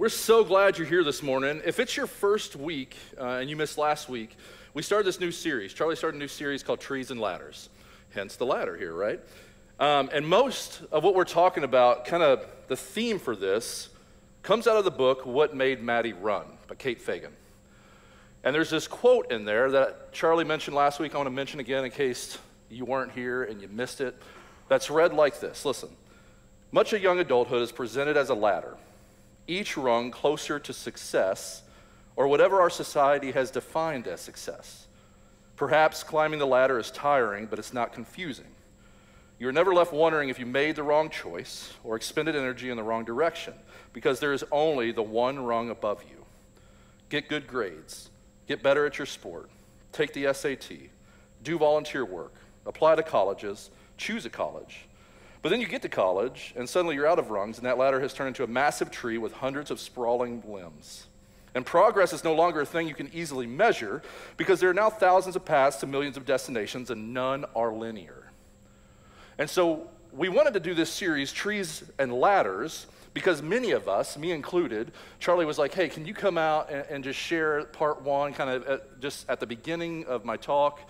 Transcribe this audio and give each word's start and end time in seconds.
We're 0.00 0.08
so 0.08 0.44
glad 0.44 0.78
you're 0.78 0.86
here 0.86 1.04
this 1.04 1.22
morning. 1.22 1.60
If 1.62 1.78
it's 1.78 1.94
your 1.94 2.06
first 2.06 2.56
week 2.56 2.96
uh, 3.18 3.32
and 3.32 3.50
you 3.50 3.54
missed 3.54 3.76
last 3.76 4.08
week, 4.08 4.34
we 4.72 4.80
started 4.80 5.06
this 5.06 5.20
new 5.20 5.30
series. 5.30 5.74
Charlie 5.74 5.94
started 5.94 6.16
a 6.16 6.18
new 6.18 6.26
series 6.26 6.62
called 6.62 6.80
Trees 6.80 7.10
and 7.10 7.20
Ladders, 7.20 7.68
hence 8.14 8.36
the 8.36 8.46
ladder 8.46 8.78
here, 8.78 8.94
right? 8.94 9.20
Um, 9.78 10.08
and 10.10 10.26
most 10.26 10.80
of 10.90 11.04
what 11.04 11.14
we're 11.14 11.24
talking 11.24 11.64
about, 11.64 12.06
kind 12.06 12.22
of 12.22 12.46
the 12.68 12.76
theme 12.76 13.18
for 13.18 13.36
this, 13.36 13.90
comes 14.42 14.66
out 14.66 14.78
of 14.78 14.84
the 14.86 14.90
book 14.90 15.26
What 15.26 15.54
Made 15.54 15.82
Maddie 15.82 16.14
Run 16.14 16.46
by 16.66 16.76
Kate 16.76 16.98
Fagan. 16.98 17.32
And 18.42 18.54
there's 18.54 18.70
this 18.70 18.88
quote 18.88 19.30
in 19.30 19.44
there 19.44 19.70
that 19.70 20.14
Charlie 20.14 20.44
mentioned 20.44 20.74
last 20.74 20.98
week. 20.98 21.14
I 21.14 21.18
want 21.18 21.26
to 21.26 21.30
mention 21.30 21.60
again 21.60 21.84
in 21.84 21.90
case 21.90 22.38
you 22.70 22.86
weren't 22.86 23.12
here 23.12 23.42
and 23.42 23.60
you 23.60 23.68
missed 23.68 24.00
it. 24.00 24.16
That's 24.66 24.88
read 24.88 25.12
like 25.12 25.40
this 25.40 25.66
Listen, 25.66 25.90
much 26.72 26.94
of 26.94 27.02
young 27.02 27.18
adulthood 27.18 27.60
is 27.60 27.70
presented 27.70 28.16
as 28.16 28.30
a 28.30 28.34
ladder 28.34 28.78
each 29.50 29.76
rung 29.76 30.10
closer 30.10 30.58
to 30.58 30.72
success 30.72 31.62
or 32.16 32.28
whatever 32.28 32.60
our 32.60 32.70
society 32.70 33.32
has 33.32 33.50
defined 33.50 34.06
as 34.06 34.20
success. 34.20 34.86
Perhaps 35.56 36.04
climbing 36.04 36.38
the 36.38 36.46
ladder 36.46 36.78
is 36.78 36.90
tiring, 36.90 37.46
but 37.46 37.58
it's 37.58 37.72
not 37.72 37.92
confusing. 37.92 38.46
You're 39.38 39.52
never 39.52 39.74
left 39.74 39.92
wondering 39.92 40.28
if 40.28 40.38
you 40.38 40.46
made 40.46 40.76
the 40.76 40.82
wrong 40.82 41.10
choice 41.10 41.72
or 41.82 41.96
expended 41.96 42.36
energy 42.36 42.70
in 42.70 42.76
the 42.76 42.82
wrong 42.82 43.04
direction 43.04 43.54
because 43.92 44.20
there 44.20 44.32
is 44.32 44.44
only 44.52 44.92
the 44.92 45.02
one 45.02 45.38
rung 45.40 45.70
above 45.70 46.04
you. 46.04 46.24
Get 47.08 47.28
good 47.28 47.46
grades, 47.46 48.10
get 48.46 48.62
better 48.62 48.86
at 48.86 48.98
your 48.98 49.06
sport, 49.06 49.50
take 49.92 50.12
the 50.12 50.32
SAT, 50.32 50.70
do 51.42 51.58
volunteer 51.58 52.04
work, 52.04 52.34
apply 52.66 52.94
to 52.96 53.02
colleges, 53.02 53.70
choose 53.96 54.26
a 54.26 54.30
college, 54.30 54.86
but 55.42 55.48
then 55.48 55.60
you 55.60 55.66
get 55.66 55.82
to 55.82 55.88
college, 55.88 56.52
and 56.56 56.68
suddenly 56.68 56.94
you're 56.94 57.06
out 57.06 57.18
of 57.18 57.30
rungs, 57.30 57.56
and 57.56 57.66
that 57.66 57.78
ladder 57.78 58.00
has 58.00 58.12
turned 58.12 58.28
into 58.28 58.44
a 58.44 58.46
massive 58.46 58.90
tree 58.90 59.18
with 59.18 59.32
hundreds 59.32 59.70
of 59.70 59.80
sprawling 59.80 60.42
limbs. 60.46 61.06
And 61.54 61.66
progress 61.66 62.12
is 62.12 62.22
no 62.22 62.34
longer 62.34 62.60
a 62.60 62.66
thing 62.66 62.86
you 62.86 62.94
can 62.94 63.10
easily 63.12 63.46
measure 63.46 64.02
because 64.36 64.60
there 64.60 64.70
are 64.70 64.74
now 64.74 64.90
thousands 64.90 65.34
of 65.34 65.44
paths 65.44 65.78
to 65.78 65.86
millions 65.86 66.16
of 66.16 66.24
destinations, 66.24 66.90
and 66.90 67.14
none 67.14 67.44
are 67.56 67.72
linear. 67.72 68.30
And 69.38 69.48
so 69.48 69.88
we 70.12 70.28
wanted 70.28 70.54
to 70.54 70.60
do 70.60 70.74
this 70.74 70.90
series, 70.90 71.32
Trees 71.32 71.84
and 71.98 72.12
Ladders, 72.12 72.86
because 73.14 73.42
many 73.42 73.72
of 73.72 73.88
us, 73.88 74.16
me 74.16 74.30
included, 74.30 74.92
Charlie 75.18 75.46
was 75.46 75.58
like, 75.58 75.74
hey, 75.74 75.88
can 75.88 76.06
you 76.06 76.14
come 76.14 76.38
out 76.38 76.70
and, 76.70 76.84
and 76.88 77.04
just 77.04 77.18
share 77.18 77.64
part 77.64 78.02
one, 78.02 78.32
kind 78.32 78.50
of 78.50 78.66
at, 78.68 79.00
just 79.00 79.28
at 79.28 79.40
the 79.40 79.46
beginning 79.46 80.04
of 80.04 80.24
my 80.24 80.36
talk? 80.36 80.80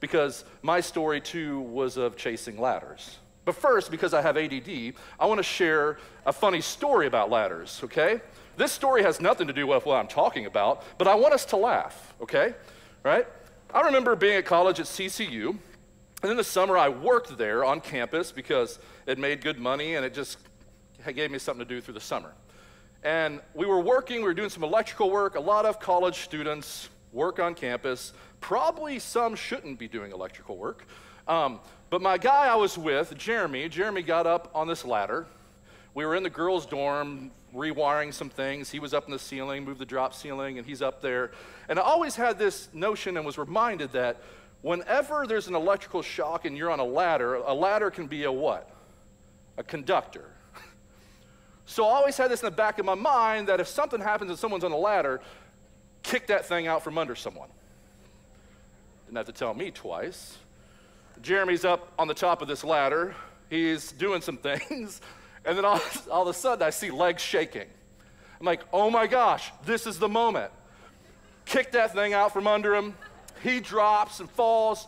Because 0.00 0.44
my 0.62 0.80
story 0.80 1.20
too 1.20 1.60
was 1.60 1.96
of 1.96 2.16
chasing 2.16 2.58
ladders. 2.58 3.18
But 3.48 3.56
first, 3.56 3.90
because 3.90 4.12
I 4.12 4.20
have 4.20 4.36
ADD, 4.36 4.92
I 5.18 5.24
want 5.24 5.38
to 5.38 5.42
share 5.42 5.96
a 6.26 6.34
funny 6.34 6.60
story 6.60 7.06
about 7.06 7.30
ladders, 7.30 7.80
okay? 7.82 8.20
This 8.58 8.72
story 8.72 9.02
has 9.04 9.22
nothing 9.22 9.46
to 9.46 9.54
do 9.54 9.66
with 9.66 9.86
what 9.86 9.96
I'm 9.96 10.06
talking 10.06 10.44
about, 10.44 10.84
but 10.98 11.08
I 11.08 11.14
want 11.14 11.32
us 11.32 11.46
to 11.46 11.56
laugh, 11.56 12.12
okay? 12.20 12.54
Right? 13.02 13.26
I 13.72 13.80
remember 13.80 14.14
being 14.16 14.36
at 14.36 14.44
college 14.44 14.80
at 14.80 14.84
CCU, 14.84 15.56
and 16.22 16.30
in 16.30 16.36
the 16.36 16.44
summer 16.44 16.76
I 16.76 16.90
worked 16.90 17.38
there 17.38 17.64
on 17.64 17.80
campus 17.80 18.32
because 18.32 18.80
it 19.06 19.18
made 19.18 19.40
good 19.40 19.58
money 19.58 19.94
and 19.94 20.04
it 20.04 20.12
just 20.12 20.36
gave 21.14 21.30
me 21.30 21.38
something 21.38 21.66
to 21.66 21.74
do 21.74 21.80
through 21.80 21.94
the 21.94 22.00
summer. 22.00 22.34
And 23.02 23.40
we 23.54 23.64
were 23.64 23.80
working, 23.80 24.18
we 24.18 24.24
were 24.24 24.34
doing 24.34 24.50
some 24.50 24.62
electrical 24.62 25.10
work. 25.10 25.36
A 25.36 25.40
lot 25.40 25.64
of 25.64 25.80
college 25.80 26.18
students 26.18 26.90
work 27.14 27.38
on 27.38 27.54
campus. 27.54 28.12
Probably 28.42 28.98
some 28.98 29.34
shouldn't 29.34 29.78
be 29.78 29.88
doing 29.88 30.12
electrical 30.12 30.58
work. 30.58 30.84
Um, 31.28 31.60
but 31.90 32.00
my 32.00 32.18
guy 32.18 32.46
I 32.46 32.56
was 32.56 32.76
with, 32.76 33.16
Jeremy, 33.16 33.68
Jeremy 33.68 34.02
got 34.02 34.26
up 34.26 34.50
on 34.54 34.66
this 34.66 34.84
ladder. 34.84 35.26
We 35.94 36.04
were 36.06 36.14
in 36.14 36.22
the 36.22 36.30
girls' 36.30 36.64
dorm 36.64 37.30
rewiring 37.54 38.12
some 38.12 38.30
things. 38.30 38.70
He 38.70 38.78
was 38.78 38.94
up 38.94 39.06
in 39.06 39.12
the 39.12 39.18
ceiling, 39.18 39.64
moved 39.64 39.78
the 39.78 39.86
drop 39.86 40.14
ceiling, 40.14 40.58
and 40.58 40.66
he's 40.66 40.82
up 40.82 41.00
there. 41.00 41.30
And 41.68 41.78
I 41.78 41.82
always 41.82 42.16
had 42.16 42.38
this 42.38 42.68
notion 42.72 43.16
and 43.16 43.24
was 43.24 43.38
reminded 43.38 43.92
that 43.92 44.20
whenever 44.62 45.26
there's 45.26 45.48
an 45.48 45.54
electrical 45.54 46.02
shock 46.02 46.44
and 46.44 46.56
you're 46.56 46.70
on 46.70 46.80
a 46.80 46.84
ladder, 46.84 47.34
a 47.34 47.54
ladder 47.54 47.90
can 47.90 48.06
be 48.06 48.24
a 48.24 48.32
what? 48.32 48.70
A 49.56 49.62
conductor. 49.62 50.24
So 51.70 51.84
I 51.84 51.96
always 51.96 52.16
had 52.16 52.30
this 52.30 52.40
in 52.40 52.46
the 52.46 52.50
back 52.50 52.78
of 52.78 52.86
my 52.86 52.94
mind 52.94 53.48
that 53.48 53.60
if 53.60 53.68
something 53.68 54.00
happens 54.00 54.30
and 54.30 54.38
someone's 54.38 54.64
on 54.64 54.72
a 54.72 54.78
ladder, 54.78 55.20
kick 56.02 56.28
that 56.28 56.46
thing 56.46 56.66
out 56.66 56.82
from 56.82 56.96
under 56.96 57.14
someone. 57.14 57.50
Didn't 59.04 59.18
have 59.18 59.26
to 59.26 59.32
tell 59.32 59.52
me 59.52 59.70
twice. 59.70 60.38
Jeremy's 61.22 61.64
up 61.64 61.92
on 61.98 62.08
the 62.08 62.14
top 62.14 62.42
of 62.42 62.48
this 62.48 62.64
ladder. 62.64 63.14
He's 63.50 63.92
doing 63.92 64.20
some 64.20 64.36
things. 64.38 65.00
And 65.44 65.56
then 65.56 65.64
all, 65.64 65.80
all 66.10 66.22
of 66.22 66.28
a 66.28 66.34
sudden, 66.34 66.66
I 66.66 66.70
see 66.70 66.90
legs 66.90 67.22
shaking. 67.22 67.66
I'm 68.40 68.46
like, 68.46 68.60
oh 68.72 68.90
my 68.90 69.06
gosh, 69.06 69.50
this 69.64 69.86
is 69.86 69.98
the 69.98 70.08
moment. 70.08 70.52
Kick 71.44 71.72
that 71.72 71.94
thing 71.94 72.12
out 72.12 72.32
from 72.32 72.46
under 72.46 72.74
him. 72.74 72.94
He 73.42 73.60
drops 73.60 74.20
and 74.20 74.30
falls. 74.30 74.86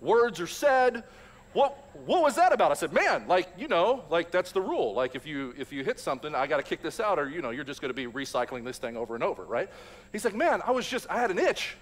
Words 0.00 0.40
are 0.40 0.46
said. 0.46 1.04
What, 1.52 1.76
what 2.06 2.22
was 2.22 2.36
that 2.36 2.52
about? 2.52 2.70
I 2.70 2.74
said, 2.74 2.92
man, 2.92 3.28
like, 3.28 3.48
you 3.58 3.68
know, 3.68 4.04
like 4.10 4.30
that's 4.30 4.52
the 4.52 4.60
rule. 4.60 4.94
Like 4.94 5.14
if 5.14 5.26
you 5.26 5.54
if 5.58 5.70
you 5.70 5.84
hit 5.84 6.00
something, 6.00 6.34
I 6.34 6.46
gotta 6.46 6.62
kick 6.62 6.82
this 6.82 6.98
out, 6.98 7.18
or 7.18 7.28
you 7.28 7.42
know, 7.42 7.50
you're 7.50 7.64
just 7.64 7.82
gonna 7.82 7.92
be 7.92 8.06
recycling 8.06 8.64
this 8.64 8.78
thing 8.78 8.96
over 8.96 9.14
and 9.14 9.22
over, 9.22 9.44
right? 9.44 9.68
He's 10.12 10.24
like, 10.24 10.34
man, 10.34 10.62
I 10.66 10.70
was 10.70 10.88
just, 10.88 11.08
I 11.10 11.20
had 11.20 11.30
an 11.30 11.38
itch. 11.38 11.76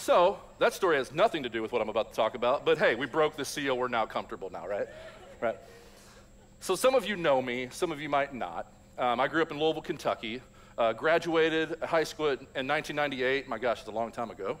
So 0.00 0.38
that 0.58 0.72
story 0.72 0.96
has 0.96 1.12
nothing 1.12 1.42
to 1.42 1.50
do 1.50 1.60
with 1.60 1.72
what 1.72 1.82
I'm 1.82 1.90
about 1.90 2.08
to 2.08 2.16
talk 2.16 2.34
about, 2.34 2.64
but 2.64 2.78
hey, 2.78 2.94
we 2.94 3.04
broke 3.04 3.36
the 3.36 3.44
seal. 3.44 3.76
We're 3.76 3.88
now 3.88 4.06
comfortable 4.06 4.48
now, 4.48 4.66
right? 4.66 4.88
Right. 5.42 5.58
So 6.60 6.74
some 6.74 6.94
of 6.94 7.06
you 7.06 7.16
know 7.16 7.42
me, 7.42 7.68
some 7.70 7.92
of 7.92 8.00
you 8.00 8.08
might 8.08 8.34
not. 8.34 8.72
Um, 8.96 9.20
I 9.20 9.28
grew 9.28 9.42
up 9.42 9.50
in 9.50 9.60
Louisville, 9.60 9.82
Kentucky. 9.82 10.40
Uh, 10.78 10.94
graduated 10.94 11.78
high 11.82 12.04
school 12.04 12.28
in 12.28 12.38
1998. 12.66 13.46
My 13.46 13.58
gosh, 13.58 13.80
it's 13.80 13.88
a 13.88 13.92
long 13.92 14.10
time 14.10 14.30
ago. 14.30 14.58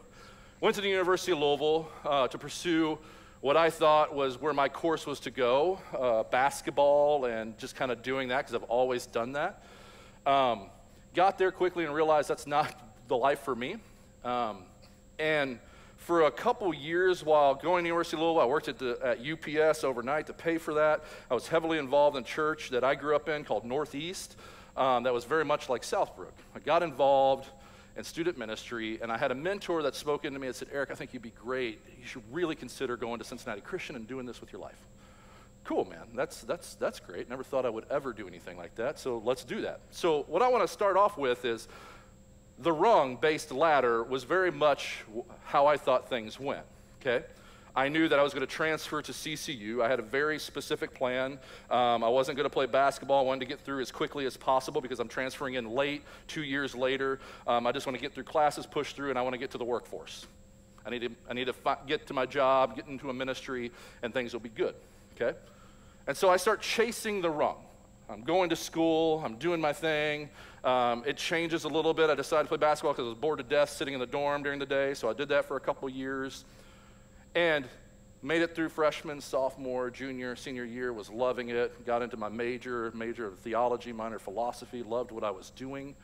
Went 0.60 0.74
to 0.74 0.82
the 0.82 0.90
University 0.90 1.32
of 1.32 1.38
Louisville 1.38 1.88
uh, 2.04 2.28
to 2.28 2.36
pursue 2.36 2.98
what 3.40 3.56
I 3.56 3.70
thought 3.70 4.14
was 4.14 4.38
where 4.38 4.52
my 4.52 4.68
course 4.68 5.06
was 5.06 5.20
to 5.20 5.30
go 5.30 5.80
uh, 5.98 6.24
basketball 6.24 7.24
and 7.24 7.56
just 7.56 7.76
kind 7.76 7.90
of 7.90 8.02
doing 8.02 8.28
that 8.28 8.40
because 8.40 8.54
I've 8.54 8.68
always 8.68 9.06
done 9.06 9.32
that. 9.32 9.64
Um, 10.26 10.66
got 11.14 11.38
there 11.38 11.50
quickly 11.50 11.86
and 11.86 11.94
realized 11.94 12.28
that's 12.28 12.46
not 12.46 12.78
the 13.08 13.16
life 13.16 13.40
for 13.40 13.56
me. 13.56 13.76
Um, 14.22 14.64
and 15.20 15.58
for 15.96 16.22
a 16.22 16.30
couple 16.30 16.72
years 16.72 17.22
while 17.22 17.54
going 17.54 17.84
to 17.84 17.88
University 17.88 18.16
of 18.16 18.22
Louisville, 18.22 18.40
I 18.40 18.46
worked 18.46 18.68
at, 18.68 18.78
the, 18.78 18.98
at 19.02 19.18
UPS 19.20 19.84
overnight 19.84 20.26
to 20.28 20.32
pay 20.32 20.56
for 20.56 20.74
that. 20.74 21.04
I 21.30 21.34
was 21.34 21.46
heavily 21.46 21.78
involved 21.78 22.16
in 22.16 22.24
church 22.24 22.70
that 22.70 22.82
I 22.82 22.94
grew 22.94 23.14
up 23.14 23.28
in 23.28 23.44
called 23.44 23.64
Northeast. 23.64 24.36
Um, 24.76 25.02
that 25.02 25.12
was 25.12 25.24
very 25.24 25.44
much 25.44 25.68
like 25.68 25.82
Southbrook. 25.82 26.32
I 26.54 26.58
got 26.60 26.82
involved 26.82 27.48
in 27.96 28.04
student 28.04 28.38
ministry, 28.38 28.98
and 29.02 29.12
I 29.12 29.18
had 29.18 29.30
a 29.30 29.34
mentor 29.34 29.82
that 29.82 29.94
spoke 29.94 30.24
into 30.24 30.38
me 30.38 30.46
and 30.46 30.56
said, 30.56 30.68
Eric, 30.72 30.90
I 30.90 30.94
think 30.94 31.12
you'd 31.12 31.22
be 31.22 31.32
great. 31.32 31.80
You 32.00 32.06
should 32.06 32.22
really 32.32 32.54
consider 32.54 32.96
going 32.96 33.18
to 33.18 33.24
Cincinnati 33.24 33.60
Christian 33.60 33.94
and 33.94 34.08
doing 34.08 34.24
this 34.24 34.40
with 34.40 34.52
your 34.52 34.62
life. 34.62 34.78
Cool, 35.64 35.84
man. 35.84 36.06
That's, 36.14 36.40
that's, 36.42 36.76
that's 36.76 36.98
great. 36.98 37.28
Never 37.28 37.44
thought 37.44 37.66
I 37.66 37.68
would 37.68 37.84
ever 37.90 38.12
do 38.14 38.26
anything 38.26 38.56
like 38.56 38.74
that, 38.76 38.98
so 38.98 39.20
let's 39.24 39.44
do 39.44 39.60
that. 39.62 39.80
So, 39.90 40.22
what 40.22 40.40
I 40.40 40.48
want 40.48 40.64
to 40.64 40.68
start 40.68 40.96
off 40.96 41.18
with 41.18 41.44
is 41.44 41.68
the 42.62 42.72
rung 42.72 43.16
based 43.16 43.52
ladder 43.52 44.02
was 44.02 44.24
very 44.24 44.50
much 44.50 45.04
how 45.44 45.66
I 45.66 45.76
thought 45.76 46.08
things 46.08 46.38
went, 46.38 46.64
okay? 47.00 47.24
I 47.74 47.88
knew 47.88 48.08
that 48.08 48.18
I 48.18 48.22
was 48.22 48.34
going 48.34 48.46
to 48.46 48.52
transfer 48.52 49.00
to 49.00 49.12
CCU. 49.12 49.82
I 49.82 49.88
had 49.88 50.00
a 50.00 50.02
very 50.02 50.38
specific 50.38 50.92
plan. 50.92 51.38
Um, 51.70 52.02
I 52.02 52.08
wasn't 52.08 52.36
going 52.36 52.48
to 52.48 52.52
play 52.52 52.66
basketball. 52.66 53.20
I 53.20 53.22
wanted 53.22 53.40
to 53.40 53.46
get 53.46 53.60
through 53.60 53.80
as 53.80 53.92
quickly 53.92 54.26
as 54.26 54.36
possible 54.36 54.80
because 54.80 54.98
I'm 54.98 55.08
transferring 55.08 55.54
in 55.54 55.70
late, 55.70 56.02
two 56.26 56.42
years 56.42 56.74
later. 56.74 57.20
Um, 57.46 57.66
I 57.66 57.72
just 57.72 57.86
want 57.86 57.96
to 57.96 58.02
get 58.02 58.12
through 58.12 58.24
classes, 58.24 58.66
push 58.66 58.92
through, 58.92 59.10
and 59.10 59.18
I 59.18 59.22
want 59.22 59.34
to 59.34 59.38
get 59.38 59.52
to 59.52 59.58
the 59.58 59.64
workforce. 59.64 60.26
I 60.84 60.90
need 60.90 61.02
to, 61.02 61.10
I 61.28 61.34
need 61.34 61.44
to 61.44 61.52
fi- 61.52 61.78
get 61.86 62.06
to 62.08 62.14
my 62.14 62.26
job, 62.26 62.74
get 62.74 62.88
into 62.88 63.10
a 63.10 63.14
ministry, 63.14 63.70
and 64.02 64.12
things 64.12 64.32
will 64.32 64.40
be 64.40 64.48
good, 64.48 64.74
okay? 65.14 65.38
And 66.06 66.16
so 66.16 66.28
I 66.28 66.38
start 66.38 66.62
chasing 66.62 67.20
the 67.20 67.30
rung. 67.30 67.56
I'm 68.08 68.22
going 68.22 68.50
to 68.50 68.56
school, 68.56 69.22
I'm 69.24 69.36
doing 69.36 69.60
my 69.60 69.72
thing. 69.72 70.30
Um, 70.62 71.04
it 71.06 71.16
changes 71.16 71.64
a 71.64 71.68
little 71.68 71.94
bit. 71.94 72.10
I 72.10 72.14
decided 72.14 72.44
to 72.44 72.48
play 72.48 72.58
basketball 72.58 72.92
because 72.92 73.06
I 73.06 73.08
was 73.08 73.18
bored 73.18 73.38
to 73.38 73.44
death 73.44 73.70
sitting 73.70 73.94
in 73.94 74.00
the 74.00 74.06
dorm 74.06 74.42
during 74.42 74.58
the 74.58 74.66
day, 74.66 74.92
so 74.94 75.08
I 75.08 75.14
did 75.14 75.28
that 75.30 75.46
for 75.46 75.56
a 75.56 75.60
couple 75.60 75.88
years. 75.88 76.44
And 77.34 77.66
made 78.22 78.42
it 78.42 78.54
through 78.54 78.68
freshman, 78.68 79.20
sophomore, 79.20 79.90
junior, 79.90 80.36
senior 80.36 80.64
year, 80.64 80.92
was 80.92 81.08
loving 81.08 81.48
it. 81.48 81.86
Got 81.86 82.02
into 82.02 82.16
my 82.16 82.28
major, 82.28 82.92
major 82.94 83.26
of 83.26 83.38
theology, 83.38 83.92
minor 83.92 84.18
philosophy, 84.18 84.82
loved 84.82 85.10
what 85.10 85.24
I 85.24 85.30
was 85.30 85.50
doing. 85.50 85.94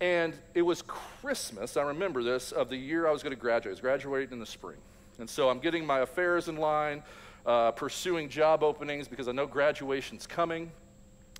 And 0.00 0.34
it 0.54 0.62
was 0.62 0.82
Christmas, 0.82 1.76
I 1.76 1.82
remember 1.82 2.24
this, 2.24 2.50
of 2.50 2.68
the 2.68 2.76
year 2.76 3.06
I 3.06 3.12
was 3.12 3.22
going 3.22 3.34
to 3.34 3.40
graduate. 3.40 3.70
I 3.70 3.74
was 3.74 3.80
graduating 3.80 4.32
in 4.32 4.40
the 4.40 4.46
spring. 4.46 4.78
And 5.20 5.30
so 5.30 5.48
I'm 5.48 5.60
getting 5.60 5.86
my 5.86 6.00
affairs 6.00 6.48
in 6.48 6.56
line, 6.56 7.04
uh, 7.46 7.70
pursuing 7.70 8.28
job 8.28 8.64
openings 8.64 9.06
because 9.06 9.28
I 9.28 9.32
know 9.32 9.46
graduation's 9.46 10.26
coming, 10.26 10.72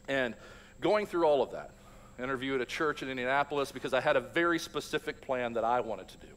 and 0.06 0.34
going 0.80 1.06
through 1.06 1.24
all 1.24 1.42
of 1.42 1.50
that 1.52 1.72
interview 2.18 2.54
at 2.54 2.60
a 2.60 2.66
church 2.66 3.02
in 3.02 3.08
Indianapolis 3.08 3.72
because 3.72 3.94
I 3.94 4.00
had 4.00 4.16
a 4.16 4.20
very 4.20 4.58
specific 4.58 5.20
plan 5.20 5.54
that 5.54 5.64
I 5.64 5.80
wanted 5.80 6.08
to 6.08 6.16
do. 6.18 6.32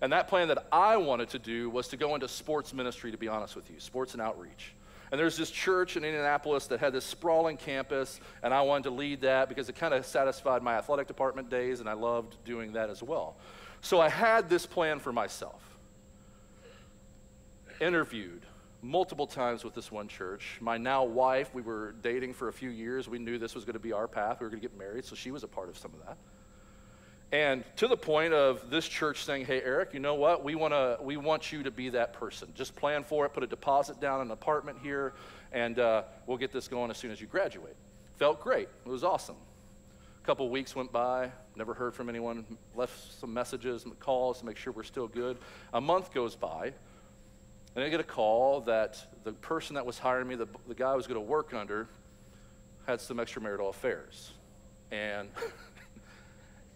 And 0.00 0.12
that 0.12 0.28
plan 0.28 0.48
that 0.48 0.66
I 0.70 0.96
wanted 0.96 1.30
to 1.30 1.38
do 1.38 1.70
was 1.70 1.88
to 1.88 1.96
go 1.96 2.14
into 2.14 2.28
sports 2.28 2.72
ministry, 2.72 3.10
to 3.10 3.18
be 3.18 3.28
honest 3.28 3.56
with 3.56 3.70
you, 3.70 3.80
sports 3.80 4.12
and 4.12 4.22
outreach. 4.22 4.74
And 5.10 5.18
there's 5.18 5.36
this 5.36 5.50
church 5.50 5.96
in 5.96 6.04
Indianapolis 6.04 6.66
that 6.66 6.80
had 6.80 6.92
this 6.92 7.04
sprawling 7.04 7.56
campus, 7.56 8.20
and 8.42 8.52
I 8.52 8.60
wanted 8.60 8.84
to 8.84 8.90
lead 8.90 9.22
that 9.22 9.48
because 9.48 9.68
it 9.68 9.76
kind 9.76 9.94
of 9.94 10.04
satisfied 10.04 10.62
my 10.62 10.74
athletic 10.76 11.06
department 11.06 11.48
days, 11.48 11.80
and 11.80 11.88
I 11.88 11.94
loved 11.94 12.36
doing 12.44 12.74
that 12.74 12.90
as 12.90 13.02
well. 13.02 13.36
So 13.80 14.00
I 14.00 14.08
had 14.08 14.48
this 14.48 14.66
plan 14.66 14.98
for 14.98 15.12
myself. 15.12 15.62
Interviewed 17.80 18.42
multiple 18.82 19.26
times 19.26 19.64
with 19.64 19.74
this 19.74 19.90
one 19.90 20.08
church. 20.08 20.58
My 20.60 20.78
now 20.78 21.04
wife, 21.04 21.52
we 21.54 21.62
were 21.62 21.94
dating 22.02 22.34
for 22.34 22.48
a 22.48 22.52
few 22.52 22.70
years. 22.70 23.08
We 23.08 23.18
knew 23.18 23.38
this 23.38 23.54
was 23.54 23.64
going 23.64 23.74
to 23.74 23.80
be 23.80 23.92
our 23.92 24.06
path. 24.06 24.40
We 24.40 24.44
were 24.44 24.50
going 24.50 24.62
to 24.62 24.68
get 24.68 24.78
married, 24.78 25.04
so 25.04 25.14
she 25.14 25.30
was 25.30 25.42
a 25.42 25.48
part 25.48 25.68
of 25.68 25.76
some 25.76 25.92
of 25.94 26.06
that. 26.06 26.16
And 27.30 27.64
to 27.76 27.88
the 27.88 27.96
point 27.96 28.32
of 28.32 28.70
this 28.70 28.88
church 28.88 29.24
saying, 29.24 29.44
"Hey, 29.44 29.60
Eric, 29.62 29.92
you 29.92 30.00
know 30.00 30.14
what? 30.14 30.42
We 30.44 30.54
want 30.54 30.72
to, 30.72 30.96
we 31.02 31.18
want 31.18 31.52
you 31.52 31.62
to 31.62 31.70
be 31.70 31.90
that 31.90 32.14
person. 32.14 32.48
Just 32.54 32.74
plan 32.74 33.04
for 33.04 33.26
it. 33.26 33.34
Put 33.34 33.42
a 33.42 33.46
deposit 33.46 34.00
down 34.00 34.22
an 34.22 34.30
apartment 34.30 34.78
here, 34.82 35.12
and 35.52 35.78
uh, 35.78 36.04
we'll 36.26 36.38
get 36.38 36.52
this 36.52 36.68
going 36.68 36.90
as 36.90 36.96
soon 36.96 37.10
as 37.10 37.20
you 37.20 37.26
graduate." 37.26 37.76
Felt 38.16 38.40
great. 38.40 38.68
It 38.84 38.88
was 38.88 39.04
awesome. 39.04 39.36
A 40.22 40.26
couple 40.26 40.48
weeks 40.48 40.74
went 40.74 40.90
by. 40.90 41.30
Never 41.54 41.74
heard 41.74 41.94
from 41.94 42.08
anyone. 42.08 42.46
Left 42.74 43.20
some 43.20 43.34
messages, 43.34 43.84
and 43.84 43.98
calls 44.00 44.40
to 44.40 44.46
make 44.46 44.56
sure 44.56 44.72
we're 44.72 44.82
still 44.82 45.06
good. 45.06 45.36
A 45.74 45.80
month 45.80 46.14
goes 46.14 46.34
by, 46.34 46.72
and 47.74 47.84
I 47.84 47.88
get 47.88 48.00
a 48.00 48.04
call 48.04 48.60
that 48.62 48.98
the 49.24 49.32
person 49.32 49.74
that 49.74 49.86
was 49.86 49.98
hiring 49.98 50.28
me, 50.28 50.34
the, 50.34 50.48
the 50.66 50.74
guy 50.74 50.92
I 50.92 50.96
was 50.96 51.06
going 51.06 51.20
to 51.20 51.26
work 51.26 51.54
under, 51.54 51.88
had 52.86 53.00
some 53.00 53.18
extramarital 53.18 53.68
affairs, 53.68 54.32
and. 54.90 55.28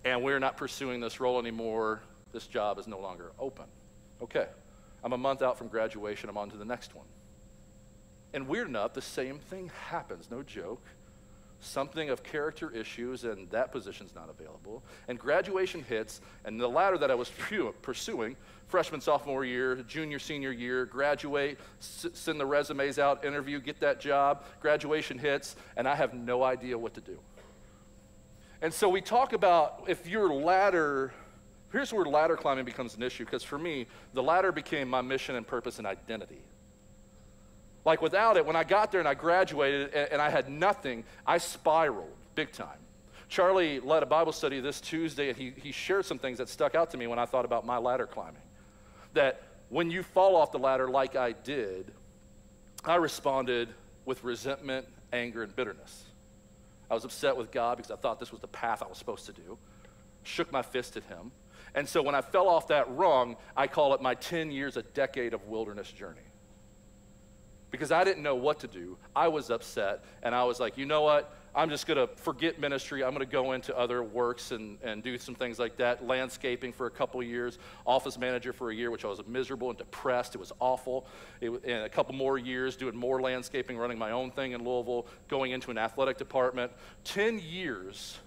and 0.05 0.23
we're 0.23 0.39
not 0.39 0.57
pursuing 0.57 1.01
this 1.01 1.21
role 1.21 1.39
anymore. 1.39 2.01
This 2.33 2.47
job 2.47 2.79
is 2.79 2.87
no 2.87 2.99
longer 2.99 3.33
open. 3.39 3.67
Okay, 4.23 4.47
I'm 5.05 5.13
a 5.13 5.19
month 5.19 5.43
out 5.43 5.59
from 5.59 5.69
graduation, 5.69 6.29
I'm 6.29 6.39
on 6.39 6.51
to 6.51 6.57
the 6.57 6.65
next 6.65 6.95
one. 6.95 7.07
And 8.33 8.49
weird 8.49 8.69
enough, 8.69 8.95
the 8.95 9.03
same 9.03 9.39
thing 9.39 9.71
happens, 9.89 10.31
no 10.31 10.43
joke. 10.43 10.83
Something 11.65 12.11
of 12.11 12.25
character 12.25 12.73
issues, 12.73 13.23
and 13.23 13.49
that 13.51 13.71
position's 13.71 14.17
not 14.17 14.29
available. 14.29 14.83
And 15.07 15.17
graduation 15.17 15.85
hits, 15.85 16.21
and 16.45 16.61
the 16.61 16.67
ladder 16.69 16.99
that 16.99 17.09
I 17.09 17.15
was 17.15 17.31
pursuing 17.83 18.37
freshman, 18.67 19.01
sophomore 19.01 19.45
year, 19.45 19.77
junior, 19.87 20.19
senior 20.19 20.51
year, 20.51 20.87
graduate, 20.87 21.61
s- 21.79 22.07
send 22.15 22.41
the 22.41 22.47
resumes 22.47 22.99
out, 22.99 23.25
interview, 23.25 23.61
get 23.61 23.79
that 23.79 24.01
job, 24.01 24.43
graduation 24.61 25.19
hits, 25.19 25.55
and 25.77 25.87
I 25.87 25.95
have 25.95 26.15
no 26.15 26.43
idea 26.43 26.77
what 26.77 26.95
to 26.95 27.01
do. 27.01 27.19
And 28.61 28.75
so 28.75 28.89
we 28.89 29.01
talk 29.01 29.33
about 29.33 29.85
if 29.87 30.09
your 30.09 30.33
ladder, 30.33 31.13
here's 31.71 31.93
where 31.93 32.05
ladder 32.07 32.37
climbing 32.37 32.65
becomes 32.65 32.97
an 32.97 33.05
issue, 33.05 33.25
because 33.25 33.45
for 33.45 33.59
me, 33.59 33.87
the 34.15 34.23
ladder 34.23 34.51
became 34.51 34.89
my 34.89 35.01
mission 35.01 35.37
and 35.37 35.47
purpose 35.47 35.79
and 35.79 35.87
identity. 35.87 36.43
Like 37.85 38.01
without 38.01 38.37
it, 38.37 38.47
when 38.47 38.57
I 38.57 38.65
got 38.65 38.93
there 38.93 39.01
and 39.01 39.09
I 39.09 39.15
graduated 39.15 39.93
and, 39.93 40.13
and 40.13 40.23
I 40.23 40.31
had 40.31 40.49
nothing, 40.49 41.05
I 41.27 41.39
spiraled 41.39 42.15
big 42.35 42.53
time. 42.53 42.79
Charlie 43.29 43.81
led 43.81 44.03
a 44.03 44.07
Bible 44.07 44.33
study 44.33 44.61
this 44.61 44.81
Tuesday, 44.81 45.31
and 45.31 45.39
he, 45.39 45.55
he 45.57 45.73
shared 45.73 46.05
some 46.05 46.19
things 46.19 46.39
that 46.39 46.49
stuck 46.49 46.75
out 46.75 46.91
to 46.91 46.99
me 46.99 47.07
when 47.07 47.19
I 47.19 47.25
thought 47.25 47.47
about 47.47 47.65
my 47.65 47.79
ladder 47.79 48.07
climbing. 48.07 48.43
That 49.15 49.43
when 49.71 49.91
you 49.91 50.03
fall 50.03 50.37
off 50.37 50.53
the 50.53 50.59
ladder 50.59 50.89
like 50.89 51.17
I 51.17 51.33
did, 51.33 51.93
I 52.85 52.97
responded 52.97 53.71
with 54.05 54.23
resentment, 54.23 54.87
anger, 55.13 55.43
and 55.43 55.57
bitterness. 55.57 56.05
I 56.91 56.95
was 56.95 57.07
upset 57.07 57.37
with 57.37 57.51
God 57.51 57.79
because 57.79 57.91
I 57.91 57.97
thought 57.97 58.21
this 58.21 58.33
was 58.33 58.43
the 58.43 58.49
path 58.49 58.83
I 58.83 58.87
was 58.87 58.99
supposed 58.99 59.25
to 59.27 59.33
do. 59.33 59.57
Shook 60.25 60.53
my 60.53 60.61
fist 60.61 60.99
at 60.99 61.05
him. 61.05 61.33
And 61.75 61.89
so 61.89 62.03
when 62.03 62.15
I 62.15 62.21
fell 62.21 62.49
off 62.49 62.69
that 62.69 62.95
rung, 62.95 63.37
I 63.57 63.67
call 63.67 63.95
it 63.95 64.03
my 64.03 64.15
10 64.15 64.51
years, 64.51 64.77
a 64.77 64.83
decade 64.83 65.33
of 65.33 65.47
wilderness 65.47 65.91
journey. 65.91 66.21
Because 67.73 67.91
I 67.91 68.05
didn't 68.05 68.23
know 68.23 68.37
what 68.37 68.61
to 68.61 68.69
do. 68.69 68.97
I 69.17 69.27
was 69.27 69.51
upset, 69.51 70.05
and 70.23 70.35
I 70.35 70.45
was 70.45 70.61
like, 70.61 70.79
you 70.79 70.87
know 70.87 71.03
what? 71.03 71.35
I'm 71.55 71.69
just 71.69 71.87
going 71.87 71.99
to 71.99 72.07
forget 72.17 72.59
ministry. 72.59 73.05
I'm 73.05 73.11
going 73.11 73.27
to 73.27 73.31
go 73.31 73.53
into 73.53 73.77
other 73.77 74.03
works 74.03 74.53
and, 74.53 74.79
and 74.83 75.03
do 75.03 75.19
some 75.19 75.35
things 75.35 75.59
like 75.59 75.77
that. 75.77 76.07
Landscaping 76.07 76.73
for 76.73 76.87
a 76.87 76.91
couple 76.91 77.23
years, 77.23 77.59
office 77.87 78.19
manager 78.19 78.53
for 78.53 78.71
a 78.71 78.75
year, 78.75 78.91
which 78.91 79.05
I 79.05 79.09
was 79.09 79.21
miserable 79.27 79.69
and 79.69 79.77
depressed. 79.77 80.35
It 80.35 80.39
was 80.39 80.53
awful. 80.61 81.07
It, 81.41 81.51
and 81.65 81.85
a 81.85 81.89
couple 81.91 82.15
more 82.15 82.39
years 82.39 82.77
doing 82.77 82.97
more 82.97 83.21
landscaping, 83.21 83.77
running 83.77 83.99
my 83.99 84.13
own 84.13 84.31
thing 84.31 84.53
in 84.53 84.65
Louisville, 84.65 85.07
going 85.29 85.53
into 85.53 85.71
an 85.71 85.77
athletic 85.77 86.17
department. 86.17 86.73
10 87.05 87.41
years 87.41 88.19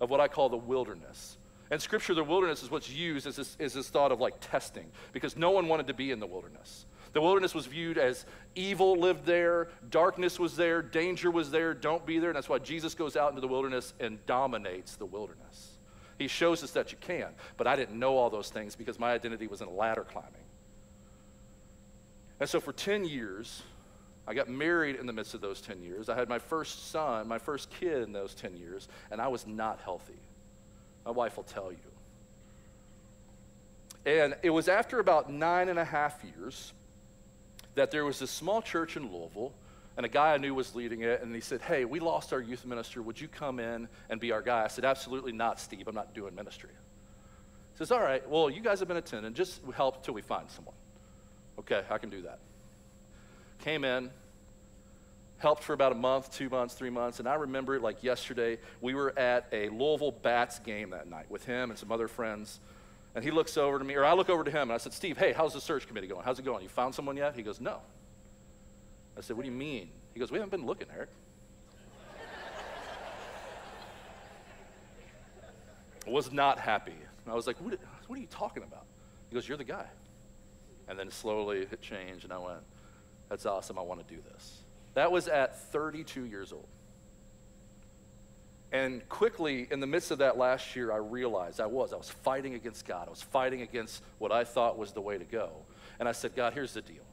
of 0.00 0.10
what 0.10 0.20
I 0.20 0.26
call 0.26 0.48
the 0.48 0.56
wilderness. 0.56 1.36
And 1.70 1.80
scripture, 1.80 2.14
the 2.14 2.24
wilderness 2.24 2.62
is 2.62 2.70
what's 2.70 2.90
used 2.90 3.26
as 3.26 3.36
this, 3.36 3.56
as 3.60 3.72
this 3.74 3.88
thought 3.88 4.12
of 4.12 4.20
like 4.20 4.34
testing, 4.40 4.86
because 5.12 5.36
no 5.36 5.50
one 5.50 5.68
wanted 5.68 5.86
to 5.86 5.94
be 5.94 6.10
in 6.10 6.20
the 6.20 6.26
wilderness. 6.26 6.84
The 7.12 7.20
wilderness 7.20 7.54
was 7.54 7.66
viewed 7.66 7.98
as 7.98 8.24
evil 8.54 8.98
lived 8.98 9.26
there, 9.26 9.68
darkness 9.90 10.38
was 10.38 10.56
there, 10.56 10.80
danger 10.80 11.30
was 11.30 11.50
there, 11.50 11.74
don't 11.74 12.06
be 12.06 12.18
there. 12.18 12.30
And 12.30 12.36
that's 12.36 12.48
why 12.48 12.58
Jesus 12.58 12.94
goes 12.94 13.16
out 13.16 13.30
into 13.30 13.40
the 13.40 13.48
wilderness 13.48 13.92
and 14.00 14.24
dominates 14.26 14.96
the 14.96 15.06
wilderness. 15.06 15.72
He 16.18 16.28
shows 16.28 16.62
us 16.62 16.70
that 16.70 16.92
you 16.92 16.98
can, 17.00 17.28
but 17.56 17.66
I 17.66 17.76
didn't 17.76 17.98
know 17.98 18.16
all 18.16 18.30
those 18.30 18.48
things 18.48 18.76
because 18.76 18.98
my 18.98 19.12
identity 19.12 19.46
was 19.46 19.60
in 19.60 19.76
ladder 19.76 20.04
climbing. 20.04 20.30
And 22.40 22.48
so 22.48 22.60
for 22.60 22.72
10 22.72 23.04
years, 23.04 23.62
I 24.26 24.34
got 24.34 24.48
married 24.48 24.96
in 24.96 25.06
the 25.06 25.12
midst 25.12 25.34
of 25.34 25.40
those 25.40 25.60
10 25.60 25.82
years. 25.82 26.08
I 26.08 26.14
had 26.14 26.28
my 26.28 26.38
first 26.38 26.90
son, 26.90 27.28
my 27.28 27.38
first 27.38 27.70
kid 27.70 28.02
in 28.02 28.12
those 28.12 28.34
10 28.34 28.56
years, 28.56 28.88
and 29.10 29.20
I 29.20 29.28
was 29.28 29.46
not 29.46 29.80
healthy. 29.84 30.20
My 31.04 31.10
wife 31.10 31.36
will 31.36 31.44
tell 31.44 31.72
you. 31.72 31.78
And 34.06 34.34
it 34.42 34.50
was 34.50 34.68
after 34.68 34.98
about 34.98 35.30
nine 35.30 35.68
and 35.68 35.78
a 35.78 35.84
half 35.84 36.24
years 36.24 36.72
that 37.74 37.90
there 37.90 38.04
was 38.04 38.18
this 38.18 38.30
small 38.30 38.62
church 38.62 38.96
in 38.96 39.10
Louisville, 39.10 39.52
and 39.96 40.06
a 40.06 40.08
guy 40.08 40.32
I 40.34 40.38
knew 40.38 40.54
was 40.54 40.74
leading 40.74 41.02
it, 41.02 41.22
and 41.22 41.34
he 41.34 41.40
said, 41.40 41.60
Hey, 41.60 41.84
we 41.84 42.00
lost 42.00 42.32
our 42.32 42.40
youth 42.40 42.64
minister. 42.64 43.02
Would 43.02 43.20
you 43.20 43.28
come 43.28 43.58
in 43.60 43.88
and 44.08 44.20
be 44.20 44.32
our 44.32 44.42
guy? 44.42 44.64
I 44.64 44.68
said, 44.68 44.84
Absolutely 44.84 45.32
not, 45.32 45.60
Steve. 45.60 45.86
I'm 45.86 45.94
not 45.94 46.14
doing 46.14 46.34
ministry. 46.34 46.70
He 47.72 47.78
says, 47.78 47.90
All 47.90 48.00
right, 48.00 48.26
well, 48.28 48.48
you 48.48 48.62
guys 48.62 48.78
have 48.78 48.88
been 48.88 48.96
attending. 48.96 49.34
Just 49.34 49.60
help 49.74 50.04
till 50.04 50.14
we 50.14 50.22
find 50.22 50.50
someone. 50.50 50.74
Okay, 51.58 51.82
I 51.90 51.98
can 51.98 52.10
do 52.10 52.22
that. 52.22 52.38
Came 53.60 53.84
in, 53.84 54.10
helped 55.38 55.62
for 55.62 55.72
about 55.72 55.92
a 55.92 55.96
month, 55.96 56.32
two 56.32 56.48
months, 56.48 56.74
three 56.74 56.90
months, 56.90 57.18
and 57.18 57.28
I 57.28 57.34
remember 57.34 57.76
it 57.76 57.82
like 57.82 58.02
yesterday. 58.02 58.58
We 58.80 58.94
were 58.94 59.16
at 59.18 59.46
a 59.52 59.68
Louisville 59.68 60.12
Bats 60.12 60.58
game 60.60 60.90
that 60.90 61.08
night 61.08 61.30
with 61.30 61.44
him 61.44 61.70
and 61.70 61.78
some 61.78 61.92
other 61.92 62.08
friends. 62.08 62.60
And 63.14 63.22
he 63.22 63.30
looks 63.30 63.56
over 63.56 63.78
to 63.78 63.84
me, 63.84 63.94
or 63.94 64.04
I 64.04 64.14
look 64.14 64.30
over 64.30 64.42
to 64.42 64.50
him, 64.50 64.62
and 64.62 64.72
I 64.72 64.78
said, 64.78 64.92
Steve, 64.92 65.18
hey, 65.18 65.32
how's 65.32 65.52
the 65.52 65.60
search 65.60 65.86
committee 65.86 66.06
going? 66.06 66.24
How's 66.24 66.38
it 66.38 66.44
going? 66.44 66.62
You 66.62 66.68
found 66.68 66.94
someone 66.94 67.16
yet? 67.16 67.34
He 67.34 67.42
goes, 67.42 67.60
No. 67.60 67.78
I 69.16 69.20
said, 69.20 69.36
What 69.36 69.44
do 69.44 69.50
you 69.50 69.56
mean? 69.56 69.90
He 70.14 70.20
goes, 70.20 70.30
We 70.30 70.38
haven't 70.38 70.50
been 70.50 70.66
looking, 70.66 70.88
Eric. 70.94 71.10
I 76.06 76.10
was 76.10 76.32
not 76.32 76.58
happy. 76.58 76.92
And 76.92 77.32
I 77.32 77.34
was 77.34 77.46
like, 77.46 77.56
what, 77.60 77.78
what 78.06 78.18
are 78.18 78.20
you 78.20 78.26
talking 78.26 78.62
about? 78.62 78.86
He 79.28 79.34
goes, 79.34 79.46
You're 79.46 79.58
the 79.58 79.64
guy. 79.64 79.86
And 80.88 80.98
then 80.98 81.10
slowly 81.10 81.58
it 81.58 81.80
changed, 81.80 82.24
and 82.24 82.32
I 82.32 82.38
went, 82.38 82.60
That's 83.28 83.46
awesome. 83.46 83.78
I 83.78 83.82
want 83.82 84.06
to 84.06 84.14
do 84.14 84.20
this. 84.32 84.62
That 84.94 85.12
was 85.12 85.28
at 85.28 85.58
32 85.70 86.24
years 86.24 86.52
old. 86.52 86.66
And 88.72 89.06
quickly, 89.10 89.68
in 89.70 89.80
the 89.80 89.86
midst 89.86 90.10
of 90.10 90.18
that 90.18 90.38
last 90.38 90.74
year, 90.74 90.90
I 90.92 90.96
realized 90.96 91.60
I 91.60 91.66
was. 91.66 91.92
I 91.92 91.96
was 91.96 92.08
fighting 92.08 92.54
against 92.54 92.86
God. 92.86 93.06
I 93.06 93.10
was 93.10 93.20
fighting 93.20 93.60
against 93.60 94.02
what 94.18 94.32
I 94.32 94.44
thought 94.44 94.78
was 94.78 94.92
the 94.92 95.00
way 95.02 95.18
to 95.18 95.24
go. 95.24 95.50
And 96.00 96.08
I 96.08 96.12
said, 96.12 96.34
God, 96.34 96.54
here's 96.54 96.72
the 96.72 96.80
deal. 96.80 97.04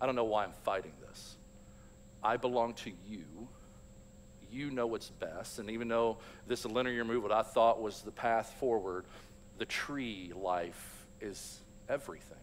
I 0.00 0.06
don't 0.06 0.16
know 0.16 0.24
why 0.24 0.44
I'm 0.44 0.52
fighting 0.64 0.92
this. 1.08 1.36
I 2.22 2.36
belong 2.36 2.74
to 2.74 2.90
you. 3.08 3.48
You 4.50 4.72
know 4.72 4.88
what's 4.88 5.10
best. 5.10 5.60
And 5.60 5.70
even 5.70 5.86
though 5.86 6.18
this 6.48 6.64
linear 6.64 7.04
move, 7.04 7.22
what 7.22 7.32
I 7.32 7.42
thought 7.42 7.80
was 7.80 8.02
the 8.02 8.10
path 8.10 8.56
forward, 8.58 9.04
the 9.58 9.66
tree 9.66 10.32
life 10.34 11.06
is 11.20 11.60
everything. 11.88 12.36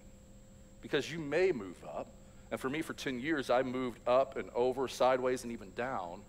Because 0.82 1.12
you 1.12 1.20
may 1.20 1.52
move 1.52 1.84
up. 1.84 2.08
And 2.52 2.60
for 2.60 2.70
me, 2.70 2.82
for 2.82 2.94
10 2.94 3.20
years, 3.20 3.50
I 3.50 3.64
moved 3.64 4.00
up 4.08 4.38
and 4.38 4.50
over, 4.56 4.88
sideways, 4.88 5.44
and 5.44 5.52
even 5.52 5.74
down. 5.76 6.22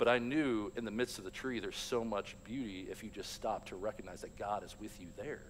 But 0.00 0.08
I 0.08 0.18
knew 0.18 0.72
in 0.76 0.86
the 0.86 0.90
midst 0.90 1.18
of 1.18 1.24
the 1.24 1.30
tree, 1.30 1.60
there's 1.60 1.76
so 1.76 2.02
much 2.02 2.34
beauty 2.42 2.86
if 2.90 3.04
you 3.04 3.10
just 3.10 3.34
stop 3.34 3.66
to 3.66 3.76
recognize 3.76 4.22
that 4.22 4.34
God 4.38 4.64
is 4.64 4.74
with 4.80 4.98
you 4.98 5.08
there. 5.18 5.42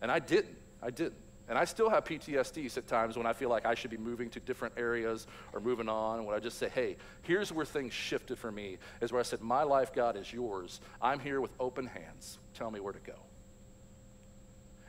And 0.00 0.10
I 0.10 0.20
didn't. 0.20 0.56
I 0.82 0.88
didn't. 0.88 1.20
And 1.46 1.58
I 1.58 1.66
still 1.66 1.90
have 1.90 2.04
PTSD 2.04 2.74
at 2.78 2.86
times 2.86 3.18
when 3.18 3.26
I 3.26 3.34
feel 3.34 3.50
like 3.50 3.66
I 3.66 3.74
should 3.74 3.90
be 3.90 3.98
moving 3.98 4.30
to 4.30 4.40
different 4.40 4.72
areas 4.78 5.26
or 5.52 5.60
moving 5.60 5.86
on. 5.86 6.24
When 6.24 6.34
I 6.34 6.38
just 6.38 6.56
say, 6.56 6.70
hey, 6.70 6.96
here's 7.20 7.52
where 7.52 7.66
things 7.66 7.92
shifted 7.92 8.38
for 8.38 8.50
me, 8.50 8.78
is 9.02 9.12
where 9.12 9.20
I 9.20 9.22
said, 9.22 9.42
my 9.42 9.64
life, 9.64 9.92
God, 9.92 10.16
is 10.16 10.32
yours. 10.32 10.80
I'm 11.02 11.20
here 11.20 11.42
with 11.42 11.50
open 11.60 11.84
hands. 11.84 12.38
Tell 12.54 12.70
me 12.70 12.80
where 12.80 12.94
to 12.94 13.00
go. 13.00 13.18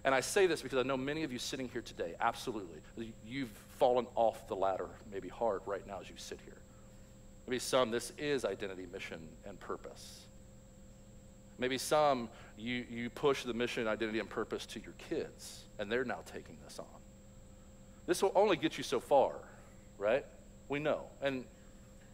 And 0.06 0.16
I 0.16 0.22
say 0.22 0.48
this 0.48 0.62
because 0.62 0.78
I 0.80 0.84
know 0.84 0.96
many 0.96 1.24
of 1.24 1.34
you 1.34 1.38
sitting 1.38 1.68
here 1.68 1.82
today, 1.82 2.16
absolutely, 2.22 2.78
you've 3.28 3.52
fallen 3.78 4.08
off 4.16 4.48
the 4.48 4.56
ladder 4.56 4.88
maybe 5.12 5.28
hard 5.28 5.64
right 5.66 5.86
now 5.86 6.00
as 6.00 6.10
you 6.10 6.16
sit 6.16 6.40
here. 6.46 6.61
Maybe 7.51 7.60
some, 7.60 7.91
this 7.91 8.13
is 8.17 8.46
identity, 8.46 8.86
mission, 8.93 9.20
and 9.46 9.60
purpose. 9.60 10.22
Maybe 11.60 11.77
some, 11.77 12.29
you, 12.58 12.86
you 12.89 13.10
push 13.10 13.43
the 13.43 13.53
mission, 13.53 13.89
identity, 13.89 14.20
and 14.20 14.29
purpose 14.29 14.65
to 14.67 14.79
your 14.79 14.93
kids, 15.10 15.65
and 15.77 15.91
they're 15.91 16.05
now 16.05 16.20
taking 16.25 16.55
this 16.63 16.79
on. 16.79 16.86
This 18.08 18.24
will 18.24 18.31
only 18.36 18.55
get 18.55 18.77
you 18.77 18.86
so 18.86 19.01
far, 19.01 19.34
right? 19.98 20.25
We 20.70 20.79
know. 20.79 21.01
And 21.22 21.43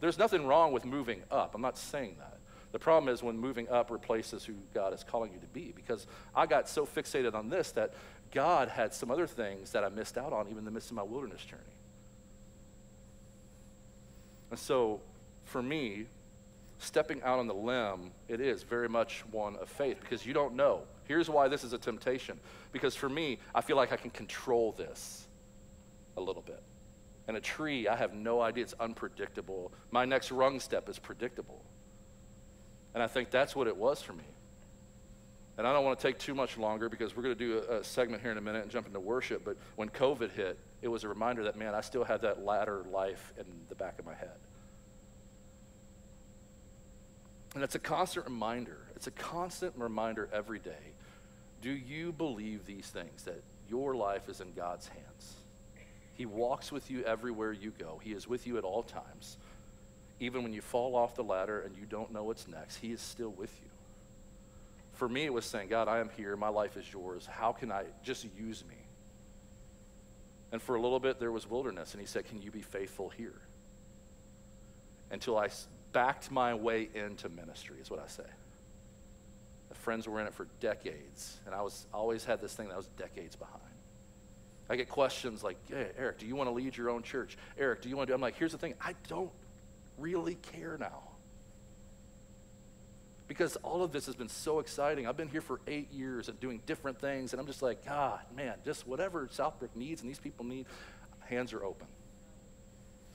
there's 0.00 0.18
nothing 0.18 0.44
wrong 0.44 0.72
with 0.72 0.84
moving 0.84 1.22
up. 1.30 1.54
I'm 1.54 1.62
not 1.62 1.78
saying 1.78 2.16
that. 2.18 2.38
The 2.72 2.80
problem 2.80 3.14
is 3.14 3.22
when 3.22 3.38
moving 3.38 3.68
up 3.68 3.92
replaces 3.92 4.44
who 4.44 4.54
God 4.74 4.92
is 4.92 5.04
calling 5.04 5.32
you 5.32 5.38
to 5.38 5.46
be. 5.46 5.72
Because 5.72 6.08
I 6.34 6.46
got 6.46 6.68
so 6.68 6.84
fixated 6.84 7.34
on 7.34 7.48
this 7.48 7.70
that 7.72 7.94
God 8.32 8.70
had 8.70 8.92
some 8.92 9.08
other 9.08 9.28
things 9.28 9.70
that 9.70 9.84
I 9.84 9.88
missed 9.88 10.18
out 10.18 10.32
on 10.32 10.46
even 10.46 10.58
in 10.58 10.64
the 10.64 10.72
midst 10.72 10.90
of 10.90 10.96
my 10.96 11.04
wilderness 11.04 11.44
journey. 11.44 11.62
And 14.50 14.58
so 14.58 15.00
for 15.48 15.62
me, 15.62 16.06
stepping 16.78 17.22
out 17.22 17.38
on 17.38 17.46
the 17.46 17.54
limb, 17.54 18.12
it 18.28 18.40
is 18.40 18.62
very 18.62 18.88
much 18.88 19.24
one 19.30 19.56
of 19.56 19.68
faith 19.68 19.98
because 20.00 20.24
you 20.24 20.32
don't 20.32 20.54
know. 20.54 20.82
Here's 21.04 21.28
why 21.28 21.48
this 21.48 21.64
is 21.64 21.72
a 21.72 21.78
temptation. 21.78 22.38
Because 22.72 22.94
for 22.94 23.08
me, 23.08 23.38
I 23.54 23.60
feel 23.60 23.76
like 23.76 23.92
I 23.92 23.96
can 23.96 24.10
control 24.10 24.72
this 24.72 25.26
a 26.16 26.20
little 26.20 26.42
bit. 26.42 26.62
And 27.26 27.36
a 27.36 27.40
tree, 27.40 27.88
I 27.88 27.96
have 27.96 28.14
no 28.14 28.40
idea. 28.40 28.64
It's 28.64 28.74
unpredictable. 28.78 29.72
My 29.90 30.04
next 30.04 30.30
rung 30.30 30.60
step 30.60 30.88
is 30.88 30.98
predictable. 30.98 31.62
And 32.94 33.02
I 33.02 33.06
think 33.06 33.30
that's 33.30 33.54
what 33.56 33.66
it 33.66 33.76
was 33.76 34.00
for 34.00 34.12
me. 34.12 34.24
And 35.58 35.66
I 35.66 35.72
don't 35.72 35.84
want 35.84 35.98
to 35.98 36.06
take 36.06 36.18
too 36.18 36.34
much 36.34 36.56
longer 36.56 36.88
because 36.88 37.16
we're 37.16 37.24
going 37.24 37.36
to 37.36 37.44
do 37.44 37.62
a, 37.68 37.82
segment 37.82 38.22
here 38.22 38.30
in 38.30 38.38
a 38.38 38.40
minute 38.40 38.62
and 38.62 38.70
jump 38.70 38.86
into 38.86 39.00
worship. 39.00 39.44
But 39.44 39.56
when 39.76 39.88
COVID 39.88 40.30
hit, 40.30 40.58
it 40.82 40.88
was 40.88 41.02
a 41.04 41.08
reminder 41.08 41.42
that, 41.44 41.56
man, 41.56 41.74
I 41.74 41.80
still 41.80 42.04
have 42.04 42.20
that 42.20 42.44
ladder 42.44 42.84
life 42.92 43.32
in 43.36 43.44
the 43.68 43.74
back 43.74 43.98
of 43.98 44.06
my 44.06 44.14
head. 44.14 44.38
And 47.54 47.64
it's 47.64 47.74
a 47.74 47.80
constant 47.80 48.26
reminder. 48.26 48.78
It's 48.94 49.06
a 49.06 49.12
constant 49.12 49.74
reminder 49.76 50.28
every 50.32 50.58
day. 50.58 50.92
Do 51.62 51.70
you 51.70 52.12
believe 52.12 52.66
these 52.66 52.86
things 52.86 53.24
that 53.24 53.42
your 53.68 53.94
life 53.94 54.28
is 54.28 54.40
in 54.40 54.52
God's 54.52 54.88
hands? 54.88 55.34
He 56.14 56.26
walks 56.26 56.72
with 56.72 56.90
you 56.90 57.04
everywhere 57.04 57.52
you 57.52 57.72
go, 57.78 58.00
He 58.02 58.12
is 58.12 58.28
with 58.28 58.46
you 58.46 58.58
at 58.58 58.64
all 58.64 58.82
times. 58.82 59.38
Even 60.20 60.42
when 60.42 60.52
you 60.52 60.60
fall 60.60 60.96
off 60.96 61.14
the 61.14 61.22
ladder 61.22 61.60
and 61.60 61.76
you 61.76 61.86
don't 61.86 62.12
know 62.12 62.24
what's 62.24 62.48
next, 62.48 62.76
He 62.76 62.90
is 62.90 63.00
still 63.00 63.30
with 63.30 63.56
you. 63.62 63.70
For 64.94 65.08
me, 65.08 65.24
it 65.24 65.32
was 65.32 65.44
saying, 65.44 65.68
God, 65.68 65.86
I 65.86 66.00
am 66.00 66.10
here. 66.16 66.36
My 66.36 66.48
life 66.48 66.76
is 66.76 66.92
yours. 66.92 67.24
How 67.24 67.52
can 67.52 67.70
I 67.70 67.84
just 68.02 68.26
use 68.36 68.64
me? 68.68 68.74
And 70.50 70.60
for 70.60 70.74
a 70.74 70.80
little 70.80 70.98
bit, 70.98 71.20
there 71.20 71.30
was 71.30 71.48
wilderness. 71.48 71.92
And 71.92 72.00
He 72.00 72.06
said, 72.06 72.24
Can 72.24 72.42
you 72.42 72.50
be 72.50 72.62
faithful 72.62 73.10
here? 73.10 73.40
Until 75.10 75.38
I 75.38 75.48
backed 75.98 76.30
my 76.30 76.54
way 76.54 76.88
into 76.94 77.28
ministry, 77.28 77.78
is 77.80 77.90
what 77.90 77.98
I 77.98 78.06
say. 78.06 78.22
The 79.68 79.74
friends 79.74 80.06
were 80.06 80.20
in 80.20 80.28
it 80.28 80.32
for 80.32 80.46
decades, 80.60 81.40
and 81.44 81.52
I 81.52 81.62
was 81.62 81.88
always 81.92 82.24
had 82.24 82.40
this 82.40 82.54
thing 82.54 82.68
that 82.68 82.76
was 82.76 82.86
decades 82.96 83.34
behind. 83.34 83.58
I 84.70 84.76
get 84.76 84.88
questions 84.88 85.42
like, 85.42 85.56
hey, 85.68 85.88
Eric, 85.98 86.18
do 86.18 86.26
you 86.26 86.36
want 86.36 86.46
to 86.46 86.52
lead 86.52 86.76
your 86.76 86.88
own 86.88 87.02
church? 87.02 87.36
Eric, 87.58 87.82
do 87.82 87.88
you 87.88 87.96
want 87.96 88.06
to 88.06 88.12
do? 88.12 88.14
I'm 88.14 88.20
like, 88.20 88.36
here's 88.36 88.52
the 88.52 88.58
thing, 88.58 88.74
I 88.80 88.94
don't 89.08 89.32
really 89.98 90.36
care 90.36 90.76
now. 90.78 91.02
Because 93.26 93.56
all 93.56 93.82
of 93.82 93.90
this 93.90 94.06
has 94.06 94.14
been 94.14 94.28
so 94.28 94.60
exciting. 94.60 95.08
I've 95.08 95.16
been 95.16 95.26
here 95.26 95.40
for 95.40 95.60
eight 95.66 95.92
years 95.92 96.28
and 96.28 96.38
doing 96.38 96.60
different 96.64 97.00
things, 97.00 97.32
and 97.32 97.40
I'm 97.40 97.46
just 97.48 97.60
like, 97.60 97.84
God, 97.84 98.20
man, 98.36 98.54
just 98.64 98.86
whatever 98.86 99.26
Southbrook 99.26 99.74
needs 99.74 100.00
and 100.00 100.08
these 100.08 100.20
people 100.20 100.44
need, 100.44 100.66
hands 101.22 101.52
are 101.52 101.64
open. 101.64 101.88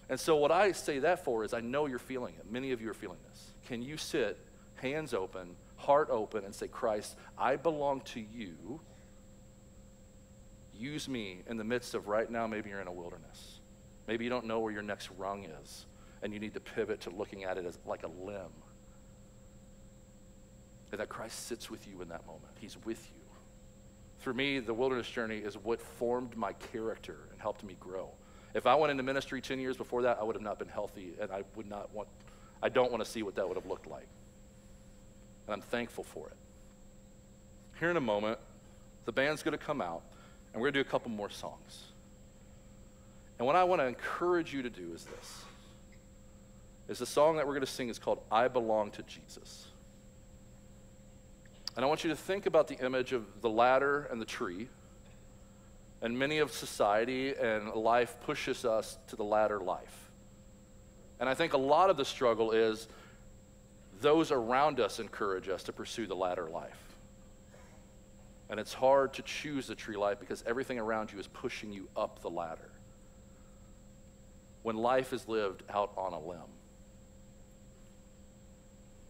And 0.10 0.20
so, 0.20 0.36
what 0.36 0.52
I 0.52 0.74
say 0.74 1.00
that 1.00 1.24
for 1.24 1.44
is 1.44 1.54
I 1.54 1.62
know 1.62 1.86
you're 1.86 2.00
feeling 2.00 2.36
it. 2.38 2.52
Many 2.52 2.72
of 2.72 2.82
you 2.82 2.90
are 2.90 2.94
feeling 2.94 3.20
this. 3.30 3.54
Can 3.68 3.82
you 3.82 3.98
sit, 3.98 4.38
hands 4.76 5.14
open, 5.14 5.56
heart 5.78 6.10
open, 6.12 6.44
and 6.44 6.54
say, 6.54 6.68
Christ, 6.68 7.16
I 7.38 7.56
belong 7.56 8.02
to 8.02 8.20
you. 8.20 8.82
Use 10.74 11.08
me 11.08 11.44
in 11.48 11.58
the 11.58 11.64
midst 11.64 11.94
of 11.94 12.08
right 12.08 12.30
now, 12.30 12.48
maybe 12.48 12.70
you're 12.70 12.82
in 12.82 12.88
a 12.88 12.94
wilderness. 12.94 13.60
Maybe 14.08 14.24
you 14.24 14.30
don't 14.30 14.46
know 14.46 14.60
where 14.60 14.72
your 14.72 14.82
next 14.82 15.10
rung 15.18 15.46
is, 15.46 15.86
and 16.22 16.34
you 16.34 16.40
need 16.40 16.54
to 16.56 16.60
pivot 16.60 17.02
to 17.02 17.10
looking 17.10 17.44
at 17.44 17.58
it 17.58 17.66
as 17.66 17.78
like 17.86 18.04
a 18.04 18.08
limb. 18.08 18.52
And 20.92 21.00
that 21.00 21.10
Christ 21.10 21.48
sits 21.48 21.72
with 21.72 21.88
you 21.88 22.02
in 22.02 22.10
that 22.10 22.26
moment. 22.28 22.54
He's 22.60 22.78
with 22.86 23.10
you. 23.16 23.22
For 24.20 24.34
me, 24.34 24.60
the 24.60 24.74
wilderness 24.74 25.10
journey 25.10 25.38
is 25.38 25.58
what 25.58 25.82
formed 25.82 26.38
my 26.38 26.54
character 26.54 27.18
and 27.32 27.42
helped 27.42 27.64
me 27.64 27.76
grow. 27.80 28.12
If 28.54 28.68
I 28.68 28.76
went 28.76 28.92
into 28.92 29.04
ministry 29.04 29.42
10 29.42 29.60
years 29.60 29.78
before 29.78 30.04
that, 30.04 30.18
I 30.20 30.24
would 30.24 30.36
have 30.36 30.44
not 30.44 30.60
been 30.60 30.68
healthy, 30.68 31.14
and 31.20 31.32
I 31.32 31.44
would 31.56 31.68
not 31.68 31.94
want, 31.94 32.08
I 32.62 32.70
don't 32.70 32.92
want 32.92 33.04
to 33.04 33.10
see 33.10 33.24
what 33.24 33.36
that 33.36 33.48
would 33.48 33.58
have 33.58 33.66
looked 33.66 33.88
like. 33.88 34.08
And 35.48 35.54
I'm 35.54 35.62
thankful 35.62 36.04
for 36.04 36.28
it. 36.28 36.36
Here 37.80 37.90
in 37.90 37.98
a 37.98 38.02
moment, 38.02 38.38
the 39.06 39.12
band's 39.12 39.44
going 39.44 39.58
to 39.58 39.64
come 39.64 39.82
out, 39.82 40.04
and 40.54 40.62
we're 40.62 40.68
going 40.68 40.74
to 40.74 40.84
do 40.84 40.88
a 40.88 40.92
couple 40.92 41.10
more 41.10 41.30
songs. 41.30 41.84
And 43.40 43.48
what 43.48 43.56
I 43.56 43.64
want 43.64 43.82
to 43.82 43.88
encourage 43.88 44.54
you 44.54 44.62
to 44.62 44.70
do 44.70 44.94
is 44.94 45.04
this. 45.04 45.44
Is 46.88 47.00
the 47.00 47.06
song 47.06 47.38
that 47.38 47.48
we're 47.48 47.54
going 47.54 47.66
to 47.66 47.72
sing 47.72 47.90
is 47.90 47.98
called 47.98 48.22
I 48.32 48.48
Belong 48.48 48.92
to 48.92 49.04
Jesus. 49.04 49.68
And 51.76 51.84
I 51.84 51.88
want 51.88 52.04
you 52.04 52.10
to 52.12 52.16
think 52.16 52.46
about 52.46 52.68
the 52.68 52.78
image 52.86 53.14
of 53.14 53.26
the 53.42 53.50
ladder 53.50 54.08
and 54.12 54.22
the 54.22 54.26
tree 54.26 54.68
and 56.04 56.20
many 56.20 56.40
of 56.40 56.52
society 56.52 57.34
and 57.34 57.74
life 57.74 58.18
pushes 58.26 58.66
us 58.66 58.98
to 59.08 59.16
the 59.16 59.24
ladder 59.24 59.60
life. 59.60 60.12
And 61.18 61.30
I 61.30 61.34
think 61.34 61.54
a 61.54 61.58
lot 61.58 61.90
of 61.90 61.96
the 61.96 62.04
struggle 62.04 62.52
is 62.52 62.90
those 64.02 64.30
around 64.30 64.82
us 64.82 65.00
encourage 65.00 65.48
us 65.48 65.64
to 65.64 65.72
pursue 65.72 66.06
the 66.06 66.16
ladder 66.16 66.50
life. 66.50 66.78
And 68.50 68.60
it's 68.60 68.74
hard 68.74 69.14
to 69.14 69.22
choose 69.22 69.68
the 69.68 69.76
tree 69.76 69.96
life 69.96 70.20
because 70.20 70.44
everything 70.46 70.78
around 70.78 71.14
you 71.14 71.20
is 71.20 71.28
pushing 71.28 71.72
you 71.72 71.88
up 71.96 72.22
the 72.22 72.30
ladder. 72.30 72.70
When 74.62 74.76
life 74.76 75.14
is 75.14 75.26
lived 75.30 75.64
out 75.74 75.94
on 75.96 76.12
a 76.12 76.20
limb. 76.20 76.40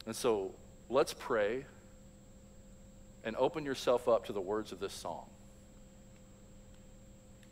And 0.06 0.16
so 0.16 0.52
let's 0.90 1.16
pray 1.16 1.66
and 3.24 3.36
open 3.36 3.66
yourself 3.66 4.08
up 4.08 4.26
to 4.26 4.34
the 4.34 4.42
words 4.42 4.72
of 4.72 4.80
this 4.80 4.94
song. 4.94 5.26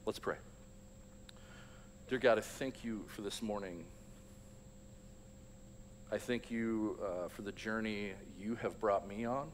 Let's 0.04 0.18
pray. 0.18 0.38
Dear 2.10 2.18
God, 2.18 2.40
I 2.40 2.42
thank 2.42 2.84
you 2.84 3.06
for 3.08 3.22
this 3.22 3.44
morning. 3.44 3.86
I 6.12 6.18
thank 6.18 6.50
you 6.50 6.98
uh, 7.00 7.28
for 7.30 7.44
the 7.44 7.52
journey 7.52 8.14
you 8.36 8.56
have 8.56 8.80
brought 8.80 9.08
me 9.08 9.26
on. 9.26 9.52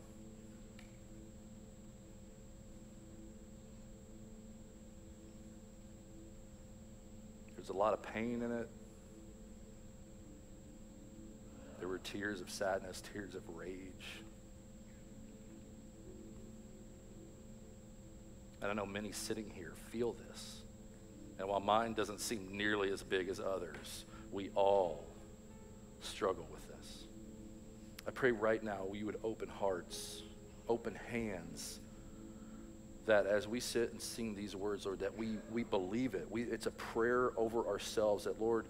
There's 7.58 7.70
a 7.70 7.74
lot 7.74 7.92
of 7.92 8.02
pain 8.02 8.42
in 8.42 8.52
it. 8.54 8.70
There 11.80 11.90
were 11.90 12.00
tears 12.00 12.40
of 12.40 12.50
sadness, 12.50 13.04
tears 13.14 13.36
of 13.36 13.42
rage. 13.50 14.24
And 18.62 18.72
I 18.72 18.74
know 18.74 18.86
many 18.86 19.12
sitting 19.12 19.50
here 19.54 19.74
feel 19.92 20.16
this. 20.30 20.64
And 21.40 21.48
while 21.48 21.60
mine 21.60 21.94
doesn't 21.94 22.20
seem 22.20 22.50
nearly 22.52 22.92
as 22.92 23.04
big 23.04 23.30
as 23.30 23.40
others, 23.40 24.06
we 24.32 24.50
all 24.56 25.06
struggle 26.00 26.48
with 26.52 26.68
this. 26.68 27.04
I 28.08 28.12
pray 28.12 28.32
right 28.32 28.64
now 28.64 28.86
we 28.90 29.04
would 29.04 29.20
open 29.24 29.50
hearts, 29.50 30.24
open 30.68 30.96
hands, 31.12 31.80
that 33.06 33.26
as 33.26 33.48
we 33.48 33.60
sit 33.60 33.92
and 33.92 34.02
sing 34.02 34.36
these 34.36 34.56
words, 34.56 34.86
Lord, 34.86 35.00
that 35.00 35.18
we, 35.18 35.38
we 35.52 35.64
believe 35.64 36.14
it. 36.14 36.28
We, 36.30 36.44
it's 36.44 36.66
a 36.66 36.72
prayer 36.72 37.32
over 37.38 37.66
ourselves 37.68 38.26
that, 38.26 38.42
Lord, 38.42 38.66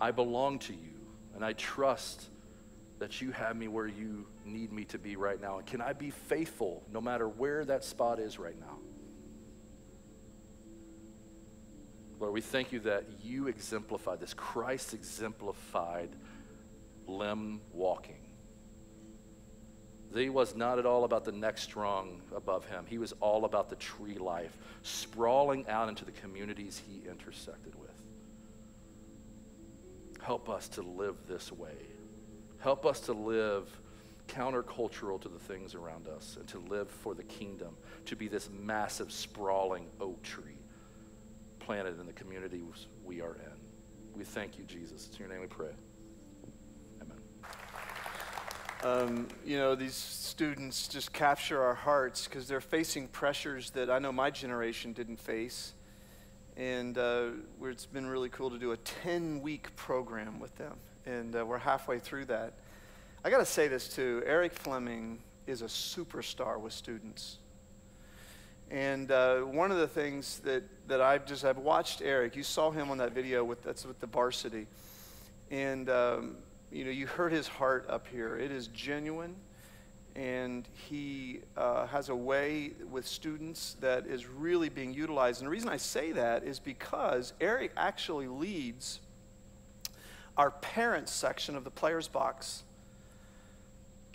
I 0.00 0.10
belong 0.10 0.58
to 0.60 0.72
you, 0.72 0.94
and 1.34 1.44
I 1.44 1.52
trust 1.52 2.26
that 2.98 3.20
you 3.20 3.30
have 3.30 3.56
me 3.56 3.68
where 3.68 3.86
you 3.86 4.26
need 4.44 4.72
me 4.72 4.84
to 4.86 4.98
be 4.98 5.16
right 5.16 5.40
now. 5.40 5.58
And 5.58 5.66
can 5.66 5.80
I 5.80 5.92
be 5.92 6.10
faithful 6.10 6.82
no 6.92 7.00
matter 7.00 7.28
where 7.28 7.64
that 7.64 7.84
spot 7.84 8.18
is 8.18 8.38
right 8.38 8.58
now? 8.58 8.78
Lord, 12.18 12.32
we 12.32 12.40
thank 12.40 12.72
you 12.72 12.80
that 12.80 13.04
you 13.22 13.48
exemplified 13.48 14.20
this. 14.20 14.32
Christ 14.32 14.94
exemplified 14.94 16.10
limb 17.06 17.60
walking. 17.72 18.16
He 20.14 20.30
was 20.30 20.56
not 20.56 20.78
at 20.78 20.86
all 20.86 21.04
about 21.04 21.24
the 21.24 21.32
next 21.32 21.76
rung 21.76 22.22
above 22.34 22.66
him. 22.66 22.86
He 22.86 22.96
was 22.96 23.12
all 23.20 23.44
about 23.44 23.68
the 23.68 23.76
tree 23.76 24.16
life, 24.16 24.56
sprawling 24.82 25.68
out 25.68 25.90
into 25.90 26.06
the 26.06 26.12
communities 26.12 26.80
he 26.86 27.06
intersected 27.08 27.74
with. 27.74 27.90
Help 30.22 30.48
us 30.48 30.68
to 30.68 30.82
live 30.82 31.16
this 31.28 31.52
way. 31.52 31.76
Help 32.60 32.86
us 32.86 33.00
to 33.00 33.12
live 33.12 33.68
countercultural 34.26 35.20
to 35.20 35.28
the 35.28 35.38
things 35.38 35.74
around 35.74 36.08
us 36.08 36.36
and 36.38 36.48
to 36.48 36.58
live 36.60 36.90
for 36.90 37.14
the 37.14 37.22
kingdom, 37.24 37.76
to 38.06 38.16
be 38.16 38.26
this 38.26 38.48
massive, 38.50 39.12
sprawling 39.12 39.86
oak 40.00 40.22
tree 40.22 40.55
planted 41.66 41.98
in 41.98 42.06
the 42.06 42.12
communities 42.12 42.86
we 43.04 43.20
are 43.20 43.34
in. 43.34 44.16
We 44.16 44.22
thank 44.22 44.56
you, 44.56 44.64
Jesus. 44.64 45.08
It's 45.08 45.16
in 45.16 45.24
your 45.24 45.28
name 45.28 45.40
we 45.40 45.48
pray. 45.48 45.72
Amen. 47.02 47.18
Um, 48.84 49.28
you 49.44 49.58
know, 49.58 49.74
these 49.74 49.96
students 49.96 50.86
just 50.86 51.12
capture 51.12 51.60
our 51.60 51.74
hearts 51.74 52.28
because 52.28 52.46
they're 52.46 52.60
facing 52.60 53.08
pressures 53.08 53.70
that 53.70 53.90
I 53.90 53.98
know 53.98 54.12
my 54.12 54.30
generation 54.30 54.92
didn't 54.92 55.18
face. 55.18 55.72
And 56.56 56.96
uh, 56.96 57.30
it's 57.64 57.84
been 57.84 58.06
really 58.06 58.28
cool 58.28 58.50
to 58.50 58.58
do 58.58 58.70
a 58.70 58.76
10 58.76 59.42
week 59.42 59.74
program 59.74 60.38
with 60.38 60.54
them. 60.54 60.76
And 61.04 61.34
uh, 61.34 61.44
we're 61.44 61.58
halfway 61.58 61.98
through 61.98 62.26
that. 62.26 62.52
I 63.24 63.30
got 63.30 63.38
to 63.38 63.44
say 63.44 63.66
this 63.66 63.88
too 63.88 64.22
Eric 64.24 64.52
Fleming 64.52 65.18
is 65.48 65.62
a 65.62 65.66
superstar 65.66 66.60
with 66.60 66.72
students. 66.72 67.38
And 68.70 69.12
uh, 69.12 69.40
one 69.40 69.70
of 69.70 69.78
the 69.78 69.86
things 69.86 70.40
that, 70.40 70.64
that 70.88 71.00
I've 71.00 71.24
just, 71.24 71.44
I've 71.44 71.58
watched 71.58 72.02
Eric, 72.02 72.34
you 72.34 72.42
saw 72.42 72.70
him 72.70 72.90
on 72.90 72.98
that 72.98 73.12
video 73.12 73.44
with, 73.44 73.62
that's 73.62 73.86
with 73.86 74.00
the 74.00 74.08
varsity. 74.08 74.66
And, 75.50 75.88
um, 75.88 76.36
you 76.72 76.84
know, 76.84 76.90
you 76.90 77.06
heard 77.06 77.32
his 77.32 77.46
heart 77.46 77.86
up 77.88 78.08
here. 78.08 78.36
It 78.36 78.50
is 78.50 78.66
genuine. 78.68 79.36
And 80.16 80.66
he 80.88 81.40
uh, 81.56 81.86
has 81.86 82.08
a 82.08 82.16
way 82.16 82.72
with 82.90 83.06
students 83.06 83.76
that 83.80 84.06
is 84.06 84.26
really 84.26 84.68
being 84.68 84.94
utilized. 84.94 85.40
And 85.40 85.46
the 85.46 85.50
reason 85.50 85.68
I 85.68 85.76
say 85.76 86.12
that 86.12 86.42
is 86.42 86.58
because 86.58 87.34
Eric 87.40 87.72
actually 87.76 88.26
leads 88.26 89.00
our 90.36 90.50
parents 90.50 91.12
section 91.12 91.54
of 91.54 91.64
the 91.64 91.70
Players 91.70 92.08
Box 92.08 92.64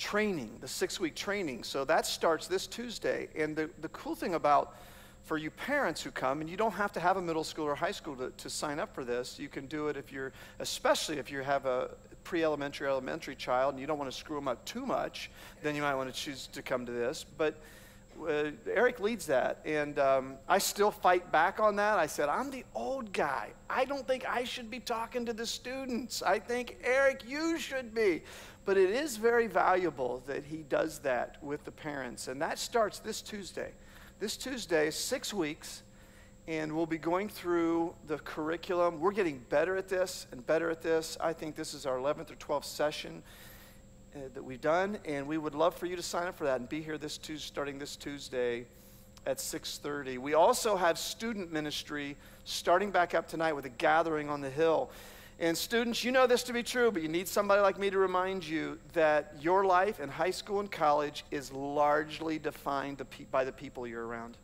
training, 0.02 0.58
the 0.62 0.68
six 0.68 1.00
week 1.00 1.14
training. 1.14 1.64
So 1.64 1.86
that 1.86 2.08
starts 2.08 2.48
this 2.48 2.66
Tuesday. 2.66 3.30
And 3.36 3.56
the, 3.56 3.70
the 3.82 3.90
cool 3.90 4.16
thing 4.16 4.34
about 4.34 4.76
for 5.24 5.38
you 5.38 5.52
parents 5.52 6.02
who 6.02 6.10
come, 6.10 6.42
and 6.42 6.50
you 6.50 6.58
don't 6.58 6.74
have 6.74 6.92
to 6.94 7.00
have 7.00 7.18
a 7.18 7.22
middle 7.22 7.44
school 7.44 7.66
or 7.66 7.76
high 7.76 7.92
school 7.92 8.16
to, 8.16 8.32
to 8.32 8.50
sign 8.50 8.80
up 8.80 8.96
for 8.96 9.06
this. 9.06 9.38
You 9.38 9.48
can 9.48 9.68
do 9.68 9.90
it 9.90 9.98
if 9.98 10.12
you're, 10.12 10.34
especially 10.60 11.20
if 11.20 11.32
you 11.32 11.42
have 11.42 11.68
a 11.68 11.92
pre 12.24 12.44
elementary, 12.44 12.88
elementary 12.88 13.36
child 13.36 13.76
and 13.76 13.80
you 13.80 13.86
don't 13.86 14.00
want 14.00 14.10
to 14.12 14.18
screw 14.18 14.36
them 14.36 14.48
up 14.48 14.66
too 14.66 14.88
much, 14.88 15.30
then 15.62 15.76
you 15.76 15.84
might 15.84 15.94
want 15.94 16.12
to 16.12 16.20
choose 16.20 16.48
to 16.48 16.64
come 16.64 16.84
to 16.88 16.92
this. 16.92 17.24
But 17.38 17.62
uh, 18.28 18.52
Eric 18.68 19.00
leads 19.00 19.26
that, 19.28 19.60
and 19.66 19.98
um, 19.98 20.36
I 20.48 20.58
still 20.58 20.92
fight 20.92 21.32
back 21.32 21.60
on 21.60 21.76
that. 21.78 21.98
I 21.98 22.08
said, 22.08 22.28
I'm 22.30 22.52
the 22.52 22.66
old 22.76 23.14
guy. 23.14 23.50
I 23.70 23.86
don't 23.86 24.06
think 24.08 24.26
I 24.28 24.44
should 24.44 24.70
be 24.70 24.80
talking 24.80 25.26
to 25.26 25.34
the 25.34 25.46
students. 25.46 26.22
I 26.22 26.40
think, 26.40 26.78
Eric, 26.84 27.24
you 27.26 27.58
should 27.58 27.96
be. 27.96 28.24
But 28.64 28.78
it 28.78 28.90
is 28.92 29.18
very 29.18 29.48
valuable 29.48 30.22
that 30.28 30.46
he 30.46 30.58
does 30.58 31.00
that 31.00 31.42
with 31.42 31.64
the 31.66 31.72
parents. 31.72 32.28
And 32.28 32.42
that 32.42 32.60
starts 32.60 33.00
this 33.00 33.22
Tuesday. 33.22 33.72
This 34.20 34.38
Tuesday, 34.38 34.92
six 34.92 35.34
weeks, 35.34 35.82
and 36.48 36.76
we'll 36.76 36.86
be 36.86 36.98
going 36.98 37.30
through 37.30 37.96
the 38.08 38.18
curriculum. 38.20 39.00
We're 39.00 39.12
getting 39.12 39.40
better 39.50 39.78
at 39.78 39.88
this 39.88 40.28
and 40.32 40.46
better 40.46 40.70
at 40.70 40.82
this. 40.82 41.18
I 41.20 41.34
think 41.34 41.56
this 41.56 41.74
is 41.74 41.86
our 41.86 41.98
11th 41.98 42.32
or 42.32 42.36
12th 42.36 42.66
session 42.66 43.24
uh, 44.16 44.20
that 44.34 44.44
we've 44.44 44.62
done, 44.62 45.00
and 45.06 45.28
we 45.28 45.38
would 45.38 45.56
love 45.56 45.76
for 45.76 45.86
you 45.86 45.96
to 45.96 46.04
sign 46.04 46.28
up 46.28 46.38
for 46.38 46.44
that 46.44 46.60
and 46.60 46.68
be 46.68 46.82
here 46.82 46.98
this 46.98 47.18
Tuesday, 47.18 47.48
starting 47.48 47.80
this 47.80 47.96
Tuesday 47.96 48.66
at 49.26 49.38
6:30. 49.38 50.18
We 50.18 50.34
also 50.34 50.76
have 50.76 50.98
student 50.98 51.52
ministry 51.52 52.18
starting 52.44 52.92
back 52.92 53.14
up 53.14 53.28
tonight 53.28 53.54
with 53.54 53.66
a 53.66 53.70
gathering 53.70 54.30
on 54.30 54.42
the 54.42 54.50
hill. 54.50 54.90
And 55.42 55.58
students, 55.58 56.04
you 56.04 56.12
know 56.12 56.28
this 56.28 56.44
to 56.44 56.54
be 56.54 56.62
true, 56.62 56.92
but 56.92 57.02
you 57.02 57.08
need 57.08 57.28
somebody 57.28 57.64
like 57.64 57.80
me 57.80 57.90
to 57.90 57.98
remind 57.98 58.48
you 58.48 58.78
that 58.94 59.34
your 59.42 59.66
life 59.66 60.00
in 60.00 60.08
high 60.08 60.30
school 60.30 60.60
and 60.60 60.72
college 60.72 61.26
is 61.32 61.52
largely 61.52 62.38
defined 62.38 63.04
by 63.32 63.44
the 63.44 63.52
people 63.52 63.88
you're 63.88 64.06
around. 64.06 64.38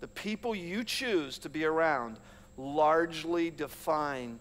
The 0.00 0.08
people 0.08 0.54
you 0.54 0.82
choose 0.82 1.36
to 1.38 1.50
be 1.50 1.66
around 1.66 2.18
largely 2.56 3.50
define 3.50 4.40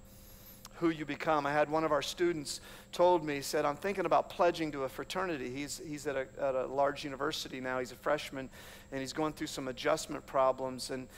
who 0.75 0.87
you 0.89 1.05
become. 1.05 1.45
I 1.45 1.51
had 1.51 1.69
one 1.69 1.83
of 1.83 1.91
our 1.91 2.01
students 2.01 2.61
told 2.93 3.25
me, 3.25 3.41
said, 3.41 3.65
I'm 3.65 3.75
thinking 3.75 4.05
about 4.05 4.29
pledging 4.29 4.71
to 4.71 4.83
a 4.83 4.89
fraternity. 4.89 5.49
He's, 5.53 5.81
he's 5.85 6.07
at, 6.07 6.15
a, 6.15 6.27
at 6.41 6.55
a 6.55 6.65
large 6.65 7.03
university 7.03 7.59
now. 7.59 7.79
He's 7.79 7.91
a 7.91 7.95
freshman, 7.95 8.49
and 8.93 9.01
he's 9.01 9.11
going 9.11 9.33
through 9.33 9.47
some 9.47 9.67
adjustment 9.67 10.25
problems. 10.25 10.91
And 10.91 11.09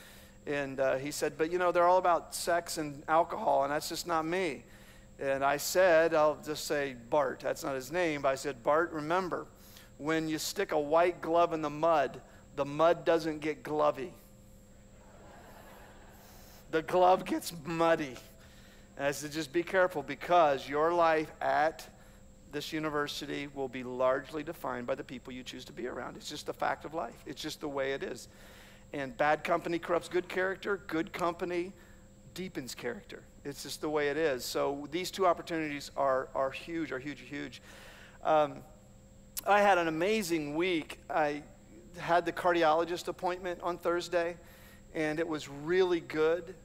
and 0.45 0.79
uh, 0.79 0.95
he 0.95 1.11
said, 1.11 1.37
But 1.37 1.51
you 1.51 1.57
know, 1.57 1.71
they're 1.71 1.87
all 1.87 1.97
about 1.97 2.35
sex 2.35 2.77
and 2.77 3.03
alcohol, 3.07 3.63
and 3.63 3.71
that's 3.71 3.89
just 3.89 4.07
not 4.07 4.25
me. 4.25 4.63
And 5.19 5.43
I 5.43 5.57
said, 5.57 6.13
I'll 6.13 6.37
just 6.45 6.65
say 6.65 6.95
Bart, 7.09 7.39
that's 7.39 7.63
not 7.63 7.75
his 7.75 7.91
name, 7.91 8.21
but 8.21 8.29
I 8.29 8.35
said, 8.35 8.63
Bart, 8.63 8.91
remember, 8.91 9.47
when 9.97 10.27
you 10.27 10.37
stick 10.37 10.71
a 10.71 10.79
white 10.79 11.21
glove 11.21 11.53
in 11.53 11.61
the 11.61 11.69
mud, 11.69 12.21
the 12.55 12.65
mud 12.65 13.05
doesn't 13.05 13.39
get 13.39 13.63
glovy. 13.63 14.11
The 16.71 16.81
glove 16.81 17.25
gets 17.25 17.53
muddy. 17.63 18.15
And 18.97 19.07
I 19.07 19.11
said, 19.11 19.31
just 19.31 19.53
be 19.53 19.63
careful 19.63 20.03
because 20.03 20.67
your 20.67 20.93
life 20.93 21.31
at 21.41 21.87
this 22.51 22.71
university 22.71 23.47
will 23.53 23.67
be 23.67 23.83
largely 23.83 24.43
defined 24.43 24.87
by 24.87 24.95
the 24.95 25.03
people 25.03 25.33
you 25.33 25.43
choose 25.43 25.65
to 25.65 25.73
be 25.73 25.87
around. 25.87 26.15
It's 26.15 26.29
just 26.29 26.47
a 26.49 26.53
fact 26.53 26.85
of 26.85 26.93
life, 26.93 27.23
it's 27.25 27.41
just 27.41 27.61
the 27.61 27.67
way 27.67 27.93
it 27.93 28.03
is. 28.03 28.27
And 28.95 29.15
bad 29.17 29.43
company 29.43 29.77
corrupts 29.77 30.07
good 30.07 30.29
character, 30.29 30.79
good 30.87 31.11
company 31.11 31.73
deepens 32.33 32.73
character. 32.73 33.23
It's 33.43 33.63
just 33.63 33.81
the 33.81 33.89
way 33.89 34.07
it 34.07 34.15
is. 34.15 34.45
So 34.45 34.87
these 34.89 35.11
two 35.11 35.27
opportunities 35.27 35.91
are, 35.97 36.29
are 36.33 36.49
huge, 36.49 36.93
are 36.93 36.97
huge, 36.99 37.19
huge. 37.19 37.61
Um, 38.23 38.59
I 39.45 39.59
had 39.59 39.77
an 39.77 39.89
amazing 39.89 40.55
week. 40.55 40.99
I 41.09 41.43
had 41.97 42.25
the 42.25 42.31
cardiologist 42.31 43.09
appointment 43.09 43.59
on 43.61 43.77
Thursday, 43.79 44.37
and 44.93 45.19
it 45.19 45.27
was 45.27 45.49
really 45.49 45.99
good. 45.99 46.55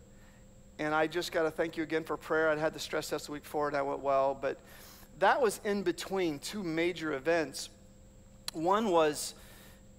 And 0.78 0.94
I 0.94 1.08
just 1.08 1.32
got 1.32 1.42
to 1.42 1.50
thank 1.50 1.76
you 1.76 1.82
again 1.82 2.04
for 2.04 2.16
prayer. 2.16 2.48
I'd 2.48 2.58
had 2.58 2.74
the 2.74 2.78
stress 2.78 3.08
test 3.08 3.26
the 3.26 3.32
week 3.32 3.42
before, 3.42 3.66
and 3.66 3.76
I 3.76 3.82
went 3.82 4.02
well. 4.02 4.38
But 4.40 4.60
that 5.18 5.42
was 5.42 5.60
in 5.64 5.82
between 5.82 6.38
two 6.38 6.62
major 6.62 7.12
events. 7.12 7.70
One 8.52 8.90
was 8.92 9.34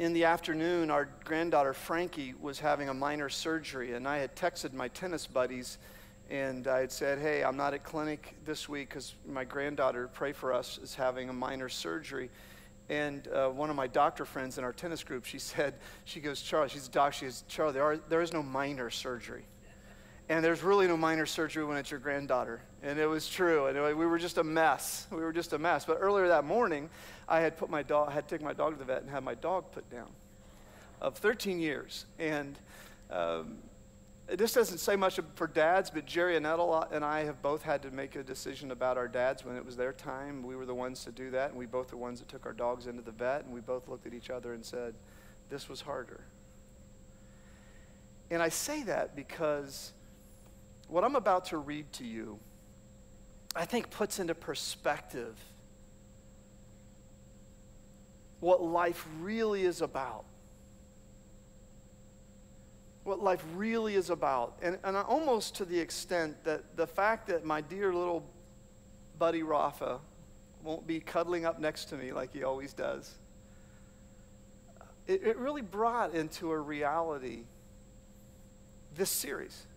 in 0.02 0.14
the 0.14 0.26
afternoon, 0.26 0.90
our 0.90 1.08
granddaughter 1.26 1.76
Frankie 1.76 2.34
was 2.42 2.60
having 2.60 2.90
a 2.90 2.94
minor 2.94 3.30
surgery, 3.30 3.94
and 3.94 4.08
I 4.08 4.18
had 4.18 4.36
texted 4.36 4.74
my 4.74 4.88
tennis 4.88 5.28
buddies 5.28 5.78
and 6.28 6.66
I 6.68 6.80
had 6.80 6.92
said, 6.92 7.20
Hey, 7.20 7.44
I'm 7.44 7.56
not 7.56 7.76
at 7.76 7.84
clinic 7.84 8.36
this 8.44 8.68
week 8.68 8.90
because 8.90 9.14
my 9.28 9.44
granddaughter, 9.44 10.10
pray 10.12 10.32
for 10.32 10.54
us, 10.54 10.80
is 10.82 10.96
having 10.96 11.30
a 11.30 11.34
minor 11.34 11.70
surgery. 11.70 12.32
And 12.90 13.28
uh, 13.28 13.50
one 13.50 13.70
of 13.70 13.76
my 13.76 13.86
doctor 13.86 14.26
friends 14.26 14.58
in 14.58 14.64
our 14.64 14.74
tennis 14.74 15.04
group, 15.04 15.24
she 15.24 15.38
said, 15.38 15.76
She 16.06 16.20
goes, 16.20 16.42
Charlie, 16.42 16.70
she's 16.70 16.88
a 16.88 16.92
doc, 16.92 17.14
she 17.14 17.26
goes, 17.26 17.44
Charlie, 17.48 17.74
there, 17.74 17.84
are, 17.84 17.98
there 17.98 18.24
is 18.24 18.34
no 18.34 18.42
minor 18.42 18.90
surgery. 18.90 19.46
And 20.32 20.46
there's 20.46 20.64
really 20.64 20.88
no 20.88 20.96
minor 20.96 21.26
surgery 21.26 21.66
when 21.66 21.76
it's 21.76 21.92
your 21.92 22.00
granddaughter. 22.00 22.62
And 22.84 22.98
it 22.98 23.06
was 23.06 23.28
true. 23.28 23.66
And 23.66 23.98
we 23.98 24.06
were 24.06 24.18
just 24.18 24.38
a 24.38 24.44
mess. 24.46 25.06
We 25.12 25.18
were 25.18 25.34
just 25.34 25.52
a 25.52 25.60
mess. 25.60 25.84
But 25.84 25.98
earlier 26.00 26.30
that 26.30 26.46
morning, 26.46 26.90
I 27.28 27.42
had 27.42 27.58
put 27.58 27.70
my 27.70 27.84
dog, 27.84 28.08
I 28.08 28.14
had 28.14 28.30
taken 28.30 28.46
my 28.46 28.54
dog 28.54 28.72
to 28.72 28.80
the 28.80 28.86
vet 28.86 29.02
and 29.02 29.12
had 29.12 29.26
my 29.26 29.36
dog 29.36 29.74
put 29.74 29.90
down 29.90 30.08
of 31.02 31.18
13 31.18 31.60
years. 31.60 32.06
And 32.18 32.58
um, 33.10 33.58
this 34.28 34.54
doesn't 34.54 34.78
say 34.78 34.96
much 34.96 35.20
for 35.36 35.48
dads, 35.48 35.90
but 35.90 36.06
Jerry 36.06 36.38
and 36.38 36.46
and 36.46 37.04
I 37.04 37.26
have 37.26 37.42
both 37.42 37.64
had 37.64 37.82
to 37.82 37.92
make 37.92 38.16
a 38.16 38.24
decision 38.24 38.72
about 38.72 38.98
our 38.98 39.10
dads 39.10 39.44
when 39.44 39.58
it 39.58 39.66
was 39.66 39.76
their 39.76 39.92
time. 39.92 40.44
We 40.44 40.56
were 40.56 40.66
the 40.66 40.74
ones 40.74 41.04
to 41.04 41.12
do 41.12 41.32
that, 41.32 41.50
and 41.50 41.60
we 41.60 41.66
both 41.66 41.90
the 41.90 41.98
ones 41.98 42.20
that 42.20 42.30
took 42.30 42.46
our 42.46 42.54
dogs 42.54 42.88
into 42.88 43.02
the 43.02 43.12
vet, 43.12 43.44
and 43.44 43.54
we 43.54 43.60
both 43.60 43.90
looked 43.90 44.08
at 44.08 44.14
each 44.14 44.30
other 44.30 44.54
and 44.54 44.64
said, 44.64 44.94
This 45.50 45.68
was 45.68 45.82
harder. 45.82 46.22
And 48.30 48.42
I 48.42 48.48
say 48.48 48.84
that 48.84 49.14
because 49.14 49.92
what 50.92 51.06
I'm 51.06 51.16
about 51.16 51.46
to 51.46 51.58
read 51.58 51.92
to 51.94 52.04
you, 52.04 52.38
I 53.56 53.64
think, 53.64 53.90
puts 53.90 54.20
into 54.20 54.36
perspective 54.36 55.38
what 58.42 58.62
life 58.62 59.08
really 59.22 59.64
is 59.64 59.82
about. 59.82 60.26
What 63.06 63.24
life 63.24 63.42
really 63.56 63.96
is 63.96 64.10
about. 64.10 64.58
And, 64.62 64.78
and 64.84 64.98
almost 64.98 65.56
to 65.56 65.66
the 65.66 65.80
extent 65.80 66.44
that 66.44 66.76
the 66.76 66.88
fact 66.88 67.28
that 67.28 67.46
my 67.46 67.62
dear 67.62 67.94
little 67.94 68.26
buddy 69.18 69.44
Rafa 69.44 70.00
won't 70.62 70.86
be 70.86 71.00
cuddling 71.00 71.46
up 71.46 71.58
next 71.58 71.86
to 71.86 71.96
me 71.96 72.12
like 72.12 72.34
he 72.34 72.44
always 72.44 72.74
does, 72.74 73.16
it, 75.08 75.24
it 75.24 75.38
really 75.38 75.62
brought 75.62 76.14
into 76.14 76.52
a 76.52 76.60
reality 76.60 77.44
this 78.94 79.10
series 79.10 79.68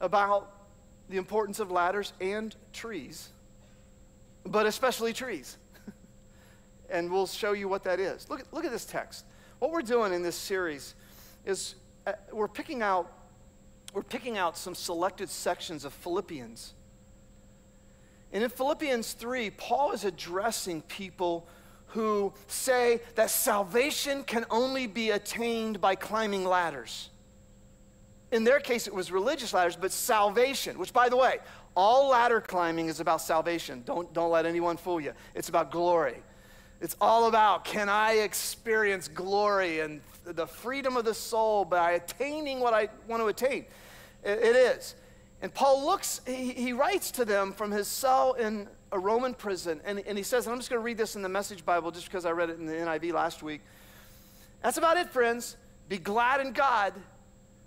about 0.00 0.52
the 1.08 1.16
importance 1.16 1.60
of 1.60 1.70
ladders 1.70 2.12
and 2.20 2.54
trees, 2.72 3.28
but 4.44 4.66
especially 4.66 5.12
trees. 5.12 5.56
and 6.90 7.10
we'll 7.10 7.26
show 7.26 7.52
you 7.52 7.68
what 7.68 7.84
that 7.84 8.00
is. 8.00 8.28
Look 8.30 8.40
at, 8.40 8.52
look 8.52 8.64
at 8.64 8.70
this 8.70 8.84
text. 8.84 9.24
What 9.58 9.70
we're 9.72 9.82
doing 9.82 10.12
in 10.12 10.22
this 10.22 10.36
series 10.36 10.94
is 11.44 11.74
uh, 12.06 12.12
we're 12.32 12.48
picking 12.48 12.82
out 12.82 13.12
we're 13.92 14.02
picking 14.02 14.38
out 14.38 14.56
some 14.56 14.76
selected 14.76 15.28
sections 15.28 15.84
of 15.84 15.92
Philippians. 15.92 16.74
And 18.32 18.44
in 18.44 18.48
Philippians 18.48 19.14
3, 19.14 19.50
Paul 19.50 19.90
is 19.90 20.04
addressing 20.04 20.82
people 20.82 21.48
who 21.86 22.32
say 22.46 23.00
that 23.16 23.30
salvation 23.30 24.22
can 24.22 24.46
only 24.48 24.86
be 24.86 25.10
attained 25.10 25.80
by 25.80 25.96
climbing 25.96 26.44
ladders 26.44 27.10
in 28.32 28.44
their 28.44 28.60
case, 28.60 28.86
it 28.86 28.94
was 28.94 29.10
religious 29.10 29.52
ladders, 29.52 29.76
but 29.76 29.90
salvation, 29.92 30.78
which, 30.78 30.92
by 30.92 31.08
the 31.08 31.16
way, 31.16 31.38
all 31.76 32.10
ladder 32.10 32.40
climbing 32.40 32.88
is 32.88 33.00
about 33.00 33.20
salvation. 33.20 33.82
Don't, 33.84 34.12
don't 34.12 34.30
let 34.30 34.46
anyone 34.46 34.76
fool 34.76 35.00
you. 35.00 35.12
It's 35.34 35.48
about 35.48 35.70
glory. 35.70 36.22
It's 36.80 36.96
all 37.00 37.26
about 37.26 37.64
can 37.64 37.88
I 37.88 38.12
experience 38.12 39.08
glory 39.08 39.80
and 39.80 40.00
the 40.24 40.46
freedom 40.46 40.96
of 40.96 41.04
the 41.04 41.14
soul 41.14 41.64
by 41.64 41.92
attaining 41.92 42.60
what 42.60 42.72
I 42.72 42.88
want 43.08 43.22
to 43.22 43.26
attain? 43.26 43.66
it 44.22 44.56
is. 44.56 44.94
And 45.42 45.52
Paul 45.52 45.84
looks, 45.86 46.20
he, 46.26 46.52
he 46.52 46.72
writes 46.72 47.10
to 47.12 47.24
them 47.24 47.52
from 47.52 47.70
his 47.70 47.88
cell 47.88 48.34
in 48.34 48.68
a 48.92 48.98
Roman 48.98 49.34
prison, 49.34 49.80
and, 49.84 50.00
and 50.00 50.18
he 50.18 50.24
says, 50.24 50.46
and 50.46 50.52
I'm 50.52 50.58
just 50.58 50.68
going 50.68 50.80
to 50.80 50.84
read 50.84 50.98
this 50.98 51.16
in 51.16 51.22
the 51.22 51.28
Message 51.28 51.64
Bible 51.64 51.90
just 51.90 52.06
because 52.06 52.26
I 52.26 52.32
read 52.32 52.50
it 52.50 52.58
in 52.58 52.66
the 52.66 52.74
NIV 52.74 53.12
last 53.12 53.42
week. 53.42 53.62
That's 54.62 54.76
about 54.76 54.98
it, 54.98 55.08
friends. 55.08 55.56
Be 55.88 55.96
glad 55.96 56.40
in 56.40 56.52
God. 56.52 56.92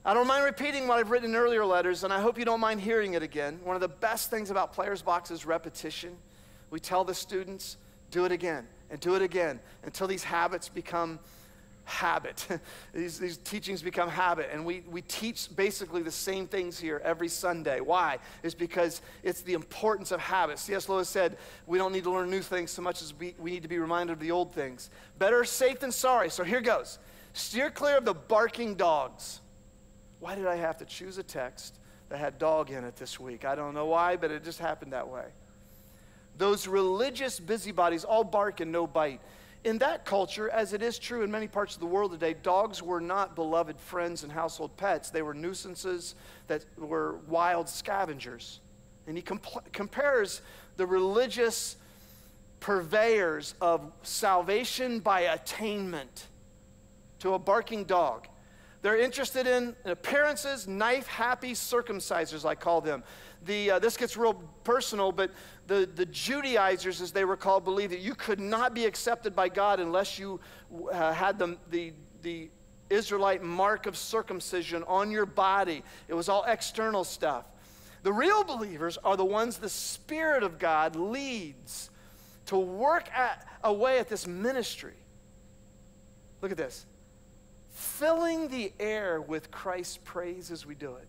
I 0.05 0.13
don't 0.13 0.27
mind 0.27 0.43
repeating 0.43 0.87
what 0.87 0.99
I've 0.99 1.11
written 1.11 1.29
in 1.29 1.35
earlier 1.35 1.65
letters, 1.65 2.03
and 2.03 2.11
I 2.11 2.19
hope 2.19 2.37
you 2.37 2.43
don't 2.43 2.59
mind 2.59 2.81
hearing 2.81 3.13
it 3.13 3.23
again. 3.23 3.59
One 3.63 3.75
of 3.75 3.81
the 3.81 3.87
best 3.87 4.29
things 4.29 4.51
about 4.51 4.73
Players 4.73 5.01
Box 5.01 5.31
is 5.31 5.45
repetition. 5.45 6.17
We 6.71 6.81
tell 6.81 7.05
the 7.05 7.13
students, 7.13 7.77
do 8.11 8.25
it 8.25 8.31
again 8.31 8.67
and 8.89 8.99
do 8.99 9.15
it 9.15 9.21
again 9.21 9.59
until 9.83 10.07
these 10.07 10.23
habits 10.23 10.69
become 10.69 11.19
habit. 11.85 12.47
these, 12.93 13.17
these 13.17 13.37
teachings 13.37 13.81
become 13.81 14.09
habit. 14.09 14.49
And 14.51 14.65
we, 14.65 14.83
we 14.89 15.01
teach 15.01 15.53
basically 15.55 16.03
the 16.03 16.11
same 16.11 16.47
things 16.47 16.77
here 16.77 17.01
every 17.03 17.27
Sunday. 17.27 17.79
Why? 17.79 18.19
It's 18.43 18.53
because 18.53 19.01
it's 19.23 19.41
the 19.41 19.53
importance 19.53 20.11
of 20.11 20.19
habit. 20.19 20.59
C.S. 20.59 20.89
Lewis 20.89 21.09
said, 21.09 21.37
we 21.65 21.77
don't 21.77 21.91
need 21.91 22.03
to 22.03 22.11
learn 22.11 22.29
new 22.29 22.41
things 22.41 22.71
so 22.71 22.81
much 22.81 23.01
as 23.01 23.13
we, 23.13 23.35
we 23.39 23.51
need 23.51 23.63
to 23.63 23.69
be 23.69 23.79
reminded 23.79 24.13
of 24.13 24.19
the 24.19 24.31
old 24.31 24.53
things. 24.53 24.89
Better 25.17 25.43
safe 25.43 25.79
than 25.79 25.91
sorry. 25.91 26.29
So 26.29 26.43
here 26.43 26.61
goes. 26.61 26.99
Steer 27.33 27.71
clear 27.71 27.97
of 27.97 28.05
the 28.05 28.13
barking 28.13 28.75
dogs. 28.75 29.41
Why 30.23 30.35
did 30.35 30.47
I 30.47 30.55
have 30.55 30.77
to 30.77 30.85
choose 30.85 31.17
a 31.17 31.23
text 31.23 31.79
that 32.07 32.17
had 32.17 32.39
dog 32.39 32.71
in 32.71 32.85
it 32.85 32.95
this 32.95 33.19
week? 33.19 33.43
I 33.43 33.55
don't 33.55 33.73
know 33.73 33.87
why, 33.87 34.15
but 34.15 34.31
it 34.31 34.41
just 34.41 34.57
happened 34.57 34.93
that 34.93 35.09
way. 35.09 35.25
Those 36.37 36.65
religious 36.65 37.41
busybodies 37.41 38.05
all 38.05 38.23
bark 38.23 38.61
and 38.61 38.71
no 38.71 38.87
bite 38.87 39.19
in 39.65 39.79
that 39.79 40.05
culture, 40.05 40.49
as 40.49 40.71
it 40.71 40.81
is 40.81 40.97
true 40.97 41.23
in 41.23 41.31
many 41.31 41.49
parts 41.49 41.73
of 41.73 41.81
the 41.81 41.87
world 41.87 42.13
today, 42.13 42.35
dogs 42.41 42.81
were 42.81 43.01
not 43.01 43.35
beloved 43.35 43.77
friends 43.77 44.23
and 44.23 44.31
household 44.31 44.77
pets. 44.77 45.09
They 45.09 45.21
were 45.21 45.33
nuisances 45.33 46.15
that 46.47 46.63
were 46.77 47.17
wild 47.27 47.67
scavengers. 47.67 48.61
And 49.07 49.17
he 49.17 49.23
compares 49.73 50.41
the 50.77 50.85
religious 50.85 51.75
purveyors 52.61 53.55
of 53.59 53.91
salvation 54.03 55.01
by 55.01 55.21
attainment 55.21 56.27
to 57.19 57.33
a 57.33 57.39
barking 57.39 57.83
dog. 57.83 58.29
They're 58.83 58.99
interested 58.99 59.47
in 59.47 59.77
appearances, 59.85 60.67
knife 60.67 61.07
happy 61.07 61.53
circumcisers, 61.53 62.43
I 62.43 62.53
call 62.53 62.81
them. 62.81 63.01
The, 63.45 63.71
uh, 63.71 63.79
this 63.79 63.95
gets 63.95 64.17
real 64.17 64.33
personal, 64.65 65.13
but 65.13 65.31
the, 65.67 65.89
the 65.95 66.05
Judaizers, 66.05 66.99
as 66.99 67.13
they 67.13 67.23
were 67.23 67.37
called, 67.37 67.63
believed 67.63 67.93
that 67.93 68.01
you 68.01 68.13
could 68.13 68.41
not 68.41 68.73
be 68.73 68.83
accepted 68.83 69.33
by 69.33 69.47
God 69.47 69.79
unless 69.79 70.19
you 70.19 70.41
uh, 70.91 71.13
had 71.13 71.39
the, 71.39 71.57
the, 71.69 71.93
the 72.23 72.49
Israelite 72.89 73.41
mark 73.41 73.85
of 73.85 73.95
circumcision 73.95 74.83
on 74.83 75.11
your 75.11 75.25
body. 75.25 75.81
It 76.09 76.13
was 76.13 76.27
all 76.27 76.43
external 76.43 77.05
stuff. 77.05 77.45
The 78.03 78.11
real 78.11 78.43
believers 78.43 78.97
are 78.97 79.15
the 79.15 79.23
ones 79.23 79.59
the 79.59 79.69
Spirit 79.69 80.43
of 80.43 80.59
God 80.59 80.97
leads 80.97 81.89
to 82.47 82.57
work 82.57 83.09
at, 83.13 83.47
away 83.63 83.99
at 83.99 84.09
this 84.09 84.27
ministry. 84.27 84.95
Look 86.41 86.51
at 86.51 86.57
this 86.57 86.85
filling 87.73 88.47
the 88.47 88.71
air 88.79 89.19
with 89.19 89.51
Christ's 89.51 89.97
praise 90.03 90.51
as 90.51 90.65
we 90.65 90.75
do 90.75 90.95
it. 90.95 91.07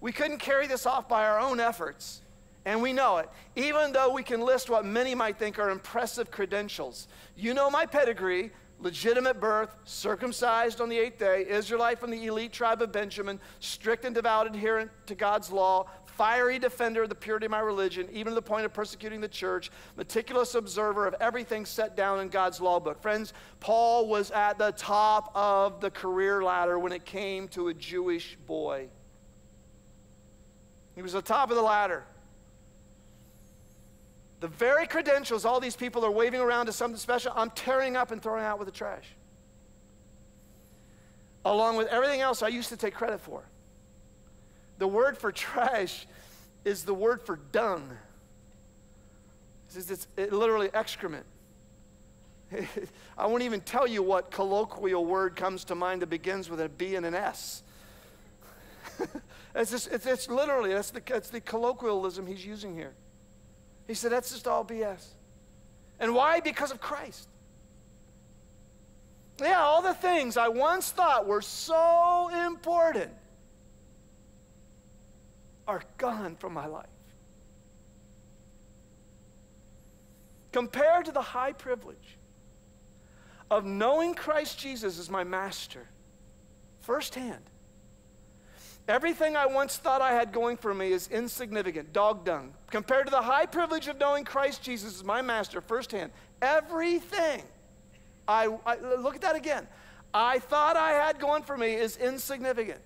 We 0.00 0.10
couldn't 0.10 0.38
carry 0.38 0.66
this 0.66 0.86
off 0.86 1.08
by 1.08 1.24
our 1.24 1.38
own 1.38 1.60
efforts, 1.60 2.22
and 2.64 2.82
we 2.82 2.92
know 2.92 3.18
it, 3.18 3.28
even 3.54 3.92
though 3.92 4.12
we 4.12 4.22
can 4.22 4.40
list 4.40 4.68
what 4.68 4.84
many 4.84 5.14
might 5.14 5.38
think 5.38 5.58
are 5.58 5.70
impressive 5.70 6.30
credentials. 6.30 7.08
You 7.36 7.54
know 7.54 7.70
my 7.70 7.86
pedigree 7.86 8.50
legitimate 8.78 9.40
birth, 9.40 9.76
circumcised 9.84 10.80
on 10.80 10.88
the 10.88 10.98
eighth 10.98 11.18
day, 11.18 11.46
Israelite 11.48 11.98
from 11.98 12.10
the 12.10 12.26
elite 12.26 12.52
tribe 12.52 12.82
of 12.82 12.92
Benjamin, 12.92 13.40
strict 13.60 14.04
and 14.04 14.14
devout 14.14 14.46
adherent 14.46 14.90
to 15.06 15.14
God's 15.14 15.50
law, 15.50 15.86
fiery 16.04 16.58
defender 16.58 17.02
of 17.02 17.08
the 17.08 17.14
purity 17.14 17.46
of 17.46 17.50
my 17.50 17.60
religion, 17.60 18.08
even 18.12 18.30
to 18.30 18.34
the 18.34 18.42
point 18.42 18.64
of 18.64 18.72
persecuting 18.72 19.20
the 19.20 19.28
church, 19.28 19.70
meticulous 19.96 20.54
observer 20.54 21.06
of 21.06 21.14
everything 21.20 21.66
set 21.66 21.96
down 21.96 22.20
in 22.20 22.28
God's 22.28 22.60
law 22.60 22.78
book. 22.78 23.00
Friends, 23.00 23.32
Paul 23.60 24.06
was 24.06 24.30
at 24.30 24.58
the 24.58 24.72
top 24.72 25.32
of 25.34 25.80
the 25.80 25.90
career 25.90 26.42
ladder 26.42 26.78
when 26.78 26.92
it 26.92 27.04
came 27.04 27.48
to 27.48 27.68
a 27.68 27.74
Jewish 27.74 28.36
boy. 28.46 28.88
He 30.94 31.02
was 31.02 31.14
the 31.14 31.22
top 31.22 31.50
of 31.50 31.56
the 31.56 31.62
ladder. 31.62 32.04
The 34.44 34.48
very 34.48 34.86
credentials 34.86 35.46
all 35.46 35.58
these 35.58 35.74
people 35.74 36.04
are 36.04 36.10
waving 36.10 36.38
around 36.38 36.68
as 36.68 36.76
something 36.76 36.98
special, 36.98 37.32
I'm 37.34 37.48
tearing 37.48 37.96
up 37.96 38.10
and 38.10 38.22
throwing 38.22 38.44
out 38.44 38.58
with 38.58 38.66
the 38.66 38.72
trash. 38.72 39.06
Along 41.46 41.78
with 41.78 41.88
everything 41.88 42.20
else 42.20 42.42
I 42.42 42.48
used 42.48 42.68
to 42.68 42.76
take 42.76 42.92
credit 42.92 43.22
for. 43.22 43.42
The 44.76 44.86
word 44.86 45.16
for 45.16 45.32
trash 45.32 46.06
is 46.62 46.84
the 46.84 46.92
word 46.92 47.22
for 47.22 47.36
dung. 47.52 47.88
It's, 49.74 49.90
it's 49.90 50.06
it 50.14 50.30
literally 50.30 50.68
excrement. 50.74 51.24
I 53.16 53.24
won't 53.24 53.44
even 53.44 53.62
tell 53.62 53.86
you 53.86 54.02
what 54.02 54.30
colloquial 54.30 55.06
word 55.06 55.36
comes 55.36 55.64
to 55.64 55.74
mind 55.74 56.02
that 56.02 56.10
begins 56.10 56.50
with 56.50 56.60
a 56.60 56.68
B 56.68 56.96
and 56.96 57.06
an 57.06 57.14
S. 57.14 57.62
it's, 59.54 59.70
just, 59.70 59.90
it's, 59.90 60.04
it's 60.04 60.28
literally, 60.28 60.74
that's 60.74 60.90
the, 60.90 61.00
that's 61.06 61.30
the 61.30 61.40
colloquialism 61.40 62.26
he's 62.26 62.44
using 62.44 62.74
here. 62.74 62.92
He 63.86 63.94
said, 63.94 64.12
that's 64.12 64.30
just 64.30 64.46
all 64.46 64.64
BS. 64.64 65.04
And 66.00 66.14
why? 66.14 66.40
Because 66.40 66.70
of 66.70 66.80
Christ. 66.80 67.28
Yeah, 69.40 69.60
all 69.60 69.82
the 69.82 69.94
things 69.94 70.36
I 70.36 70.48
once 70.48 70.90
thought 70.90 71.26
were 71.26 71.42
so 71.42 72.30
important 72.46 73.10
are 75.66 75.82
gone 75.98 76.36
from 76.36 76.52
my 76.52 76.66
life. 76.66 76.86
Compared 80.52 81.06
to 81.06 81.12
the 81.12 81.22
high 81.22 81.52
privilege 81.52 82.18
of 83.50 83.64
knowing 83.64 84.14
Christ 84.14 84.58
Jesus 84.58 84.98
as 84.98 85.10
my 85.10 85.24
master 85.24 85.88
firsthand, 86.80 87.50
everything 88.88 89.36
I 89.36 89.46
once 89.46 89.76
thought 89.76 90.02
I 90.02 90.12
had 90.12 90.32
going 90.32 90.56
for 90.56 90.74
me 90.74 90.92
is 90.92 91.08
insignificant, 91.08 91.92
dog 91.92 92.24
dung. 92.24 92.54
Compared 92.70 93.06
to 93.06 93.10
the 93.10 93.22
high 93.22 93.46
privilege 93.46 93.88
of 93.88 93.98
knowing 93.98 94.24
Christ 94.24 94.62
Jesus 94.62 94.96
as 94.96 95.04
my 95.04 95.22
master 95.22 95.60
firsthand, 95.60 96.12
everything 96.42 97.42
I, 98.26 98.56
I 98.66 98.76
look 98.76 99.16
at 99.16 99.22
that 99.22 99.36
again. 99.36 99.66
I 100.12 100.38
thought 100.38 100.76
I 100.76 100.92
had 100.92 101.18
going 101.18 101.42
for 101.42 101.56
me 101.56 101.74
is 101.74 101.96
insignificant. 101.96 102.80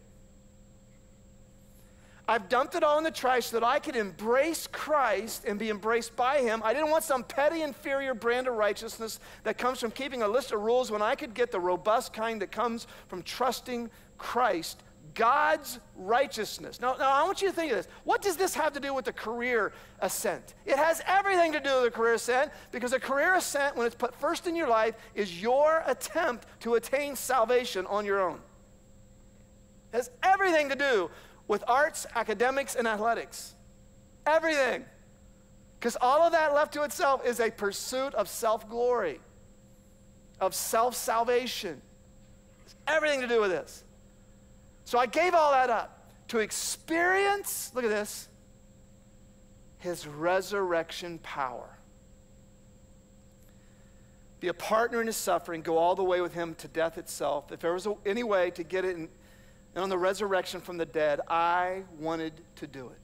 I've 2.31 2.51
dumped 2.51 2.75
it 2.75 2.83
all 2.83 2.99
in 2.99 3.05
the 3.05 3.11
trash 3.11 3.47
so 3.47 3.59
that 3.59 3.67
I 3.67 3.79
could 3.79 3.97
embrace 3.97 4.67
Christ 4.67 5.45
and 5.47 5.59
be 5.59 5.71
embraced 5.71 6.15
by 6.15 6.41
Him. 6.41 6.61
I 6.63 6.75
didn't 6.75 6.91
want 6.91 7.05
some 7.05 7.25
petty, 7.25 7.63
inferior 7.63 8.13
brand 8.13 8.47
of 8.49 8.55
righteousness 8.55 9.19
that 9.45 9.57
comes 9.57 9.81
from 9.81 9.93
keeping 9.93 10.23
a 10.23 10.29
list 10.29 10.53
of 10.53 10.61
rules 10.61 10.91
when 10.91 11.01
I 11.01 11.15
could 11.15 11.33
get 11.33 11.51
the 11.51 11.61
robust 11.61 12.13
kind 12.13 12.43
that 12.43 12.53
comes 12.53 12.87
from 13.09 13.23
trusting 13.23 13.89
Christ, 14.19 14.83
God's 15.18 15.81
righteousness. 15.96 16.81
Now, 16.81 16.94
now, 16.96 17.11
I 17.11 17.24
want 17.24 17.42
you 17.42 17.48
to 17.48 17.54
think 17.54 17.72
of 17.72 17.78
this. 17.78 17.88
What 18.04 18.22
does 18.22 18.37
this 18.37 18.54
have 18.54 18.72
to 18.74 18.81
do 18.81 18.94
with 18.94 19.04
the 19.04 19.12
career 19.12 19.72
ascent? 19.98 20.54
It 20.64 20.76
has 20.76 21.02
everything 21.09 21.52
to 21.54 21.61
do 21.61 21.74
with 21.74 21.85
the 21.87 21.90
career 21.90 22.14
ascent 22.14 22.52
because 22.70 22.92
a 22.92 23.00
career 23.00 23.35
ascent, 23.35 23.76
when 23.76 23.85
it's 23.85 23.96
put 23.96 24.14
first 24.14 24.46
in 24.46 24.54
your 24.54 24.68
life, 24.68 24.94
is 25.16 25.42
your 25.42 25.83
attempt 25.87 26.46
to 26.61 26.76
attain 26.76 27.16
salvation 27.16 27.85
on 27.87 28.04
your 28.07 28.20
own. 28.20 28.38
It 29.92 29.96
has 29.96 30.11
everything 30.22 30.68
to 30.68 30.76
do 30.76 31.11
with 31.48 31.64
arts, 31.66 32.07
academics, 32.14 32.76
and 32.76 32.87
athletics. 32.87 33.57
Everything. 34.24 34.85
Because 35.81 35.96
all 36.00 36.22
of 36.22 36.31
that 36.31 36.54
left 36.54 36.74
to 36.74 36.85
itself 36.85 37.26
is 37.26 37.40
a 37.40 37.50
pursuit 37.50 38.14
of 38.14 38.28
self 38.28 38.70
glory, 38.70 39.18
of 40.40 40.54
self 40.54 40.94
salvation. 40.94 41.83
It's 42.64 42.76
everything 42.87 43.20
to 43.22 43.26
do 43.26 43.40
with 43.40 43.50
this. 43.50 43.83
So 44.88 44.98
I 44.98 45.05
gave 45.05 45.35
all 45.35 45.53
that 45.53 45.68
up 45.68 46.03
to 46.29 46.38
experience, 46.38 47.70
look 47.74 47.85
at 47.85 47.90
this, 47.90 48.27
his 49.77 50.07
resurrection 50.07 51.18
power. 51.18 51.68
Be 54.40 54.48
a 54.48 54.55
partner 54.55 55.03
in 55.03 55.07
his 55.07 55.16
suffering, 55.16 55.61
go 55.61 55.77
all 55.77 55.94
the 55.94 56.03
way 56.03 56.22
with 56.22 56.33
him 56.33 56.55
to 56.55 56.68
death 56.68 56.96
itself. 56.96 57.53
If 57.53 57.61
there 57.61 57.74
was 57.74 57.87
any 58.07 58.22
way 58.22 58.51
to 58.53 58.62
get 58.62 58.87
it 58.87 58.96
in, 58.96 59.11
and 59.74 59.83
on 59.85 59.90
the 59.90 59.98
resurrection 59.98 60.59
from 60.59 60.79
the 60.79 60.87
dead, 60.87 61.20
I 61.29 61.83
wanted 61.98 62.33
to 62.57 62.66
do 62.66 62.87
it. 62.87 62.98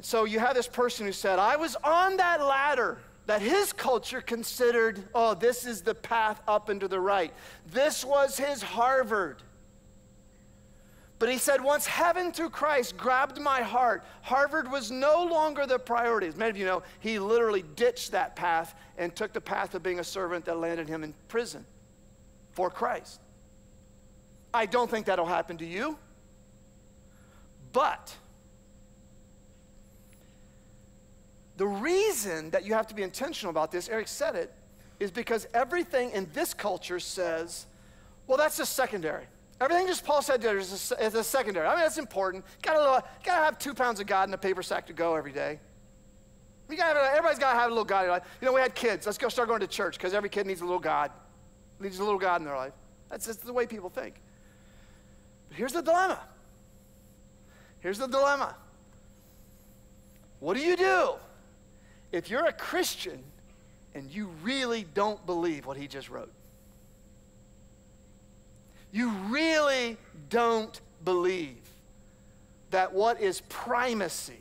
So 0.00 0.24
you 0.24 0.40
have 0.40 0.56
this 0.56 0.66
person 0.66 1.06
who 1.06 1.12
said, 1.12 1.38
I 1.38 1.54
was 1.54 1.76
on 1.84 2.16
that 2.16 2.44
ladder 2.44 2.98
that 3.26 3.40
his 3.40 3.72
culture 3.72 4.20
considered, 4.20 5.02
oh, 5.14 5.34
this 5.34 5.64
is 5.64 5.82
the 5.82 5.94
path 5.94 6.40
up 6.48 6.68
and 6.68 6.80
to 6.80 6.88
the 6.88 7.00
right. 7.00 7.32
This 7.72 8.04
was 8.04 8.36
his 8.36 8.62
Harvard. 8.62 9.42
But 11.18 11.30
he 11.30 11.38
said, 11.38 11.62
once 11.62 11.86
heaven 11.86 12.32
through 12.32 12.50
Christ 12.50 12.96
grabbed 12.96 13.40
my 13.40 13.62
heart, 13.62 14.02
Harvard 14.22 14.68
was 14.68 14.90
no 14.90 15.22
longer 15.24 15.66
the 15.66 15.78
priority. 15.78 16.26
As 16.26 16.36
many 16.36 16.50
of 16.50 16.56
you 16.56 16.64
know, 16.64 16.82
he 16.98 17.20
literally 17.20 17.62
ditched 17.62 18.10
that 18.10 18.34
path 18.34 18.74
and 18.98 19.14
took 19.14 19.32
the 19.32 19.40
path 19.40 19.76
of 19.76 19.84
being 19.84 20.00
a 20.00 20.04
servant 20.04 20.44
that 20.46 20.56
landed 20.56 20.88
him 20.88 21.04
in 21.04 21.14
prison 21.28 21.64
for 22.50 22.70
Christ. 22.70 23.20
I 24.52 24.66
don't 24.66 24.90
think 24.90 25.06
that'll 25.06 25.24
happen 25.24 25.56
to 25.58 25.64
you. 25.64 25.96
But 27.72 28.14
the 31.62 31.68
reason 31.68 32.50
that 32.50 32.66
you 32.66 32.74
have 32.74 32.88
to 32.88 32.94
be 32.94 33.04
intentional 33.04 33.50
about 33.50 33.70
this, 33.70 33.88
Eric 33.88 34.08
said 34.08 34.34
it, 34.34 34.52
is 34.98 35.12
because 35.12 35.46
everything 35.54 36.10
in 36.10 36.28
this 36.32 36.52
culture 36.54 36.98
says, 36.98 37.66
well, 38.26 38.36
that's 38.36 38.56
just 38.56 38.72
secondary. 38.72 39.26
Everything 39.60 39.86
just 39.86 40.04
Paul 40.04 40.22
said 40.22 40.42
there 40.42 40.58
is 40.58 40.90
a, 40.90 41.04
is 41.04 41.14
a 41.14 41.22
secondary. 41.22 41.68
I 41.68 41.76
mean, 41.76 41.84
that's 41.84 41.98
important. 41.98 42.44
Gotta, 42.62 43.04
gotta 43.22 43.44
have 43.44 43.60
two 43.60 43.74
pounds 43.74 44.00
of 44.00 44.08
God 44.08 44.28
in 44.28 44.34
a 44.34 44.38
paper 44.38 44.60
sack 44.60 44.88
to 44.88 44.92
go 44.92 45.14
every 45.14 45.30
day. 45.30 45.60
You 46.68 46.76
gotta 46.76 46.98
have, 46.98 47.10
everybody's 47.10 47.38
got 47.38 47.52
to 47.52 47.58
have 47.60 47.66
a 47.66 47.72
little 47.72 47.84
God 47.84 48.06
in 48.06 48.10
life. 48.10 48.24
You 48.40 48.46
know, 48.46 48.54
we 48.54 48.60
had 48.60 48.74
kids. 48.74 49.06
Let's 49.06 49.16
go 49.16 49.28
start 49.28 49.46
going 49.46 49.60
to 49.60 49.68
church 49.68 49.96
because 49.98 50.14
every 50.14 50.30
kid 50.30 50.48
needs 50.48 50.62
a 50.62 50.64
little 50.64 50.80
God. 50.80 51.12
Needs 51.78 52.00
a 52.00 52.02
little 52.02 52.18
God 52.18 52.40
in 52.40 52.44
their 52.44 52.56
life. 52.56 52.72
That's 53.08 53.26
just 53.26 53.46
the 53.46 53.52
way 53.52 53.66
people 53.68 53.88
think. 53.88 54.16
But 55.46 55.58
here's 55.58 55.74
the 55.74 55.82
dilemma. 55.82 56.18
Here's 57.78 57.98
the 57.98 58.08
dilemma. 58.08 58.56
What 60.40 60.56
do 60.56 60.60
you 60.60 60.76
do 60.76 61.14
if 62.12 62.30
you're 62.30 62.46
a 62.46 62.52
Christian 62.52 63.22
and 63.94 64.10
you 64.10 64.28
really 64.42 64.86
don't 64.94 65.24
believe 65.26 65.66
what 65.66 65.76
he 65.76 65.88
just 65.88 66.08
wrote? 66.08 66.32
You 68.92 69.10
really 69.28 69.96
don't 70.28 70.78
believe 71.04 71.56
that 72.70 72.92
what 72.92 73.20
is 73.20 73.40
primacy 73.48 74.34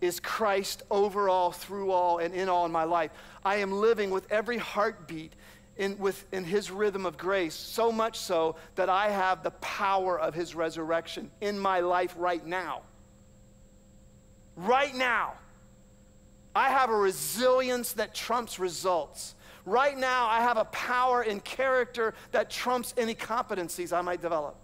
is 0.00 0.20
Christ 0.20 0.82
over 0.90 1.28
all, 1.28 1.50
through 1.50 1.90
all, 1.90 2.18
and 2.18 2.34
in 2.34 2.48
all 2.48 2.64
in 2.66 2.72
my 2.72 2.84
life. 2.84 3.10
I 3.44 3.56
am 3.56 3.72
living 3.72 4.10
with 4.10 4.30
every 4.30 4.58
heartbeat 4.58 5.32
in, 5.76 5.98
with, 5.98 6.24
in 6.32 6.44
his 6.44 6.70
rhythm 6.70 7.06
of 7.06 7.16
grace, 7.16 7.54
so 7.54 7.90
much 7.90 8.18
so 8.18 8.56
that 8.74 8.88
I 8.88 9.10
have 9.10 9.42
the 9.42 9.50
power 9.52 10.18
of 10.18 10.34
his 10.34 10.54
resurrection 10.54 11.30
in 11.40 11.58
my 11.58 11.80
life 11.80 12.14
right 12.18 12.44
now. 12.44 12.82
Right 14.56 14.94
now. 14.94 15.34
I 16.54 16.70
have 16.70 16.90
a 16.90 16.96
resilience 16.96 17.92
that 17.94 18.14
trumps 18.14 18.58
results. 18.58 19.34
Right 19.64 19.96
now, 19.96 20.26
I 20.28 20.40
have 20.40 20.56
a 20.56 20.64
power 20.66 21.22
in 21.22 21.40
character 21.40 22.14
that 22.32 22.50
trumps 22.50 22.94
any 22.96 23.14
competencies 23.14 23.92
I 23.92 24.00
might 24.00 24.22
develop. 24.22 24.56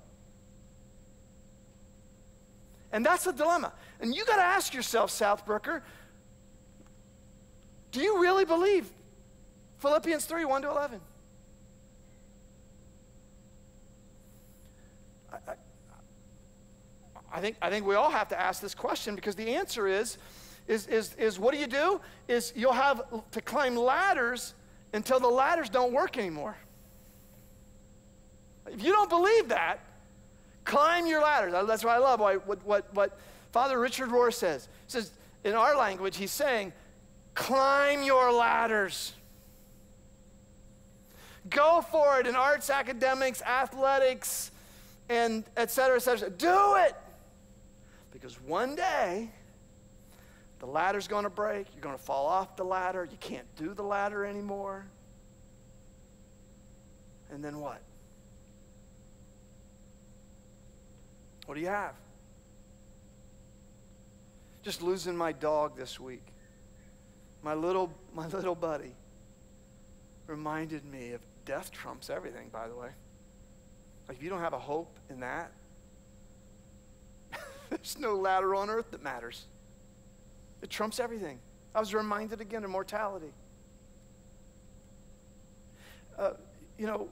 And 2.90 3.05
that's 3.05 3.25
the 3.25 3.33
dilemma. 3.33 3.73
And 4.01 4.14
you 4.14 4.25
got 4.25 4.37
to 4.37 4.42
ask 4.42 4.73
yourself, 4.73 5.11
Southbrooker, 5.11 5.83
do 7.90 8.01
you 8.01 8.20
really 8.20 8.44
believe 8.44 8.90
Philippians 9.79 10.25
3 10.25 10.44
1 10.44 10.62
to 10.62 10.70
11? 10.70 11.01
I, 15.33 15.37
I, 15.37 15.55
I, 17.33 17.40
think, 17.40 17.57
I 17.61 17.68
think 17.68 17.85
we 17.85 17.94
all 17.94 18.11
have 18.11 18.29
to 18.29 18.40
ask 18.40 18.62
this 18.62 18.75
question 18.75 19.16
because 19.16 19.35
the 19.35 19.55
answer 19.55 19.87
is, 19.87 20.16
is, 20.66 20.87
is, 20.87 21.14
is 21.14 21.38
what 21.38 21.53
do 21.53 21.61
you 21.61 21.66
do? 21.66 22.00
Is 22.29 22.53
you'll 22.57 22.72
have 22.72 23.03
to 23.33 23.40
climb 23.40 23.77
ladders 23.77 24.55
until 24.92 25.20
the 25.20 25.29
ladders 25.29 25.68
don't 25.68 25.92
work 25.92 26.16
anymore. 26.16 26.57
If 28.66 28.83
you 28.83 28.92
don't 28.92 29.11
believe 29.11 29.48
that, 29.48 29.81
climb 30.64 31.07
your 31.07 31.20
ladders. 31.20 31.53
That's 31.66 31.85
what 31.85 31.94
I 31.94 31.98
love 31.98 32.20
what, 32.20 32.64
what, 32.64 32.94
what 32.94 33.18
Father 33.53 33.79
Richard 33.79 34.09
Rohr 34.09 34.33
says. 34.33 34.68
He 34.87 34.92
says, 34.92 35.11
in 35.44 35.55
our 35.55 35.77
language, 35.77 36.16
he's 36.16 36.31
saying, 36.31 36.72
climb 37.35 38.03
your 38.03 38.33
ladders. 38.33 39.12
Go 41.50 41.85
for 41.90 42.20
it 42.20 42.27
in 42.27 42.35
arts, 42.35 42.70
academics, 42.70 43.42
athletics, 43.42 44.50
and 45.11 45.44
et 45.59 45.70
cetera, 45.70 45.96
et 45.96 46.00
cetera. 46.00 46.31
Do 46.31 46.77
it. 46.77 46.96
Because 48.12 48.40
one 48.40 48.74
day, 48.74 49.29
the 50.64 50.70
ladder's 50.70 51.07
going 51.07 51.24
to 51.24 51.31
break. 51.31 51.66
You're 51.74 51.83
going 51.83 51.94
to 51.94 52.03
fall 52.03 52.27
off 52.27 52.57
the 52.57 52.64
ladder. 52.64 53.07
You 53.11 53.18
can't 53.20 53.44
do 53.57 53.74
the 53.74 53.83
ladder 53.83 54.24
anymore. 54.24 54.87
And 57.31 57.44
then 57.44 57.61
what? 57.61 57.83
What 61.44 61.57
do 61.57 61.61
you 61.61 61.66
have? 61.66 61.92
Just 64.62 64.81
losing 64.81 65.14
my 65.14 65.33
dog 65.33 65.77
this 65.77 66.00
week. 66.00 66.24
My 67.42 67.53
little, 67.53 67.92
my 68.14 68.27
little 68.29 68.55
buddy 68.55 68.94
reminded 70.27 70.83
me 70.87 71.12
of 71.12 71.20
death 71.44 71.72
trumps 71.72 72.09
everything, 72.09 72.48
by 72.50 72.68
the 72.68 72.74
way. 72.74 72.88
Like, 74.09 74.16
if 74.16 74.22
you 74.22 74.31
don't 74.31 74.40
have 74.40 74.55
a 74.55 74.59
hope 74.59 74.98
in 75.11 75.20
that, 75.20 75.53
there's 77.68 77.98
no 77.98 78.14
ladder 78.14 78.55
on 78.55 78.70
earth 78.70 78.92
that 78.92 79.03
matters. 79.03 79.44
It 80.64 80.70
trumps 80.70 80.98
everything. 80.98 81.38
I 81.74 81.81
was 81.81 81.92
reminded 81.92 82.40
again 82.40 82.64
of 82.64 82.70
mortality. 82.70 83.35
Uh, 86.18 86.31
you 86.79 86.87
know, 86.87 87.11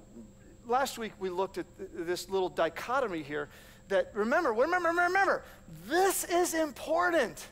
last 0.67 0.97
week 0.97 1.13
we 1.19 1.29
looked 1.29 1.59
at 1.59 1.67
th- 1.77 1.91
this 1.93 2.31
little 2.31 2.49
dichotomy 2.49 3.23
here 3.23 3.51
that 3.89 4.11
remember, 4.15 4.55
remember, 4.55 4.89
remember, 4.89 5.43
this 5.87 6.25
is 6.25 6.55
important. 6.55 7.47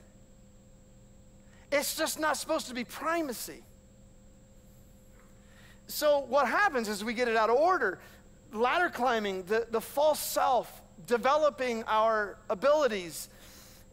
It's 1.71 1.95
just 1.97 2.19
not 2.19 2.39
supposed 2.39 2.69
to 2.69 2.75
be 2.75 2.85
primacy. 2.85 3.63
So, 5.87 6.21
what 6.21 6.49
happens 6.49 6.89
is 6.89 7.05
we 7.05 7.13
get 7.13 7.29
it 7.29 7.37
out 7.37 7.51
of 7.51 7.57
order. 7.57 7.99
Ladder 8.55 8.89
climbing, 8.89 9.43
the, 9.43 9.67
the 9.71 9.83
false 9.83 10.21
self, 10.21 10.81
developing 11.07 11.85
our 11.87 12.39
abilities, 12.49 13.29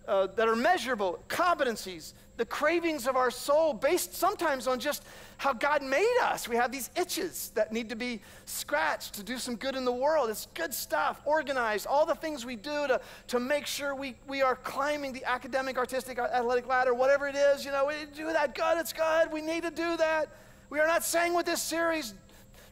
uh, 0.07 0.27
that 0.27 0.47
are 0.47 0.55
measurable, 0.55 1.19
competencies, 1.27 2.13
the 2.37 2.45
cravings 2.45 3.07
of 3.07 3.15
our 3.15 3.31
soul, 3.31 3.73
based 3.73 4.15
sometimes 4.15 4.67
on 4.67 4.79
just 4.79 5.03
how 5.37 5.53
God 5.53 5.81
made 5.81 6.17
us. 6.23 6.47
We 6.47 6.55
have 6.55 6.71
these 6.71 6.89
itches 6.95 7.51
that 7.55 7.73
need 7.73 7.89
to 7.89 7.95
be 7.95 8.21
scratched 8.45 9.15
to 9.15 9.23
do 9.23 9.37
some 9.37 9.55
good 9.55 9.75
in 9.75 9.85
the 9.85 9.91
world. 9.91 10.29
It's 10.29 10.47
good 10.53 10.73
stuff, 10.73 11.21
organized, 11.25 11.87
all 11.87 12.05
the 12.05 12.15
things 12.15 12.45
we 12.45 12.55
do 12.55 12.87
to, 12.87 13.01
to 13.27 13.39
make 13.39 13.65
sure 13.65 13.95
we, 13.95 14.15
we 14.27 14.41
are 14.41 14.55
climbing 14.55 15.13
the 15.13 15.25
academic, 15.25 15.77
artistic, 15.77 16.19
athletic 16.19 16.67
ladder, 16.67 16.93
whatever 16.93 17.27
it 17.27 17.35
is. 17.35 17.65
You 17.65 17.71
know, 17.71 17.87
we 17.87 17.93
do 18.15 18.31
that 18.31 18.55
good, 18.55 18.77
it's 18.77 18.93
good. 18.93 19.31
We 19.31 19.41
need 19.41 19.63
to 19.63 19.71
do 19.71 19.97
that. 19.97 20.29
We 20.69 20.79
are 20.79 20.87
not 20.87 21.03
saying 21.03 21.33
with 21.33 21.45
this 21.45 21.61
series, 21.61 22.13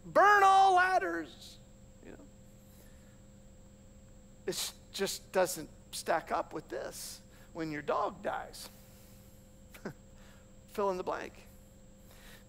burn 0.06 0.44
all 0.44 0.76
ladders. 0.76 1.58
You 2.06 2.12
know? 2.12 2.18
It 4.48 4.72
just 4.94 5.32
doesn't 5.32 5.70
stack 5.92 6.32
up 6.32 6.54
with 6.54 6.68
this 6.70 7.22
when 7.56 7.72
your 7.72 7.82
dog 7.82 8.22
dies. 8.22 8.70
Fill 10.74 10.92
in 10.92 10.98
the 10.98 11.04
blank. 11.04 11.34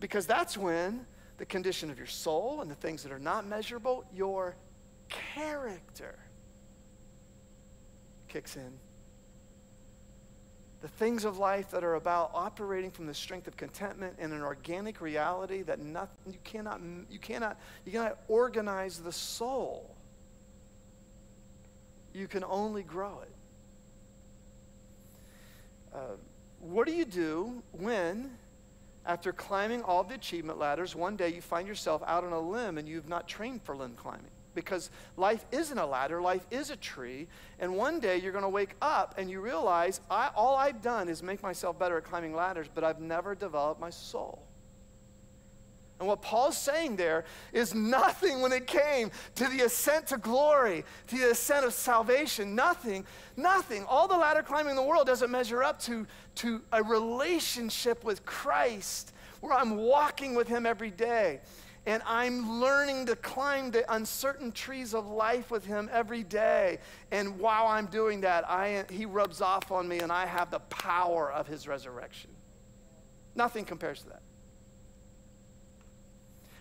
Because 0.00 0.26
that's 0.26 0.58
when 0.58 1.06
the 1.38 1.46
condition 1.46 1.90
of 1.90 1.96
your 1.96 2.08
soul 2.08 2.60
and 2.60 2.70
the 2.70 2.74
things 2.74 3.04
that 3.04 3.12
are 3.12 3.18
not 3.18 3.46
measurable, 3.46 4.04
your 4.12 4.56
character 5.08 6.18
kicks 8.26 8.56
in. 8.56 8.72
The 10.82 10.88
things 10.88 11.24
of 11.24 11.38
life 11.38 11.70
that 11.70 11.84
are 11.84 11.94
about 11.94 12.32
operating 12.34 12.90
from 12.90 13.06
the 13.06 13.14
strength 13.14 13.46
of 13.46 13.56
contentment 13.56 14.16
in 14.18 14.32
an 14.32 14.42
organic 14.42 15.00
reality 15.00 15.62
that 15.62 15.78
nothing, 15.78 16.32
you 16.32 16.38
cannot, 16.42 16.80
you 17.08 17.20
cannot, 17.20 17.58
you 17.84 17.92
cannot 17.92 18.18
organize 18.26 18.98
the 18.98 19.12
soul. 19.12 19.94
You 22.12 22.26
can 22.26 22.42
only 22.42 22.82
grow 22.82 23.20
it. 23.22 23.35
Uh, 25.96 26.00
what 26.60 26.86
do 26.86 26.92
you 26.92 27.06
do 27.06 27.62
when, 27.72 28.30
after 29.06 29.32
climbing 29.32 29.82
all 29.82 30.04
the 30.04 30.14
achievement 30.14 30.58
ladders, 30.58 30.94
one 30.94 31.16
day 31.16 31.32
you 31.32 31.40
find 31.40 31.66
yourself 31.66 32.02
out 32.06 32.22
on 32.22 32.32
a 32.32 32.40
limb 32.40 32.76
and 32.76 32.86
you've 32.86 33.08
not 33.08 33.26
trained 33.26 33.62
for 33.62 33.74
limb 33.74 33.94
climbing? 33.94 34.30
Because 34.54 34.90
life 35.16 35.46
isn't 35.52 35.78
a 35.78 35.86
ladder, 35.86 36.20
life 36.20 36.46
is 36.50 36.70
a 36.70 36.76
tree. 36.76 37.28
And 37.58 37.76
one 37.76 37.98
day 37.98 38.18
you're 38.18 38.32
going 38.32 38.42
to 38.42 38.48
wake 38.48 38.74
up 38.82 39.14
and 39.16 39.30
you 39.30 39.40
realize 39.40 40.02
I, 40.10 40.30
all 40.34 40.54
I've 40.56 40.82
done 40.82 41.08
is 41.08 41.22
make 41.22 41.42
myself 41.42 41.78
better 41.78 41.96
at 41.96 42.04
climbing 42.04 42.34
ladders, 42.34 42.66
but 42.74 42.84
I've 42.84 43.00
never 43.00 43.34
developed 43.34 43.80
my 43.80 43.90
soul. 43.90 44.45
And 45.98 46.06
what 46.06 46.20
Paul's 46.20 46.58
saying 46.58 46.96
there 46.96 47.24
is 47.52 47.74
nothing 47.74 48.42
when 48.42 48.52
it 48.52 48.66
came 48.66 49.10
to 49.36 49.48
the 49.48 49.62
ascent 49.62 50.08
to 50.08 50.18
glory, 50.18 50.84
to 51.06 51.16
the 51.16 51.30
ascent 51.30 51.64
of 51.64 51.72
salvation. 51.72 52.54
Nothing, 52.54 53.06
nothing. 53.36 53.84
All 53.88 54.06
the 54.06 54.16
ladder 54.16 54.42
climbing 54.42 54.70
in 54.70 54.76
the 54.76 54.82
world 54.82 55.06
doesn't 55.06 55.30
measure 55.30 55.62
up 55.62 55.80
to, 55.82 56.06
to 56.36 56.60
a 56.72 56.82
relationship 56.82 58.04
with 58.04 58.26
Christ 58.26 59.14
where 59.40 59.54
I'm 59.54 59.76
walking 59.78 60.34
with 60.34 60.48
Him 60.48 60.66
every 60.66 60.90
day. 60.90 61.40
And 61.86 62.02
I'm 62.04 62.60
learning 62.60 63.06
to 63.06 63.16
climb 63.16 63.70
the 63.70 63.90
uncertain 63.94 64.50
trees 64.50 64.92
of 64.92 65.06
life 65.06 65.52
with 65.52 65.64
him 65.64 65.88
every 65.92 66.24
day. 66.24 66.80
And 67.12 67.38
while 67.38 67.68
I'm 67.68 67.86
doing 67.86 68.22
that, 68.22 68.44
I, 68.50 68.84
he 68.90 69.06
rubs 69.06 69.40
off 69.40 69.70
on 69.70 69.86
me 69.86 70.00
and 70.00 70.10
I 70.10 70.26
have 70.26 70.50
the 70.50 70.58
power 70.58 71.30
of 71.30 71.46
his 71.46 71.68
resurrection. 71.68 72.30
Nothing 73.36 73.64
compares 73.64 74.02
to 74.02 74.08
that. 74.08 74.22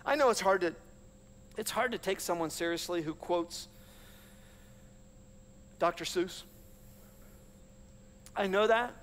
I 0.06 0.16
know 0.16 0.30
it's 0.30 0.42
hard 0.42 0.62
to, 0.62 0.74
it's 1.58 1.72
hard 1.72 1.92
to 1.94 1.98
take 1.98 2.20
someone 2.20 2.50
seriously 2.50 3.02
who 3.02 3.14
quotes 3.14 3.68
Dr. 5.80 6.06
Seuss. 6.06 6.44
I 8.36 8.48
know 8.48 8.68
that. 8.68 8.94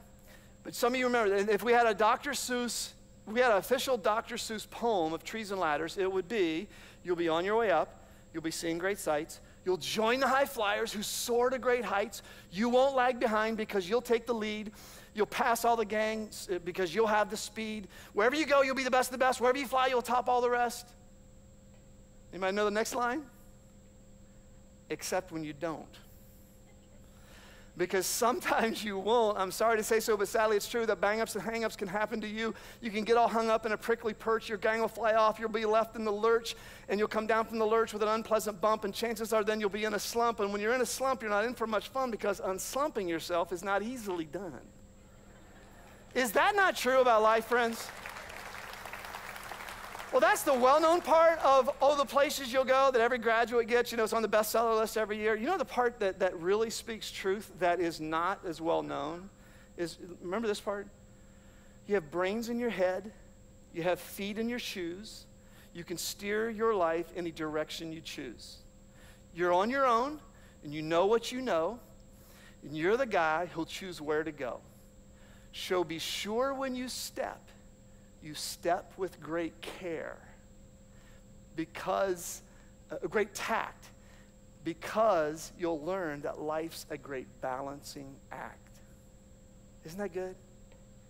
But 0.62 0.74
some 0.74 0.94
of 0.94 0.98
you 0.98 1.06
remember, 1.06 1.34
if 1.34 1.62
we 1.64 1.72
had 1.72 1.86
a 1.86 1.94
Dr. 1.94 2.30
Seuss, 2.30 2.90
we 3.26 3.40
had 3.40 3.50
an 3.50 3.58
official 3.58 3.96
Dr. 3.96 4.36
Seuss 4.36 4.68
poem 4.68 5.12
of 5.12 5.24
trees 5.24 5.50
and 5.50 5.60
ladders, 5.60 5.98
it 5.98 6.10
would 6.10 6.28
be 6.28 6.68
you'll 7.02 7.16
be 7.16 7.28
on 7.28 7.44
your 7.44 7.56
way 7.56 7.70
up, 7.70 8.06
you'll 8.32 8.42
be 8.42 8.50
seeing 8.50 8.78
great 8.78 8.98
sights, 8.98 9.40
you'll 9.64 9.76
join 9.76 10.20
the 10.20 10.28
high 10.28 10.44
flyers 10.44 10.92
who 10.92 11.02
soar 11.02 11.50
to 11.50 11.58
great 11.58 11.84
heights, 11.84 12.22
you 12.50 12.68
won't 12.68 12.94
lag 12.94 13.18
behind 13.18 13.56
because 13.56 13.88
you'll 13.88 14.02
take 14.02 14.26
the 14.26 14.34
lead, 14.34 14.72
you'll 15.14 15.26
pass 15.26 15.64
all 15.64 15.76
the 15.76 15.84
gangs 15.84 16.48
uh, 16.52 16.58
because 16.64 16.94
you'll 16.94 17.06
have 17.06 17.30
the 17.30 17.36
speed. 17.36 17.88
Wherever 18.12 18.36
you 18.36 18.46
go, 18.46 18.62
you'll 18.62 18.74
be 18.74 18.84
the 18.84 18.90
best 18.90 19.08
of 19.08 19.12
the 19.12 19.24
best. 19.24 19.40
Wherever 19.40 19.58
you 19.58 19.66
fly, 19.66 19.88
you'll 19.88 20.02
top 20.02 20.28
all 20.28 20.40
the 20.40 20.50
rest. 20.50 20.88
Anybody 22.32 22.56
know 22.56 22.64
the 22.64 22.70
next 22.70 22.94
line? 22.94 23.24
Except 24.90 25.32
when 25.32 25.44
you 25.44 25.52
don't 25.52 25.98
because 27.76 28.06
sometimes 28.06 28.84
you 28.84 28.98
won't. 28.98 29.38
I'm 29.38 29.50
sorry 29.50 29.76
to 29.78 29.82
say 29.82 30.00
so, 30.00 30.16
but 30.16 30.28
sadly 30.28 30.56
it's 30.56 30.68
true 30.68 30.84
that 30.86 31.00
bang 31.00 31.20
ups 31.20 31.34
and 31.34 31.42
hang 31.42 31.64
ups 31.64 31.76
can 31.76 31.88
happen 31.88 32.20
to 32.20 32.28
you. 32.28 32.54
You 32.80 32.90
can 32.90 33.04
get 33.04 33.16
all 33.16 33.28
hung 33.28 33.48
up 33.48 33.64
in 33.64 33.72
a 33.72 33.76
prickly 33.76 34.12
perch, 34.12 34.48
your 34.48 34.58
gang 34.58 34.80
will 34.80 34.88
fly 34.88 35.14
off, 35.14 35.38
you'll 35.38 35.48
be 35.48 35.64
left 35.64 35.96
in 35.96 36.04
the 36.04 36.12
lurch, 36.12 36.54
and 36.88 36.98
you'll 36.98 37.08
come 37.08 37.26
down 37.26 37.46
from 37.46 37.58
the 37.58 37.64
lurch 37.64 37.92
with 37.92 38.02
an 38.02 38.08
unpleasant 38.08 38.60
bump, 38.60 38.84
and 38.84 38.92
chances 38.92 39.32
are 39.32 39.42
then 39.42 39.60
you'll 39.60 39.70
be 39.70 39.84
in 39.84 39.94
a 39.94 39.98
slump. 39.98 40.40
And 40.40 40.52
when 40.52 40.60
you're 40.60 40.74
in 40.74 40.80
a 40.80 40.86
slump, 40.86 41.22
you're 41.22 41.30
not 41.30 41.44
in 41.44 41.54
for 41.54 41.66
much 41.66 41.88
fun 41.88 42.10
because 42.10 42.40
unslumping 42.40 43.08
yourself 43.08 43.52
is 43.52 43.64
not 43.64 43.82
easily 43.82 44.24
done. 44.24 44.60
Is 46.14 46.32
that 46.32 46.54
not 46.54 46.76
true 46.76 47.00
about 47.00 47.22
life, 47.22 47.46
friends? 47.46 47.88
Well, 50.12 50.20
that's 50.20 50.42
the 50.42 50.52
well 50.52 50.78
known 50.78 51.00
part 51.00 51.38
of, 51.38 51.70
oh, 51.80 51.96
the 51.96 52.04
places 52.04 52.52
you'll 52.52 52.66
go 52.66 52.90
that 52.92 53.00
every 53.00 53.16
graduate 53.16 53.66
gets. 53.66 53.90
You 53.90 53.96
know, 53.96 54.04
it's 54.04 54.12
on 54.12 54.20
the 54.20 54.28
bestseller 54.28 54.78
list 54.78 54.98
every 54.98 55.16
year. 55.16 55.34
You 55.34 55.46
know, 55.46 55.56
the 55.56 55.64
part 55.64 55.98
that, 56.00 56.18
that 56.18 56.38
really 56.38 56.68
speaks 56.68 57.10
truth 57.10 57.50
that 57.60 57.80
is 57.80 57.98
not 57.98 58.40
as 58.44 58.60
well 58.60 58.82
known 58.82 59.30
is 59.78 59.96
remember 60.20 60.48
this 60.48 60.60
part? 60.60 60.86
You 61.86 61.94
have 61.94 62.10
brains 62.10 62.50
in 62.50 62.58
your 62.58 62.70
head, 62.70 63.10
you 63.72 63.82
have 63.82 63.98
feet 63.98 64.38
in 64.38 64.50
your 64.50 64.58
shoes, 64.58 65.24
you 65.72 65.82
can 65.82 65.96
steer 65.96 66.50
your 66.50 66.74
life 66.74 67.06
any 67.16 67.30
direction 67.30 67.90
you 67.90 68.02
choose. 68.02 68.58
You're 69.34 69.52
on 69.52 69.70
your 69.70 69.86
own, 69.86 70.20
and 70.62 70.74
you 70.74 70.82
know 70.82 71.06
what 71.06 71.32
you 71.32 71.40
know, 71.40 71.80
and 72.62 72.76
you're 72.76 72.98
the 72.98 73.06
guy 73.06 73.46
who'll 73.46 73.64
choose 73.64 73.98
where 73.98 74.22
to 74.22 74.30
go. 74.30 74.60
So 75.52 75.84
be 75.84 75.98
sure 75.98 76.54
when 76.54 76.74
you 76.74 76.88
step 76.88 77.40
you 78.22 78.34
step 78.34 78.92
with 78.96 79.20
great 79.20 79.60
care 79.60 80.18
because, 81.56 82.40
uh, 82.90 82.96
great 83.08 83.34
tact, 83.34 83.86
because 84.64 85.52
you'll 85.58 85.84
learn 85.84 86.22
that 86.22 86.40
life's 86.40 86.86
a 86.90 86.96
great 86.96 87.26
balancing 87.40 88.14
act. 88.30 88.58
Isn't 89.84 89.98
that 89.98 90.12
good? 90.12 90.36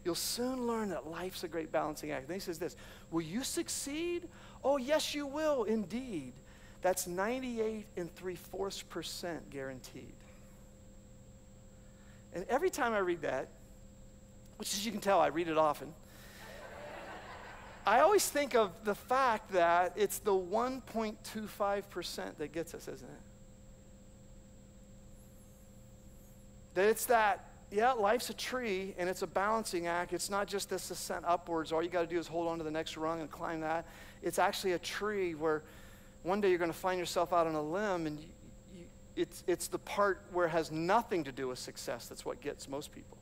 You'll 0.05 0.15
soon 0.15 0.67
learn 0.67 0.89
that 0.89 1.07
life's 1.07 1.45
a 1.45 1.49
great 1.49 1.71
balancing 1.71 2.11
act. 2.11 2.31
He 2.31 2.41
says 2.41 2.59
this 2.59 2.77
Will 3.11 3.21
you 3.21 3.45
succeed? 3.45 4.27
Oh, 4.65 4.79
yes, 4.79 5.15
you 5.15 5.27
will, 5.27 5.65
indeed. 5.65 6.33
That's 6.81 7.07
98 7.07 7.87
and 7.97 8.13
three 8.17 8.35
fourths 8.35 8.83
percent 8.83 9.51
guaranteed. 9.51 10.15
And 12.33 12.47
every 12.49 12.71
time 12.71 12.95
I 12.95 12.99
read 12.99 13.23
that, 13.23 13.49
which 14.63 14.75
as 14.75 14.87
you 14.87 14.93
can 14.93 15.01
tell, 15.01 15.19
I 15.19 15.27
read 15.27 15.49
it 15.49 15.59
often, 15.59 15.93
I 17.85 17.99
always 17.99 18.29
think 18.29 18.55
of 18.55 18.71
the 18.85 18.95
fact 18.95 19.55
that 19.55 19.95
it's 19.97 20.21
the 20.21 20.31
1.25% 20.31 22.37
that 22.39 22.53
gets 22.53 22.73
us, 22.73 22.87
isn't 22.87 23.11
it? 23.11 23.21
That 26.75 26.91
it's 26.91 27.07
that, 27.07 27.45
yeah, 27.73 27.91
life's 27.91 28.31
a 28.31 28.35
tree 28.35 28.95
and 28.99 29.09
it's 29.09 29.23
a 29.23 29.27
balancing 29.27 29.89
act. 29.89 30.13
It's 30.13 30.31
not 30.31 30.47
just 30.47 30.71
this 30.71 30.93
ascent 30.93 31.25
upwards. 31.27 31.73
All 31.73 31.83
you 31.83 31.89
got 31.89 32.03
to 32.03 32.07
do 32.07 32.21
is 32.21 32.29
hold 32.29 32.47
on 32.47 32.59
to 32.59 32.65
the 32.65 32.71
next 32.71 32.97
rung 32.97 33.21
and 33.21 33.29
climb 33.29 33.63
that. 33.63 33.85
It's 34.23 34.39
actually 34.39 34.75
a 34.75 34.79
tree 34.79 35.35
where 35.35 35.65
one 36.23 36.41
day 36.41 36.51
you're 36.51 36.59
going 36.59 36.71
to 36.71 36.79
find 36.79 37.01
yourself 37.01 37.33
out 37.33 37.49
on 37.49 37.57
a 37.57 37.63
limb 37.63 38.07
and 38.07 38.21
you, 38.21 38.29
you, 38.73 38.85
it's, 39.17 39.43
it's 39.49 39.67
the 39.67 39.81
part 39.81 40.23
where 40.33 40.47
it 40.47 40.51
has 40.51 40.71
nothing 40.71 41.25
to 41.25 41.33
do 41.33 41.49
with 41.49 41.59
success 41.59 42.07
that's 42.07 42.25
what 42.25 42.41
gets 42.41 42.69
most 42.69 42.93
people. 42.93 43.19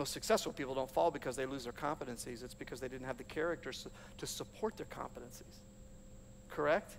Most 0.00 0.14
successful 0.14 0.54
people 0.54 0.74
don't 0.74 0.90
fall 0.90 1.10
because 1.10 1.36
they 1.36 1.44
lose 1.44 1.64
their 1.64 1.74
competencies. 1.74 2.42
It's 2.42 2.54
because 2.54 2.80
they 2.80 2.88
didn't 2.88 3.04
have 3.04 3.18
the 3.18 3.24
character 3.24 3.70
to 4.16 4.26
support 4.26 4.78
their 4.78 4.86
competencies. 4.86 5.58
Correct? 6.48 6.96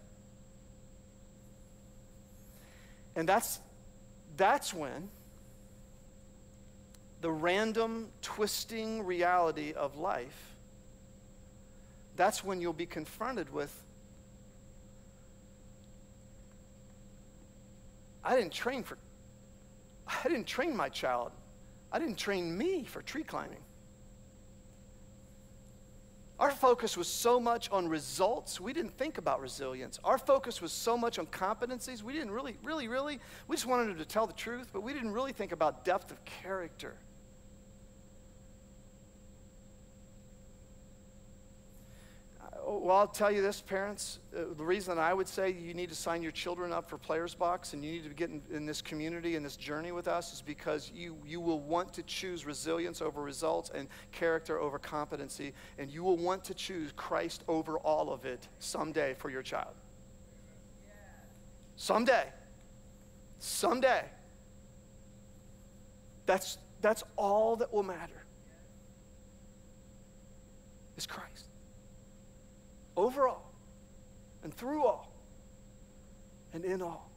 And 3.15 3.27
that's, 3.27 3.59
that's 4.37 4.71
when 4.71 5.09
the 7.21 7.31
random, 7.31 8.09
twisting 8.21 9.03
reality 9.03 9.73
of 9.73 9.97
life, 9.97 10.53
that's 12.15 12.43
when 12.43 12.61
you'll 12.61 12.71
be 12.71 12.85
confronted 12.85 13.51
with 13.51 13.75
I 18.23 18.35
didn't 18.35 18.53
train 18.53 18.83
for, 18.83 18.99
I 20.05 20.21
didn't 20.29 20.45
train 20.45 20.77
my 20.77 20.89
child 20.89 21.31
I 21.91 21.99
didn't 21.99 22.17
train 22.17 22.57
me 22.57 22.83
for 22.83 23.01
tree 23.01 23.23
climbing. 23.23 23.59
Our 26.39 26.49
focus 26.49 26.97
was 26.97 27.07
so 27.07 27.39
much 27.39 27.69
on 27.69 27.87
results, 27.87 28.59
we 28.59 28.73
didn't 28.73 28.97
think 28.97 29.19
about 29.19 29.41
resilience. 29.41 29.99
Our 30.03 30.17
focus 30.17 30.59
was 30.59 30.71
so 30.71 30.97
much 30.97 31.19
on 31.19 31.27
competencies, 31.27 32.01
we 32.01 32.13
didn't 32.13 32.31
really, 32.31 32.57
really, 32.63 32.87
really, 32.87 33.19
we 33.47 33.55
just 33.55 33.67
wanted 33.67 33.89
them 33.89 33.97
to 33.99 34.05
tell 34.05 34.25
the 34.25 34.33
truth, 34.33 34.69
but 34.73 34.81
we 34.81 34.91
didn't 34.91 35.11
really 35.11 35.33
think 35.33 35.51
about 35.51 35.85
depth 35.85 36.09
of 36.09 36.23
character. 36.25 36.95
Well, 42.79 42.97
I'll 42.97 43.07
tell 43.07 43.31
you 43.31 43.41
this, 43.41 43.59
parents. 43.59 44.19
Uh, 44.35 44.41
the 44.55 44.63
reason 44.63 44.97
I 44.97 45.13
would 45.13 45.27
say 45.27 45.51
you 45.51 45.73
need 45.73 45.89
to 45.89 45.95
sign 45.95 46.21
your 46.21 46.31
children 46.31 46.71
up 46.71 46.89
for 46.89 46.97
Players 46.97 47.33
Box 47.33 47.73
and 47.73 47.83
you 47.83 47.91
need 47.91 48.03
to 48.03 48.09
get 48.09 48.29
in, 48.29 48.41
in, 48.51 48.65
this 48.65 48.81
community 48.81 49.35
and 49.35 49.45
this 49.45 49.55
journey 49.55 49.91
with 49.91 50.07
us 50.07 50.33
is 50.33 50.41
because 50.41 50.91
you, 50.93 51.17
you 51.25 51.39
will 51.39 51.59
want 51.59 51.93
to 51.93 52.03
choose 52.03 52.45
resilience 52.45 53.01
over 53.01 53.21
results 53.21 53.71
and 53.73 53.87
character 54.11 54.59
over 54.59 54.79
competency, 54.79 55.53
and 55.77 55.91
you 55.91 56.03
will 56.03 56.17
want 56.17 56.43
to 56.45 56.53
choose 56.53 56.91
Christ 56.95 57.43
over 57.47 57.77
all 57.79 58.11
of 58.11 58.25
it 58.25 58.47
someday 58.59 59.15
for 59.15 59.29
your 59.29 59.43
child. 59.43 59.73
Someday. 61.75 62.25
Someday. 63.39 64.05
That's, 66.25 66.57
that's 66.79 67.03
all 67.17 67.55
that 67.57 67.73
will 67.73 67.83
matter 67.83 68.25
is 70.95 71.05
Christ 71.05 71.50
over 73.01 73.27
all 73.27 73.51
and 74.43 74.53
through 74.53 74.85
all 74.85 75.11
and 76.53 76.63
in 76.63 76.81
all. 76.83 77.09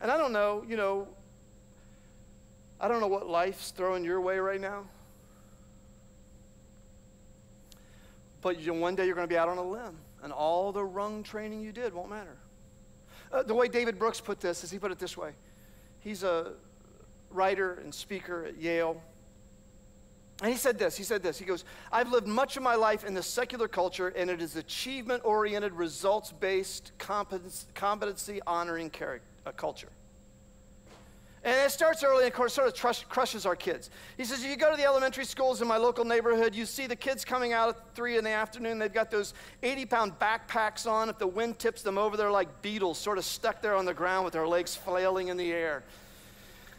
And 0.00 0.12
I 0.12 0.16
don't 0.16 0.32
know, 0.32 0.64
you 0.66 0.76
know, 0.76 1.08
I 2.80 2.86
don't 2.86 3.00
know 3.00 3.08
what 3.08 3.28
life's 3.28 3.72
throwing 3.72 4.04
your 4.04 4.20
way 4.20 4.38
right 4.38 4.60
now. 4.60 4.84
But 8.40 8.60
you 8.60 8.72
one 8.72 8.94
day 8.94 9.06
you're 9.06 9.16
going 9.16 9.26
to 9.26 9.32
be 9.32 9.36
out 9.36 9.48
on 9.48 9.58
a 9.58 9.68
limb, 9.68 9.98
and 10.22 10.32
all 10.32 10.70
the 10.70 10.84
rung 10.84 11.24
training 11.24 11.60
you 11.60 11.72
did 11.72 11.92
won't 11.92 12.08
matter. 12.08 12.36
Uh, 13.32 13.42
the 13.42 13.54
way 13.54 13.66
David 13.66 13.98
Brooks 13.98 14.20
put 14.20 14.38
this 14.40 14.62
is 14.62 14.70
he 14.70 14.78
put 14.78 14.92
it 14.92 15.00
this 15.00 15.16
way. 15.16 15.32
He's 15.98 16.22
a 16.22 16.52
writer 17.30 17.80
and 17.82 17.92
speaker 17.92 18.44
at 18.44 18.56
Yale. 18.56 19.02
And 20.40 20.52
he 20.52 20.56
said 20.56 20.78
this, 20.78 20.96
he 20.96 21.02
said 21.02 21.22
this. 21.22 21.38
He 21.38 21.44
goes, 21.44 21.64
I've 21.90 22.12
lived 22.12 22.28
much 22.28 22.56
of 22.56 22.62
my 22.62 22.76
life 22.76 23.04
in 23.04 23.12
the 23.12 23.22
secular 23.22 23.66
culture, 23.66 24.08
and 24.08 24.30
it 24.30 24.40
is 24.40 24.54
achievement 24.54 25.24
oriented, 25.24 25.72
results 25.72 26.32
based, 26.32 26.92
competency 26.98 28.40
honoring 28.46 28.92
uh, 29.44 29.52
culture. 29.52 29.88
And 31.44 31.54
it 31.54 31.70
starts 31.70 32.02
early 32.02 32.24
and 32.24 32.32
of 32.32 32.36
course 32.36 32.52
sort 32.52 32.68
of 32.68 33.08
crushes 33.08 33.46
our 33.46 33.56
kids. 33.56 33.90
He 34.16 34.24
says, 34.24 34.42
if 34.42 34.50
you 34.50 34.56
go 34.56 34.70
to 34.70 34.76
the 34.76 34.84
elementary 34.84 35.24
schools 35.24 35.62
in 35.62 35.68
my 35.68 35.76
local 35.76 36.04
neighborhood, 36.04 36.54
you 36.54 36.66
see 36.66 36.86
the 36.86 36.96
kids 36.96 37.24
coming 37.24 37.52
out 37.52 37.68
at 37.68 37.94
three 37.94 38.18
in 38.18 38.24
the 38.24 38.30
afternoon. 38.30 38.78
They've 38.78 38.92
got 38.92 39.10
those 39.10 39.34
80 39.62 39.86
pound 39.86 40.18
backpacks 40.18 40.90
on. 40.90 41.08
If 41.08 41.18
the 41.18 41.28
wind 41.28 41.58
tips 41.58 41.82
them 41.82 41.96
over, 41.96 42.16
they're 42.16 42.30
like 42.30 42.60
beetles, 42.60 42.98
sort 42.98 43.18
of 43.18 43.24
stuck 43.24 43.62
there 43.62 43.76
on 43.76 43.84
the 43.84 43.94
ground 43.94 44.24
with 44.24 44.34
their 44.34 44.48
legs 44.48 44.74
flailing 44.74 45.28
in 45.28 45.36
the 45.36 45.52
air. 45.52 45.84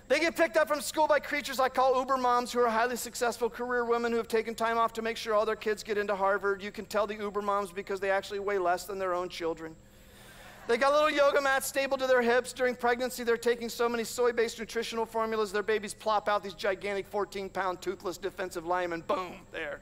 They 0.09 0.19
get 0.19 0.35
picked 0.35 0.57
up 0.57 0.67
from 0.67 0.81
school 0.81 1.05
by 1.05 1.19
creatures 1.19 1.59
I 1.59 1.69
call 1.69 1.99
Uber 1.99 2.17
moms 2.17 2.51
who 2.51 2.59
are 2.61 2.67
highly 2.67 2.95
successful 2.95 3.47
career 3.47 3.85
women 3.85 4.11
who 4.11 4.17
have 4.17 4.27
taken 4.27 4.55
time 4.55 4.79
off 4.79 4.91
to 4.93 5.03
make 5.03 5.17
sure 5.17 5.35
all 5.35 5.45
their 5.45 5.55
kids 5.55 5.83
get 5.83 5.99
into 5.99 6.15
Harvard. 6.15 6.63
You 6.63 6.71
can 6.71 6.85
tell 6.85 7.05
the 7.05 7.13
Uber 7.13 7.43
moms 7.43 7.71
because 7.71 7.99
they 7.99 8.09
actually 8.09 8.39
weigh 8.39 8.57
less 8.57 8.85
than 8.85 8.97
their 8.97 9.13
own 9.13 9.29
children. 9.29 9.75
They 10.67 10.77
got 10.77 10.93
little 10.93 11.11
yoga 11.11 11.39
mats 11.39 11.67
stapled 11.67 11.99
to 11.99 12.07
their 12.07 12.23
hips. 12.23 12.53
During 12.53 12.75
pregnancy, 12.75 13.23
they're 13.23 13.37
taking 13.37 13.69
so 13.69 13.87
many 13.87 14.03
soy 14.03 14.31
based 14.31 14.57
nutritional 14.57 15.05
formulas, 15.05 15.51
their 15.51 15.61
babies 15.61 15.93
plop 15.93 16.27
out 16.27 16.41
these 16.41 16.55
gigantic 16.55 17.05
14 17.05 17.47
pound 17.47 17.79
toothless 17.79 18.17
defensive 18.17 18.65
linemen. 18.65 19.01
Boom, 19.01 19.35
there. 19.51 19.79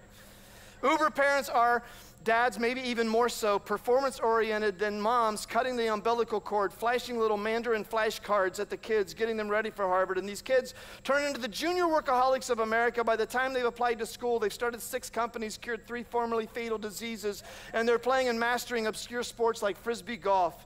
Uber 0.83 1.09
parents 1.09 1.47
are 1.47 1.83
dads, 2.23 2.59
maybe 2.59 2.81
even 2.81 3.07
more 3.07 3.29
so, 3.29 3.57
performance 3.57 4.19
oriented 4.19 4.77
than 4.77 4.99
moms, 4.99 5.45
cutting 5.45 5.77
the 5.77 5.91
umbilical 5.91 6.41
cord, 6.41 6.73
flashing 6.73 7.17
little 7.19 7.37
Mandarin 7.37 7.85
flashcards 7.85 8.59
at 8.59 8.69
the 8.69 8.77
kids, 8.77 9.13
getting 9.13 9.37
them 9.37 9.47
ready 9.47 9.69
for 9.69 9.87
Harvard. 9.87 10.17
And 10.17 10.27
these 10.27 10.41
kids 10.41 10.73
turn 11.03 11.23
into 11.23 11.39
the 11.39 11.47
junior 11.47 11.85
workaholics 11.85 12.49
of 12.49 12.59
America. 12.59 13.03
By 13.03 13.15
the 13.15 13.25
time 13.25 13.53
they've 13.53 13.65
applied 13.65 13.99
to 13.99 14.05
school, 14.05 14.39
they've 14.39 14.51
started 14.51 14.81
six 14.81 15.09
companies, 15.09 15.57
cured 15.57 15.87
three 15.87 16.03
formerly 16.03 16.47
fatal 16.47 16.77
diseases, 16.77 17.43
and 17.73 17.87
they're 17.87 17.99
playing 17.99 18.27
and 18.27 18.39
mastering 18.39 18.87
obscure 18.87 19.23
sports 19.23 19.61
like 19.61 19.77
frisbee 19.77 20.17
golf. 20.17 20.65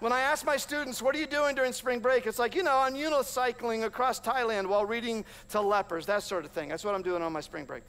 When 0.00 0.12
I 0.12 0.20
ask 0.20 0.44
my 0.44 0.56
students, 0.56 1.00
what 1.00 1.14
are 1.16 1.18
you 1.18 1.26
doing 1.26 1.54
during 1.54 1.72
spring 1.72 2.00
break? 2.00 2.26
It's 2.26 2.38
like, 2.38 2.54
you 2.54 2.62
know, 2.62 2.76
I'm 2.76 2.94
unicycling 2.94 3.84
across 3.84 4.20
Thailand 4.20 4.66
while 4.66 4.84
reading 4.84 5.24
to 5.50 5.60
lepers, 5.60 6.06
that 6.06 6.22
sort 6.22 6.44
of 6.44 6.50
thing. 6.50 6.68
That's 6.68 6.84
what 6.84 6.94
I'm 6.94 7.02
doing 7.02 7.22
on 7.22 7.32
my 7.32 7.40
spring 7.40 7.64
break 7.64 7.82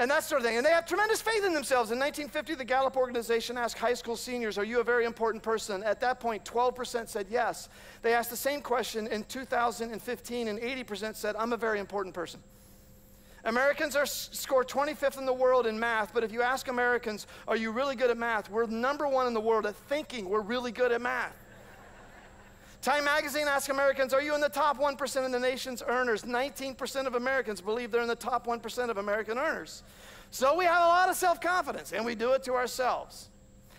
and 0.00 0.10
that 0.10 0.24
sort 0.24 0.40
of 0.40 0.46
thing. 0.46 0.56
And 0.56 0.64
they 0.64 0.70
have 0.70 0.86
tremendous 0.86 1.20
faith 1.20 1.44
in 1.44 1.52
themselves. 1.52 1.90
In 1.90 1.98
1950, 1.98 2.54
the 2.54 2.64
Gallup 2.64 2.96
organization 2.96 3.58
asked 3.58 3.76
high 3.76 3.92
school 3.92 4.16
seniors, 4.16 4.56
Are 4.56 4.64
you 4.64 4.80
a 4.80 4.84
very 4.84 5.04
important 5.04 5.42
person? 5.42 5.82
At 5.82 6.00
that 6.00 6.20
point, 6.20 6.42
12% 6.44 7.06
said 7.06 7.26
yes. 7.28 7.68
They 8.00 8.14
asked 8.14 8.30
the 8.30 8.36
same 8.36 8.62
question 8.62 9.06
in 9.06 9.24
2015, 9.24 10.48
and 10.48 10.58
80% 10.58 11.14
said, 11.14 11.36
I'm 11.36 11.52
a 11.52 11.56
very 11.56 11.78
important 11.78 12.14
person. 12.14 12.40
Americans 13.44 13.94
are 13.94 14.06
score 14.06 14.64
25th 14.64 15.18
in 15.18 15.26
the 15.26 15.34
world 15.34 15.66
in 15.66 15.78
math, 15.78 16.14
but 16.14 16.24
if 16.24 16.32
you 16.32 16.40
ask 16.40 16.68
Americans, 16.68 17.26
Are 17.46 17.56
you 17.56 17.70
really 17.70 17.94
good 17.94 18.10
at 18.10 18.16
math? 18.16 18.50
We're 18.50 18.66
number 18.66 19.06
one 19.06 19.26
in 19.26 19.34
the 19.34 19.40
world 19.40 19.66
at 19.66 19.76
thinking 19.76 20.30
we're 20.30 20.40
really 20.40 20.72
good 20.72 20.92
at 20.92 21.02
math. 21.02 21.36
Time 22.82 23.04
magazine 23.04 23.46
asked 23.46 23.68
Americans, 23.68 24.14
Are 24.14 24.22
you 24.22 24.34
in 24.34 24.40
the 24.40 24.48
top 24.48 24.78
1% 24.78 25.26
of 25.26 25.32
the 25.32 25.38
nation's 25.38 25.82
earners? 25.86 26.22
19% 26.22 27.06
of 27.06 27.14
Americans 27.14 27.60
believe 27.60 27.90
they're 27.90 28.00
in 28.00 28.08
the 28.08 28.14
top 28.14 28.46
1% 28.46 28.90
of 28.90 28.96
American 28.96 29.36
earners. 29.36 29.82
So 30.30 30.56
we 30.56 30.64
have 30.64 30.82
a 30.82 30.88
lot 30.88 31.10
of 31.10 31.16
self 31.16 31.40
confidence, 31.40 31.92
and 31.92 32.04
we 32.04 32.14
do 32.14 32.32
it 32.32 32.42
to 32.44 32.54
ourselves. 32.54 33.28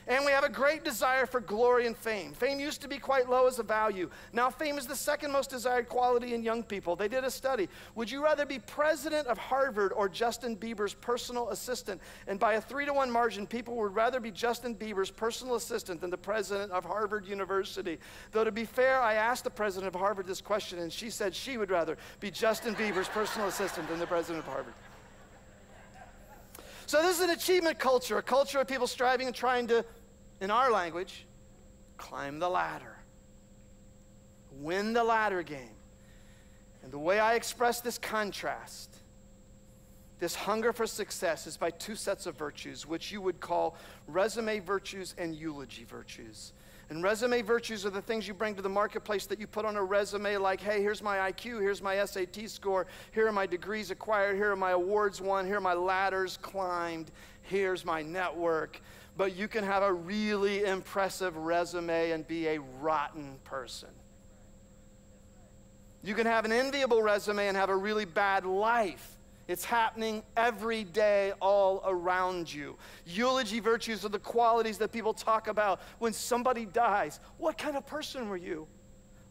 And 0.07 0.25
we 0.25 0.31
have 0.31 0.43
a 0.43 0.49
great 0.49 0.83
desire 0.83 1.25
for 1.25 1.39
glory 1.39 1.85
and 1.85 1.95
fame. 1.95 2.33
Fame 2.33 2.59
used 2.59 2.81
to 2.81 2.87
be 2.87 2.97
quite 2.97 3.29
low 3.29 3.47
as 3.47 3.59
a 3.59 3.63
value. 3.63 4.09
Now, 4.33 4.49
fame 4.49 4.77
is 4.77 4.87
the 4.87 4.95
second 4.95 5.31
most 5.31 5.49
desired 5.49 5.89
quality 5.89 6.33
in 6.33 6.41
young 6.41 6.63
people. 6.63 6.95
They 6.95 7.07
did 7.07 7.23
a 7.23 7.29
study. 7.29 7.69
Would 7.95 8.09
you 8.09 8.23
rather 8.23 8.45
be 8.45 8.59
president 8.59 9.27
of 9.27 9.37
Harvard 9.37 9.93
or 9.93 10.09
Justin 10.09 10.55
Bieber's 10.55 10.95
personal 10.95 11.49
assistant? 11.49 12.01
And 12.27 12.39
by 12.39 12.53
a 12.53 12.61
three 12.61 12.85
to 12.85 12.93
one 12.93 13.11
margin, 13.11 13.45
people 13.45 13.75
would 13.75 13.93
rather 13.93 14.19
be 14.19 14.31
Justin 14.31 14.75
Bieber's 14.75 15.11
personal 15.11 15.55
assistant 15.55 16.01
than 16.01 16.09
the 16.09 16.17
president 16.17 16.71
of 16.71 16.83
Harvard 16.83 17.27
University. 17.27 17.99
Though, 18.31 18.43
to 18.43 18.51
be 18.51 18.65
fair, 18.65 18.99
I 19.01 19.13
asked 19.13 19.43
the 19.43 19.49
president 19.51 19.93
of 19.93 19.99
Harvard 19.99 20.25
this 20.25 20.41
question, 20.41 20.79
and 20.79 20.91
she 20.91 21.09
said 21.09 21.35
she 21.35 21.57
would 21.57 21.69
rather 21.69 21.97
be 22.19 22.31
Justin 22.31 22.73
Bieber's 22.75 23.07
personal 23.07 23.47
assistant 23.47 23.87
than 23.87 23.99
the 23.99 24.07
president 24.07 24.45
of 24.45 24.51
Harvard. 24.51 24.73
So, 26.91 27.01
this 27.01 27.19
is 27.19 27.23
an 27.23 27.29
achievement 27.29 27.79
culture, 27.79 28.17
a 28.17 28.21
culture 28.21 28.59
of 28.59 28.67
people 28.67 28.85
striving 28.85 29.25
and 29.25 29.33
trying 29.33 29.67
to, 29.67 29.85
in 30.41 30.51
our 30.51 30.69
language, 30.69 31.25
climb 31.95 32.37
the 32.37 32.49
ladder, 32.49 32.97
win 34.51 34.91
the 34.91 35.01
ladder 35.01 35.41
game. 35.41 35.77
And 36.83 36.91
the 36.91 36.99
way 36.99 37.17
I 37.17 37.35
express 37.35 37.79
this 37.79 37.97
contrast, 37.97 38.93
this 40.19 40.35
hunger 40.35 40.73
for 40.73 40.85
success, 40.85 41.47
is 41.47 41.55
by 41.55 41.69
two 41.71 41.95
sets 41.95 42.25
of 42.25 42.35
virtues, 42.35 42.85
which 42.85 43.09
you 43.09 43.21
would 43.21 43.39
call 43.39 43.77
resume 44.05 44.59
virtues 44.59 45.15
and 45.17 45.33
eulogy 45.33 45.85
virtues. 45.85 46.51
And 46.91 47.01
resume 47.01 47.41
virtues 47.41 47.85
are 47.85 47.89
the 47.89 48.01
things 48.01 48.27
you 48.27 48.33
bring 48.33 48.53
to 48.55 48.61
the 48.61 48.67
marketplace 48.67 49.25
that 49.27 49.39
you 49.39 49.47
put 49.47 49.63
on 49.63 49.77
a 49.77 49.83
resume, 49.83 50.35
like, 50.35 50.59
hey, 50.59 50.81
here's 50.81 51.01
my 51.01 51.31
IQ, 51.31 51.61
here's 51.61 51.81
my 51.81 52.03
SAT 52.03 52.49
score, 52.49 52.85
here 53.13 53.25
are 53.27 53.31
my 53.31 53.45
degrees 53.45 53.91
acquired, 53.91 54.35
here 54.35 54.51
are 54.51 54.57
my 54.57 54.71
awards 54.71 55.21
won, 55.21 55.45
here 55.45 55.55
are 55.55 55.61
my 55.61 55.73
ladders 55.73 56.35
climbed, 56.41 57.09
here's 57.43 57.85
my 57.85 58.01
network. 58.01 58.81
But 59.15 59.37
you 59.37 59.47
can 59.47 59.63
have 59.63 59.83
a 59.83 59.93
really 59.93 60.65
impressive 60.65 61.37
resume 61.37 62.11
and 62.11 62.27
be 62.27 62.47
a 62.47 62.59
rotten 62.81 63.39
person. 63.45 63.89
You 66.03 66.13
can 66.13 66.25
have 66.25 66.43
an 66.43 66.51
enviable 66.51 67.01
resume 67.01 67.47
and 67.47 67.55
have 67.55 67.69
a 67.69 67.75
really 67.77 68.03
bad 68.03 68.45
life. 68.45 69.17
It's 69.51 69.65
happening 69.65 70.23
every 70.37 70.85
day 70.85 71.33
all 71.41 71.83
around 71.85 72.53
you. 72.53 72.77
Eulogy 73.05 73.59
virtues 73.59 74.05
are 74.05 74.09
the 74.09 74.17
qualities 74.17 74.77
that 74.77 74.93
people 74.93 75.13
talk 75.13 75.49
about 75.49 75.81
when 75.99 76.13
somebody 76.13 76.63
dies. 76.63 77.19
What 77.37 77.57
kind 77.57 77.75
of 77.75 77.85
person 77.85 78.29
were 78.29 78.37
you? 78.37 78.65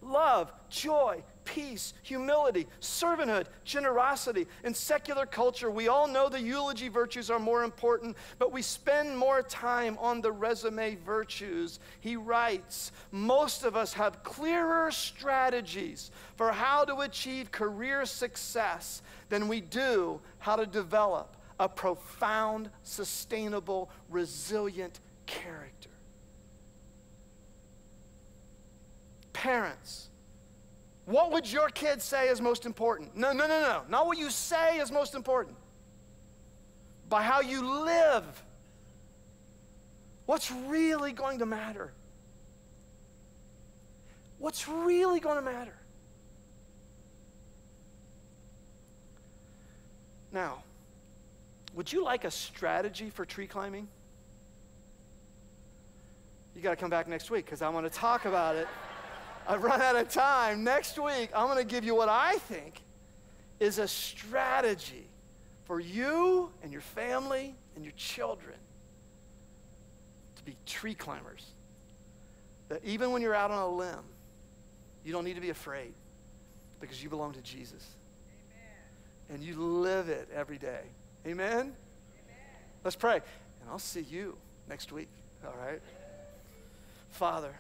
Love, 0.03 0.53
joy, 0.69 1.23
peace, 1.51 1.95
humility, 2.05 2.69
servanthood, 2.81 3.47
generosity. 3.65 4.47
In 4.63 4.73
secular 4.73 5.27
culture, 5.27 5.69
we 5.69 5.89
all 5.89 6.07
know 6.07 6.29
the 6.29 6.41
eulogy 6.41 6.87
virtues 6.87 7.29
are 7.29 7.41
more 7.41 7.65
important, 7.65 8.17
but 8.39 8.53
we 8.53 8.63
spend 8.63 9.19
more 9.19 9.43
time 9.43 9.99
on 9.99 10.21
the 10.21 10.31
resume 10.31 10.95
virtues. 11.05 11.81
He 11.99 12.15
writes, 12.15 12.93
most 13.11 13.65
of 13.65 13.75
us 13.77 13.93
have 13.95 14.23
clearer 14.23 14.93
strategies 14.93 16.13
for 16.37 16.53
how 16.53 16.85
to 16.85 16.99
achieve 17.01 17.51
career 17.51 18.07
success 18.07 19.03
than 19.29 19.49
we 19.49 19.61
do 19.61 20.21
how 20.39 20.55
to 20.55 20.67
develop 20.67 21.37
a 21.59 21.69
profound, 21.69 22.71
sustainable, 22.85 23.91
resilient 24.09 25.01
character. 25.27 25.91
Parents, 29.33 30.10
what 31.07 31.33
would 31.33 31.51
your 31.51 31.69
kids 31.69 32.05
say 32.05 32.29
is 32.29 32.41
most 32.41 32.67
important? 32.67 33.17
No, 33.17 33.33
no, 33.33 33.47
no, 33.47 33.61
no. 33.61 33.83
Not 33.89 34.07
what 34.07 34.19
you 34.19 34.31
say 34.31 34.79
is 34.79 34.93
most 34.93 35.15
important. 35.15 35.57
By 37.09 37.23
how 37.23 37.41
you 37.41 37.85
live. 37.85 38.25
What's 40.27 40.51
really 40.51 41.13
going 41.13 41.41
to 41.41 41.47
matter? 41.47 41.93
What's 44.39 44.69
really 44.69 45.21
going 45.21 45.37
to 45.37 45.43
matter? 45.43 45.75
Now, 50.33 50.63
would 51.75 51.93
you 51.93 52.05
like 52.05 52.25
a 52.25 52.31
strategy 52.31 53.11
for 53.11 53.25
tree 53.25 53.47
climbing? 53.47 53.89
You 56.55 56.63
got 56.63 56.71
to 56.71 56.77
come 56.77 56.91
back 56.91 57.09
next 57.09 57.31
week 57.31 57.45
because 57.45 57.63
I 57.63 57.69
want 57.69 57.91
to 57.91 57.99
talk 57.99 58.25
about 58.25 58.57
it. 58.57 58.69
I've 59.47 59.63
run 59.63 59.81
out 59.81 59.97
of 59.97 60.09
time. 60.09 60.65
Next 60.65 60.99
week, 60.99 61.31
I'm 61.35 61.47
going 61.47 61.59
to 61.59 61.65
give 61.65 61.85
you 61.85 61.95
what 61.95 62.09
I 62.09 62.37
think 62.37 62.81
is 63.59 63.79
a 63.79 63.89
strategy 63.89 65.07
for 65.65 65.81
you 65.81 66.51
and 66.63 66.73
your 66.73 66.81
family 66.81 67.55
and 67.77 67.85
your 67.85 67.95
children 67.97 68.57
to 70.37 70.45
be 70.45 70.57
tree 70.67 70.95
climbers. 70.95 71.47
That 72.69 72.85
even 72.85 73.13
when 73.13 73.23
you're 73.23 73.35
out 73.35 73.51
on 73.51 73.59
a 73.59 73.69
limb, 73.69 74.05
you 75.05 75.13
don't 75.13 75.25
need 75.25 75.35
to 75.35 75.41
be 75.41 75.51
afraid 75.51 75.93
because 76.81 77.03
you 77.03 77.09
belong 77.09 77.33
to 77.33 77.43
Jesus 77.43 77.87
Amen. 79.29 79.41
and 79.41 79.43
you 79.43 79.61
live 79.61 80.09
it 80.09 80.29
every 80.35 80.59
day. 80.59 80.83
Amen? 81.27 81.51
Amen? 81.53 81.73
Let's 82.85 82.97
pray. 82.97 83.17
And 83.61 83.71
I'll 83.71 83.79
see 83.79 84.03
you 84.03 84.37
next 84.69 84.93
week. 84.93 85.09
All 85.45 85.55
right? 85.61 85.81
Father, 87.11 87.55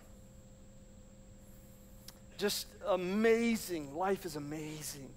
just 2.41 2.67
amazing. 2.87 3.95
Life 3.95 4.25
is 4.25 4.35
amazing. 4.35 5.11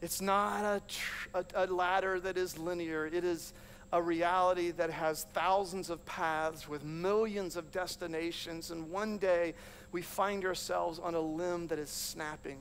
It's 0.00 0.20
not 0.20 0.64
a, 0.64 0.80
tr- 0.86 1.28
a, 1.34 1.44
a 1.54 1.66
ladder 1.66 2.20
that 2.20 2.36
is 2.38 2.56
linear. 2.56 3.06
It 3.06 3.24
is 3.24 3.52
a 3.92 4.00
reality 4.00 4.70
that 4.70 4.90
has 4.90 5.24
thousands 5.32 5.90
of 5.90 6.04
paths 6.06 6.68
with 6.68 6.84
millions 6.84 7.56
of 7.56 7.70
destinations. 7.72 8.70
And 8.70 8.90
one 8.90 9.18
day 9.18 9.54
we 9.90 10.00
find 10.00 10.44
ourselves 10.44 10.98
on 10.98 11.14
a 11.14 11.20
limb 11.20 11.66
that 11.66 11.78
is 11.78 11.90
snapping. 11.90 12.60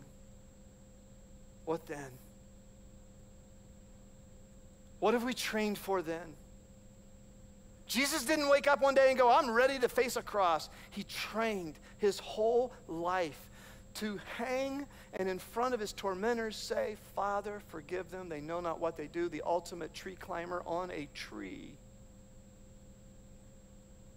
What 1.65 1.85
then? 1.87 2.11
What 4.99 5.13
have 5.13 5.23
we 5.23 5.33
trained 5.33 5.77
for 5.77 6.01
then? 6.01 6.35
Jesus 7.91 8.23
didn't 8.23 8.47
wake 8.47 8.67
up 8.67 8.79
one 8.79 8.95
day 8.95 9.09
and 9.09 9.19
go, 9.19 9.29
I'm 9.29 9.51
ready 9.51 9.77
to 9.77 9.89
face 9.89 10.15
a 10.15 10.21
cross. 10.21 10.69
He 10.91 11.03
trained 11.03 11.77
his 11.97 12.19
whole 12.19 12.71
life 12.87 13.49
to 13.95 14.17
hang 14.37 14.85
and 15.11 15.27
in 15.27 15.37
front 15.37 15.73
of 15.73 15.81
his 15.81 15.91
tormentors 15.91 16.55
say, 16.55 16.95
Father, 17.17 17.61
forgive 17.67 18.09
them. 18.09 18.29
They 18.29 18.39
know 18.39 18.61
not 18.61 18.79
what 18.79 18.95
they 18.95 19.07
do. 19.07 19.27
The 19.27 19.41
ultimate 19.45 19.93
tree 19.93 20.15
climber 20.15 20.63
on 20.65 20.89
a 20.89 21.09
tree 21.13 21.73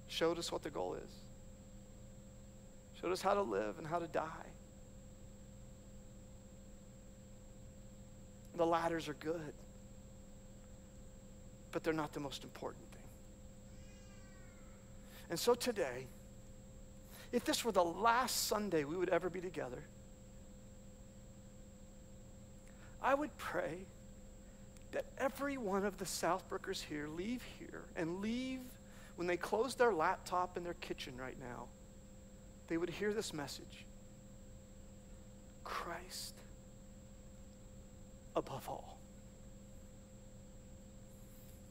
showed 0.07 0.39
us 0.39 0.53
what 0.53 0.63
the 0.63 0.71
goal 0.71 0.95
is, 0.95 1.11
showed 3.01 3.11
us 3.11 3.23
how 3.23 3.35
to 3.35 3.43
live 3.43 3.79
and 3.79 3.87
how 3.89 3.99
to 3.99 4.07
die. 4.07 4.53
The 8.55 8.65
ladders 8.67 9.09
are 9.09 9.15
good, 9.15 9.53
but 11.73 11.83
they're 11.83 11.93
not 11.93 12.13
the 12.13 12.21
most 12.21 12.45
important. 12.45 12.94
And 15.31 15.39
so 15.39 15.55
today, 15.55 16.07
if 17.33 17.45
this 17.45 17.65
were 17.65 17.73
the 17.73 17.85
last 17.85 18.47
Sunday 18.47 18.85
we 18.85 18.97
would 18.97 19.09
ever 19.09 19.29
be 19.29 19.41
together, 19.41 19.83
I 23.03 23.15
would 23.15 23.37
pray 23.37 23.87
that 24.93 25.05
every 25.19 25.59
one 25.59 25.85
of 25.85 25.99
the 25.99 26.05
Southbrookers 26.05 26.83
here 26.83 27.09
leave 27.09 27.43
here 27.59 27.83
and 27.97 28.21
leave 28.21 28.61
when 29.17 29.27
they 29.27 29.37
close 29.37 29.75
their 29.75 29.93
laptop 29.93 30.57
in 30.57 30.65
their 30.65 30.75
kitchen 30.75 31.15
right 31.17 31.39
now, 31.41 31.67
they 32.69 32.77
would 32.77 32.91
hear 32.91 33.13
this 33.13 33.33
message 33.33 33.85
Christ 35.65 36.35
above 38.37 38.69
all. 38.69 38.99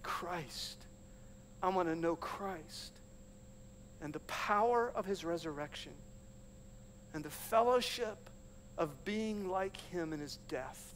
Christ. 0.03 0.77
I 1.61 1.69
want 1.69 1.87
to 1.87 1.95
know 1.95 2.15
Christ 2.17 2.91
and 4.03 4.13
the 4.13 4.19
power 4.21 4.91
of 4.93 5.05
his 5.05 5.23
resurrection 5.23 5.93
and 7.13 7.23
the 7.23 7.29
fellowship 7.29 8.29
of 8.77 9.05
being 9.05 9.49
like 9.49 9.77
him 9.77 10.11
in 10.13 10.19
his 10.19 10.37
death 10.49 10.93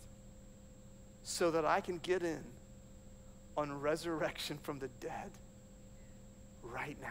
so 1.24 1.50
that 1.52 1.66
I 1.66 1.80
can 1.80 2.00
get 2.00 2.22
in 2.22 2.44
on 3.56 3.80
resurrection 3.80 4.60
from 4.62 4.78
the 4.80 4.90
dead 5.00 5.32
right 6.62 6.98
now. 7.02 7.08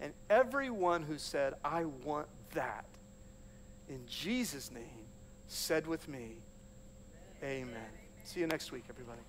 And 0.00 0.12
everyone 0.28 1.02
who 1.02 1.18
said, 1.18 1.54
I 1.64 1.84
want 1.84 2.28
that, 2.54 2.84
in 3.88 4.00
Jesus' 4.06 4.70
name, 4.70 5.06
said 5.46 5.86
with 5.86 6.08
me, 6.08 6.36
Amen. 7.42 7.68
Amen. 7.68 7.90
See 8.24 8.40
you 8.40 8.46
next 8.48 8.72
week, 8.72 8.84
everybody. 8.90 9.20